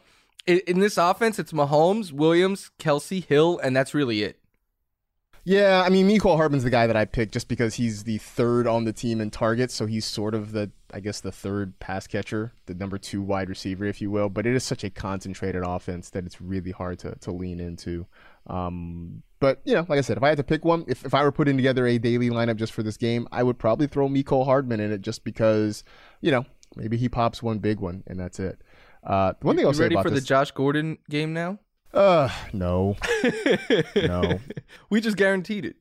in, 0.46 0.60
in 0.68 0.78
this 0.78 0.96
offense, 0.96 1.40
it's 1.40 1.50
Mahomes, 1.50 2.12
Williams, 2.12 2.70
Kelce, 2.78 3.24
Hill, 3.24 3.58
and 3.58 3.76
that's 3.76 3.92
really 3.92 4.22
it. 4.22 4.38
Yeah, 5.48 5.82
I 5.82 5.88
mean, 5.88 6.06
Mecole 6.06 6.36
Hardman's 6.36 6.64
the 6.64 6.68
guy 6.68 6.86
that 6.86 6.94
I 6.94 7.06
picked 7.06 7.32
just 7.32 7.48
because 7.48 7.76
he's 7.76 8.04
the 8.04 8.18
third 8.18 8.66
on 8.66 8.84
the 8.84 8.92
team 8.92 9.18
in 9.18 9.30
targets, 9.30 9.72
so 9.72 9.86
he's 9.86 10.04
sort 10.04 10.34
of 10.34 10.52
the, 10.52 10.70
I 10.92 11.00
guess, 11.00 11.22
the 11.22 11.32
third 11.32 11.78
pass 11.80 12.06
catcher, 12.06 12.52
the 12.66 12.74
number 12.74 12.98
two 12.98 13.22
wide 13.22 13.48
receiver, 13.48 13.86
if 13.86 14.02
you 14.02 14.10
will. 14.10 14.28
But 14.28 14.44
it 14.44 14.54
is 14.54 14.62
such 14.62 14.84
a 14.84 14.90
concentrated 14.90 15.62
offense 15.64 16.10
that 16.10 16.26
it's 16.26 16.38
really 16.38 16.70
hard 16.70 16.98
to, 16.98 17.14
to 17.20 17.32
lean 17.32 17.60
into. 17.60 18.04
Um, 18.46 19.22
but, 19.40 19.62
you 19.64 19.72
know, 19.72 19.86
like 19.88 19.96
I 19.96 20.02
said, 20.02 20.18
if 20.18 20.22
I 20.22 20.28
had 20.28 20.36
to 20.36 20.44
pick 20.44 20.66
one, 20.66 20.84
if, 20.86 21.06
if 21.06 21.14
I 21.14 21.22
were 21.22 21.32
putting 21.32 21.56
together 21.56 21.86
a 21.86 21.96
daily 21.96 22.28
lineup 22.28 22.56
just 22.56 22.74
for 22.74 22.82
this 22.82 22.98
game, 22.98 23.26
I 23.32 23.42
would 23.42 23.58
probably 23.58 23.86
throw 23.86 24.06
Mecole 24.06 24.44
Hardman 24.44 24.80
in 24.80 24.92
it 24.92 25.00
just 25.00 25.24
because, 25.24 25.82
you 26.20 26.30
know, 26.30 26.44
maybe 26.76 26.98
he 26.98 27.08
pops 27.08 27.42
one 27.42 27.58
big 27.58 27.80
one 27.80 28.02
and 28.06 28.20
that's 28.20 28.38
it. 28.38 28.60
Uh, 29.02 29.32
one 29.40 29.56
thing 29.56 29.64
I'll 29.64 29.72
say 29.72 29.84
ready 29.84 29.94
about 29.94 30.04
for 30.04 30.10
this, 30.10 30.20
the 30.20 30.26
Josh 30.26 30.50
Gordon 30.50 30.98
game 31.08 31.32
now? 31.32 31.58
Uh, 31.92 32.28
no, 32.52 32.96
no. 33.96 34.40
We 34.90 35.00
just 35.00 35.16
guaranteed 35.16 35.64
it. 35.64 35.76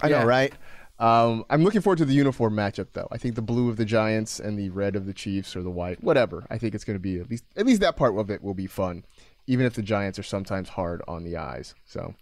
I 0.00 0.08
yeah. 0.08 0.20
know, 0.20 0.26
right? 0.26 0.52
Um, 0.98 1.44
I'm 1.50 1.64
looking 1.64 1.80
forward 1.80 1.98
to 1.98 2.04
the 2.04 2.14
uniform 2.14 2.54
matchup, 2.54 2.88
though. 2.92 3.08
I 3.10 3.18
think 3.18 3.34
the 3.34 3.42
blue 3.42 3.68
of 3.68 3.76
the 3.76 3.84
Giants 3.84 4.38
and 4.38 4.58
the 4.58 4.70
red 4.70 4.96
of 4.96 5.06
the 5.06 5.12
Chiefs, 5.12 5.56
or 5.56 5.62
the 5.62 5.70
white, 5.70 6.02
whatever. 6.02 6.46
I 6.50 6.58
think 6.58 6.74
it's 6.74 6.84
going 6.84 6.96
to 6.96 7.00
be 7.00 7.18
at 7.18 7.28
least 7.28 7.44
at 7.56 7.66
least 7.66 7.80
that 7.80 7.96
part 7.96 8.16
of 8.16 8.30
it 8.30 8.42
will 8.42 8.54
be 8.54 8.66
fun, 8.66 9.04
even 9.46 9.66
if 9.66 9.74
the 9.74 9.82
Giants 9.82 10.18
are 10.18 10.24
sometimes 10.24 10.68
hard 10.68 11.02
on 11.08 11.24
the 11.24 11.36
eyes. 11.36 11.74
So 11.84 12.14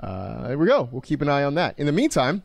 uh, 0.00 0.48
there 0.48 0.58
we 0.58 0.66
go. 0.66 0.88
We'll 0.90 1.02
keep 1.02 1.22
an 1.22 1.28
eye 1.28 1.44
on 1.44 1.54
that. 1.54 1.78
In 1.78 1.86
the 1.86 1.92
meantime, 1.92 2.42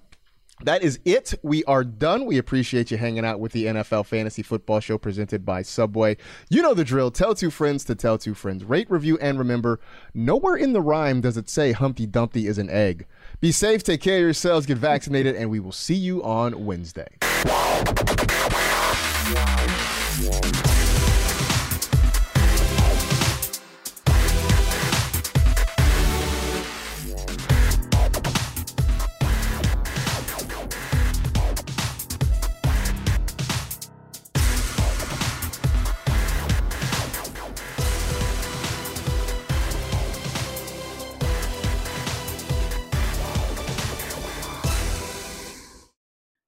that 0.63 0.83
is 0.83 0.99
it. 1.03 1.33
We 1.43 1.63
are 1.65 1.83
done. 1.83 2.25
We 2.25 2.37
appreciate 2.37 2.89
you 2.89 2.97
hanging 2.97 3.25
out 3.25 3.39
with 3.39 3.51
the 3.51 3.65
NFL 3.65 4.05
Fantasy 4.05 4.41
Football 4.41 4.79
Show 4.79 4.97
presented 4.97 5.45
by 5.45 5.61
Subway. 5.61 6.15
You 6.49 6.61
know 6.61 6.73
the 6.73 6.85
drill. 6.85 7.11
Tell 7.11 7.35
two 7.35 7.51
friends 7.51 7.83
to 7.85 7.95
tell 7.95 8.17
two 8.17 8.33
friends. 8.33 8.63
Rate, 8.63 8.89
review, 8.89 9.17
and 9.19 9.37
remember 9.37 9.81
nowhere 10.13 10.55
in 10.55 10.71
the 10.71 10.81
rhyme 10.81 11.19
does 11.19 11.35
it 11.35 11.49
say 11.49 11.73
Humpty 11.73 12.05
Dumpty 12.05 12.47
is 12.47 12.57
an 12.57 12.69
egg. 12.69 13.05
Be 13.41 13.51
safe, 13.51 13.83
take 13.83 14.01
care 14.01 14.17
of 14.17 14.23
yourselves, 14.23 14.65
get 14.65 14.77
vaccinated, 14.77 15.35
and 15.35 15.49
we 15.49 15.59
will 15.59 15.73
see 15.73 15.95
you 15.95 16.23
on 16.23 16.65
Wednesday. 16.65 17.07